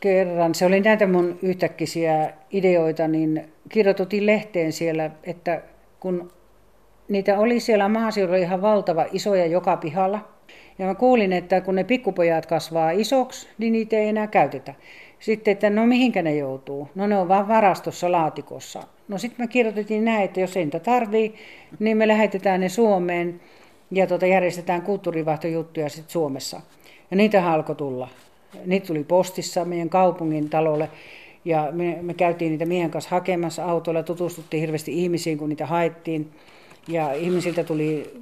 kerran, 0.00 0.54
se 0.54 0.66
oli 0.66 0.80
näitä 0.80 1.06
mun 1.06 1.38
yhtäkkisiä 1.42 2.32
ideoita, 2.50 3.08
niin 3.08 3.52
kirjoitutin 3.68 4.26
lehteen 4.26 4.72
siellä, 4.72 5.10
että 5.24 5.62
kun 6.00 6.32
niitä 7.08 7.38
oli 7.38 7.60
siellä 7.60 7.88
maaseudulla 7.88 8.38
ihan 8.38 8.62
valtava 8.62 9.06
isoja 9.12 9.46
joka 9.46 9.76
pihalla, 9.76 10.28
ja 10.78 10.86
mä 10.86 10.94
kuulin, 10.94 11.32
että 11.32 11.60
kun 11.60 11.74
ne 11.74 11.84
pikkupojat 11.84 12.46
kasvaa 12.46 12.90
isoksi, 12.90 13.48
niin 13.58 13.72
niitä 13.72 13.96
ei 13.96 14.08
enää 14.08 14.26
käytetä. 14.26 14.74
Sitten, 15.18 15.52
että 15.52 15.70
no 15.70 15.86
mihinkä 15.86 16.22
ne 16.22 16.36
joutuu? 16.36 16.88
No 16.94 17.06
ne 17.06 17.18
on 17.18 17.28
vaan 17.28 17.48
varastossa 17.48 18.12
laatikossa. 18.12 18.82
No 19.08 19.18
sitten 19.18 19.44
mä 19.44 19.48
kirjoitettiin 19.48 20.04
näin, 20.04 20.24
että 20.24 20.40
jos 20.40 20.56
ei 20.56 20.64
niitä 20.64 20.80
tarvii, 20.80 21.34
niin 21.78 21.96
me 21.96 22.08
lähetetään 22.08 22.60
ne 22.60 22.68
Suomeen 22.68 23.40
ja 23.90 24.06
tota, 24.06 24.26
järjestetään 24.26 24.82
kulttuurivaihtojuttuja 24.82 25.88
sitten 25.88 26.12
Suomessa. 26.12 26.60
Ja 27.10 27.16
niitä 27.16 27.52
alkoi 27.52 27.76
tulla. 27.76 28.08
Niitä 28.66 28.86
tuli 28.86 29.04
postissa 29.04 29.64
meidän 29.64 29.88
kaupungin 29.88 30.50
talolle 30.50 30.88
ja 31.44 31.68
me, 31.72 31.98
me 32.02 32.14
käytiin 32.14 32.50
niitä 32.50 32.66
miehen 32.66 32.90
kanssa 32.90 33.10
hakemassa 33.10 33.64
autolla, 33.64 34.02
tutustuttiin 34.02 34.60
hirveästi 34.60 35.02
ihmisiin, 35.02 35.38
kun 35.38 35.48
niitä 35.48 35.66
haettiin. 35.66 36.30
Ja 36.88 37.12
ihmisiltä 37.12 37.64
tuli 37.64 38.12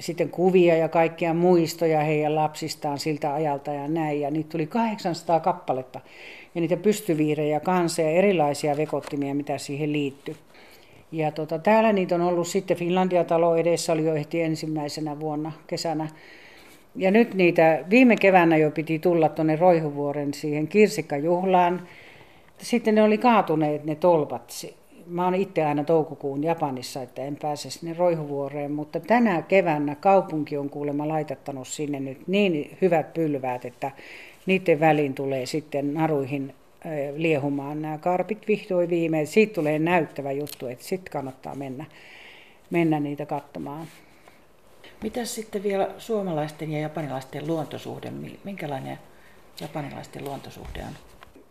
sitten 0.00 0.28
kuvia 0.28 0.76
ja 0.76 0.88
kaikkia 0.88 1.34
muistoja 1.34 2.00
heidän 2.00 2.34
lapsistaan 2.34 2.98
siltä 2.98 3.34
ajalta 3.34 3.72
ja 3.72 3.88
näin. 3.88 4.20
Ja 4.20 4.30
niitä 4.30 4.50
tuli 4.50 4.66
800 4.66 5.40
kappaletta. 5.40 6.00
Ja 6.54 6.60
niitä 6.60 6.76
pystyviirejä 6.76 7.60
kanssa 7.60 8.02
ja 8.02 8.10
erilaisia 8.10 8.76
vekottimia, 8.76 9.34
mitä 9.34 9.58
siihen 9.58 9.92
liittyi. 9.92 10.36
Ja 11.12 11.32
tota, 11.32 11.58
täällä 11.58 11.92
niitä 11.92 12.14
on 12.14 12.20
ollut 12.20 12.48
sitten 12.48 12.76
Finlandia-talo 12.76 13.56
edessä 13.56 13.92
oli 13.92 14.04
jo 14.04 14.14
ehti 14.14 14.42
ensimmäisenä 14.42 15.20
vuonna 15.20 15.52
kesänä. 15.66 16.08
Ja 16.96 17.10
nyt 17.10 17.34
niitä 17.34 17.84
viime 17.90 18.16
keväänä 18.16 18.56
jo 18.56 18.70
piti 18.70 18.98
tulla 18.98 19.28
tuonne 19.28 19.56
Roihuvuoren 19.56 20.34
siihen 20.34 20.68
kirsikkajuhlaan. 20.68 21.88
Sitten 22.58 22.94
ne 22.94 23.02
oli 23.02 23.18
kaatuneet 23.18 23.84
ne 23.84 23.94
tolpat. 23.94 24.66
Mä 25.06 25.24
oon 25.24 25.34
itse 25.34 25.64
aina 25.64 25.84
toukokuun 25.84 26.44
Japanissa, 26.44 27.02
että 27.02 27.22
en 27.22 27.36
pääse 27.42 27.70
sinne 27.70 27.94
Roihuvuoreen, 27.98 28.72
mutta 28.72 29.00
tänä 29.00 29.42
keväänä 29.42 29.94
kaupunki 29.94 30.56
on 30.56 30.70
kuulemma 30.70 31.08
laitettanut 31.08 31.68
sinne 31.68 32.00
nyt 32.00 32.18
niin 32.26 32.76
hyvät 32.82 33.14
pylväät, 33.14 33.64
että 33.64 33.90
niiden 34.46 34.80
väliin 34.80 35.14
tulee 35.14 35.46
sitten 35.46 35.94
naruihin 35.94 36.54
liehumaan 37.16 37.82
nämä 37.82 37.98
karpit 37.98 38.48
vihdoin 38.48 38.90
viimein. 38.90 39.26
Siitä 39.26 39.54
tulee 39.54 39.78
näyttävä 39.78 40.32
juttu, 40.32 40.66
että 40.66 40.84
sitten 40.84 41.12
kannattaa 41.12 41.54
mennä, 41.54 41.84
mennä 42.70 43.00
niitä 43.00 43.26
katsomaan. 43.26 43.86
Mitäs 45.04 45.34
sitten 45.34 45.62
vielä 45.62 45.90
suomalaisten 45.98 46.72
ja 46.72 46.80
japanilaisten 46.80 47.46
luontosuhde? 47.46 48.12
Minkälainen 48.44 48.98
japanilaisten 49.60 50.24
luontosuhde 50.24 50.82
on? 50.82 50.94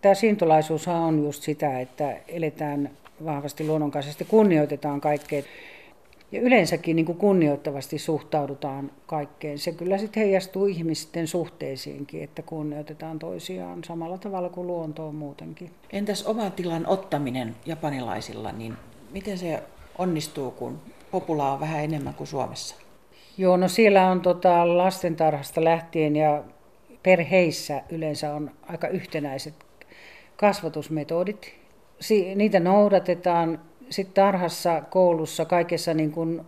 Tämä 0.02 0.16
sintolaisuus 0.16 0.88
on 0.88 1.24
just 1.24 1.44
sitä, 1.44 1.80
että 1.80 2.18
eletään 2.28 2.90
vahvasti 3.26 3.68
luonnonkaisesti, 3.68 4.26
kunnioitetaan 4.26 5.02
kaikkea. 5.02 5.44
Ja 6.32 6.42
yleensäkin 6.42 6.96
niin 6.96 7.06
kuin 7.06 7.18
kunnioittavasti 7.18 7.98
suhtaudutaan 8.00 8.92
kaikkeen. 9.06 9.60
Se 9.60 9.72
kyllä 9.72 9.98
sitten 9.98 10.24
heijastuu 10.24 10.66
ihmisten 10.66 11.28
suhteisiinkin, 11.28 12.24
että 12.24 12.42
kunnioitetaan 12.42 13.20
toisiaan 13.20 13.84
samalla 13.84 14.18
tavalla 14.18 14.50
kuin 14.50 14.68
luontoon 14.68 15.16
muutenkin. 15.16 15.72
Entäs 15.92 16.24
oman 16.24 16.52
tilan 16.52 16.88
ottaminen 16.88 17.56
japanilaisilla, 17.66 18.52
niin 18.52 18.74
miten 19.12 19.38
se 19.38 19.64
onnistuu, 19.98 20.52
kun 20.52 20.80
populaa 21.12 21.54
on 21.54 21.60
vähän 21.60 21.84
enemmän 21.84 22.14
kuin 22.14 22.28
Suomessa? 22.28 22.83
Joo, 23.38 23.58
no 23.58 23.68
siellä 23.68 24.08
on 24.12 24.22
tota 24.22 24.78
lastentarhasta 24.78 25.64
lähtien 25.64 26.16
ja 26.16 26.44
perheissä 27.04 27.82
yleensä 27.90 28.34
on 28.34 28.52
aika 28.68 28.88
yhtenäiset 28.88 29.54
kasvatusmetodit. 30.36 31.54
Si- 32.00 32.36
niitä 32.36 32.60
noudatetaan 32.60 33.60
sitten 33.90 34.14
tarhassa, 34.14 34.82
koulussa, 34.90 35.46
kaikessa 35.46 35.94
niin 35.94 36.12
kuin 36.12 36.42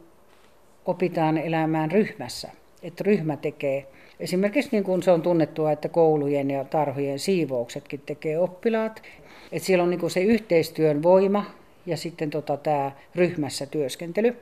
opitaan 0.86 1.38
elämään 1.38 1.92
ryhmässä. 1.92 2.50
Että 2.84 3.04
ryhmä 3.04 3.38
tekee. 3.38 3.88
Esimerkiksi 4.20 4.70
niin 4.72 4.84
kuin 4.84 5.04
se 5.04 5.12
on 5.12 5.22
tunnettua, 5.22 5.72
että 5.72 5.90
koulujen 5.90 6.52
ja 6.52 6.64
tarhojen 6.64 7.20
siivouksetkin 7.20 8.02
tekee 8.06 8.40
oppilaat. 8.40 9.02
Että 9.52 9.66
siellä 9.66 9.84
on 9.84 9.90
niin 9.90 10.10
se 10.10 10.24
yhteistyön 10.24 11.04
voima 11.04 11.46
ja 11.86 11.98
sitten 11.98 12.30
tota, 12.30 12.58
tämä 12.58 12.92
ryhmässä 13.16 13.66
työskentely. 13.66 14.38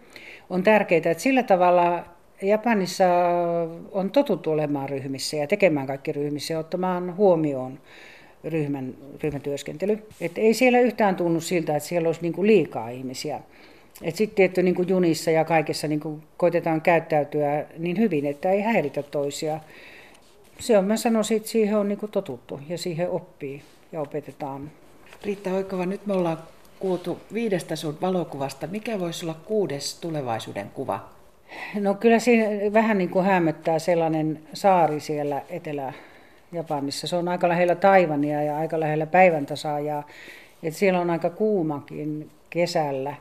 On 0.49 0.63
tärkeää, 0.63 0.97
että 1.11 1.23
sillä 1.23 1.43
tavalla 1.43 2.05
Japanissa 2.43 3.05
on 3.91 4.11
totuttu 4.11 4.51
olemaan 4.51 4.89
ryhmissä 4.89 5.37
ja 5.37 5.47
tekemään 5.47 5.87
kaikki 5.87 6.11
ryhmissä 6.11 6.53
ja 6.53 6.59
ottamaan 6.59 7.17
huomioon 7.17 7.79
ryhmän, 8.43 8.93
ryhmätyöskentely. 9.23 10.03
Et 10.21 10.37
ei 10.37 10.53
siellä 10.53 10.79
yhtään 10.79 11.15
tunnu 11.15 11.41
siltä, 11.41 11.75
että 11.75 11.89
siellä 11.89 12.07
olisi 12.07 12.21
niinku 12.21 12.45
liikaa 12.45 12.89
ihmisiä. 12.89 13.39
Et 14.01 14.15
sitten 14.15 14.35
tietty 14.35 14.63
niin 14.63 14.75
kuin 14.75 14.89
junissa 14.89 15.31
ja 15.31 15.45
kaikessa 15.45 15.87
niin 15.87 15.99
kuin 15.99 16.23
koitetaan 16.37 16.81
käyttäytyä 16.81 17.65
niin 17.77 17.97
hyvin, 17.97 18.25
että 18.25 18.51
ei 18.51 18.61
häiritä 18.61 19.03
toisia. 19.03 19.59
Se 20.59 20.77
on, 20.77 20.85
mä 20.85 20.97
sanoisin, 20.97 21.37
että 21.37 21.49
siihen 21.49 21.77
on 21.77 21.87
niin 21.87 21.99
kuin 21.99 22.11
totuttu 22.11 22.59
ja 22.69 22.77
siihen 22.77 23.09
oppii 23.09 23.61
ja 23.91 24.01
opetetaan. 24.01 24.71
Riitta 25.23 25.49
Hoikova, 25.49 25.85
nyt 25.85 26.05
me 26.05 26.13
ollaan 26.13 26.37
kuultu 26.79 27.19
viidestä 27.33 27.75
sun 27.75 27.97
valokuvasta. 28.01 28.67
Mikä 28.67 28.99
voisi 28.99 29.25
olla 29.25 29.35
kuudes 29.45 29.95
tulevaisuuden 29.95 30.69
kuva? 30.69 31.09
No 31.79 31.93
kyllä 31.93 32.19
siinä 32.19 32.73
vähän 32.73 32.97
niin 32.97 33.09
kuin 33.09 33.25
hämöttää 33.25 33.79
sellainen 33.79 34.39
saari 34.53 34.99
siellä 34.99 35.41
etelä 35.49 35.93
Japanissa. 36.51 37.07
Se 37.07 37.15
on 37.15 37.27
aika 37.27 37.49
lähellä 37.49 37.75
Taivania 37.75 38.43
ja 38.43 38.57
aika 38.57 38.79
lähellä 38.79 39.05
päivän 39.05 39.45
tasaajaa. 39.45 40.07
Et 40.63 40.73
siellä 40.73 40.99
on 40.99 41.09
aika 41.09 41.29
kuumakin 41.29 42.29
kesällä. 42.49 43.15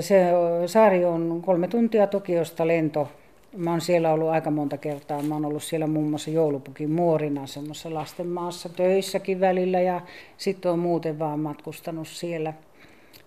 Se 0.00 0.24
saari 0.66 1.04
on 1.04 1.42
kolme 1.46 1.68
tuntia 1.68 2.06
Tokiosta 2.06 2.66
lento. 2.66 3.08
Mä 3.56 3.70
oon 3.70 3.80
siellä 3.80 4.12
ollut 4.12 4.28
aika 4.28 4.50
monta 4.50 4.78
kertaa. 4.78 5.22
Mä 5.22 5.34
oon 5.34 5.44
ollut 5.44 5.62
siellä 5.62 5.86
muun 5.86 6.10
muassa 6.10 6.30
joulupukin 6.30 6.90
muorina 6.90 7.46
semmoisessa 7.46 7.94
lastenmaassa 7.94 8.68
töissäkin 8.68 9.40
välillä 9.40 9.80
ja 9.80 10.00
sitten 10.38 10.70
on 10.70 10.78
muuten 10.78 11.18
vaan 11.18 11.40
matkustanut 11.40 12.08
siellä. 12.08 12.52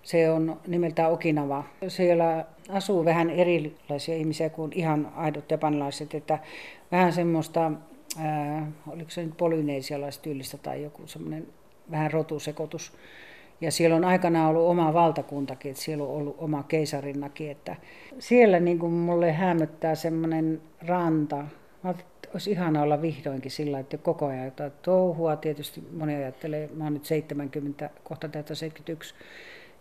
Se 0.08 0.30
on 0.30 0.60
nimeltään 0.68 1.12
Okinawa. 1.12 1.64
Siellä 1.88 2.46
asuu 2.70 3.06
vähän 3.06 3.30
erilaisia 3.30 4.16
ihmisiä 4.16 4.50
kuin 4.50 4.72
ihan 4.76 5.12
aidot 5.16 5.52
japanilaiset, 5.52 6.14
että 6.14 6.40
vähän 6.92 7.14
semmoista 7.14 7.72
ää, 8.20 8.72
oliko 8.88 9.10
se 9.10 9.26
nyt 9.26 9.38
polyneesialaistyylistä 9.38 10.58
tai 10.58 10.84
joku 10.84 11.08
semmoinen 11.08 11.48
vähän 11.92 12.12
rotusekoitus. 12.12 12.94
Ja 13.62 13.72
siellä 13.72 13.96
on 13.96 14.06
aikanaan 14.06 14.50
ollut 14.50 14.70
oma 14.70 14.94
valtakuntakin, 14.94 15.72
että 15.72 15.84
siellä 15.84 16.04
on 16.04 16.10
ollut 16.10 16.36
oma 16.38 16.64
keisarinnakin. 16.64 17.52
Että 17.52 17.76
siellä 18.20 18.60
niin 18.60 18.80
kuin 18.80 18.94
mulle 18.94 19.32
hämöttää 19.32 19.96
semmoinen 19.96 20.62
ranta. 20.88 21.46
Mä 21.84 21.94
olisi 22.34 22.52
ihana 22.52 22.82
olla 22.82 23.02
vihdoinkin 23.02 23.52
sillä, 23.52 23.80
että 23.80 23.98
koko 23.98 24.26
ajan 24.26 24.46
jotain 24.46 24.72
touhua. 24.82 25.36
Tietysti 25.36 25.84
moni 25.98 26.16
ajattelee, 26.16 26.70
mä 26.74 26.84
oon 26.84 26.94
nyt 26.94 27.06
70, 27.06 27.90
kohta 28.04 28.28
tätä 28.28 28.56
71. 28.56 29.16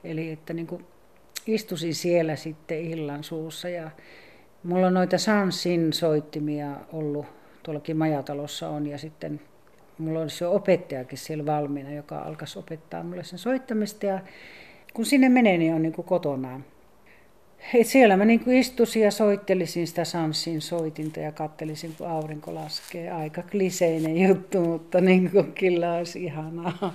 Eli 0.04 0.30
että 0.30 0.52
niin 0.52 0.66
kuin 0.66 0.84
istusin 1.46 1.94
siellä 1.94 2.36
sitten 2.36 2.80
illan 2.80 3.24
suussa 3.24 3.68
ja 3.68 3.90
mulla 4.62 4.86
on 4.86 4.94
noita 4.94 5.18
Sansin 5.18 5.92
soittimia 5.92 6.70
ollut 6.92 7.26
tuollakin 7.62 7.96
majatalossa 7.96 8.68
on 8.68 8.86
ja 8.86 8.98
sitten 8.98 9.40
mulla 9.98 10.20
olisi 10.20 10.44
jo 10.44 10.52
opettajakin 10.52 11.18
siellä 11.18 11.46
valmiina, 11.46 11.92
joka 11.92 12.18
alkaisi 12.18 12.58
opettaa 12.58 13.02
mulle 13.02 13.24
sen 13.24 13.38
soittamista 13.38 14.06
ja 14.06 14.20
kun 14.94 15.06
sinne 15.06 15.28
menee, 15.28 15.58
niin 15.58 15.74
on 15.74 15.82
niin 15.82 15.92
kuin 15.92 16.06
kotonaan. 16.06 16.64
Et 17.74 17.86
siellä 17.86 18.16
mä 18.16 18.24
niin 18.24 18.40
kuin 18.40 18.56
istusin 18.56 19.02
ja 19.02 19.10
soittelisin 19.10 19.86
sitä 19.86 20.04
Samsin 20.04 20.60
soitinta 20.60 21.20
ja 21.20 21.32
kattelisin, 21.32 21.94
kun 21.98 22.08
aurinko 22.08 22.54
laskee. 22.54 23.10
Aika 23.10 23.42
kliseinen 23.42 24.28
juttu, 24.28 24.60
mutta 24.60 25.00
niin 25.00 25.30
kuin 25.30 25.52
kyllä 25.52 25.94
olisi 25.94 26.24
ihanaa. 26.24 26.94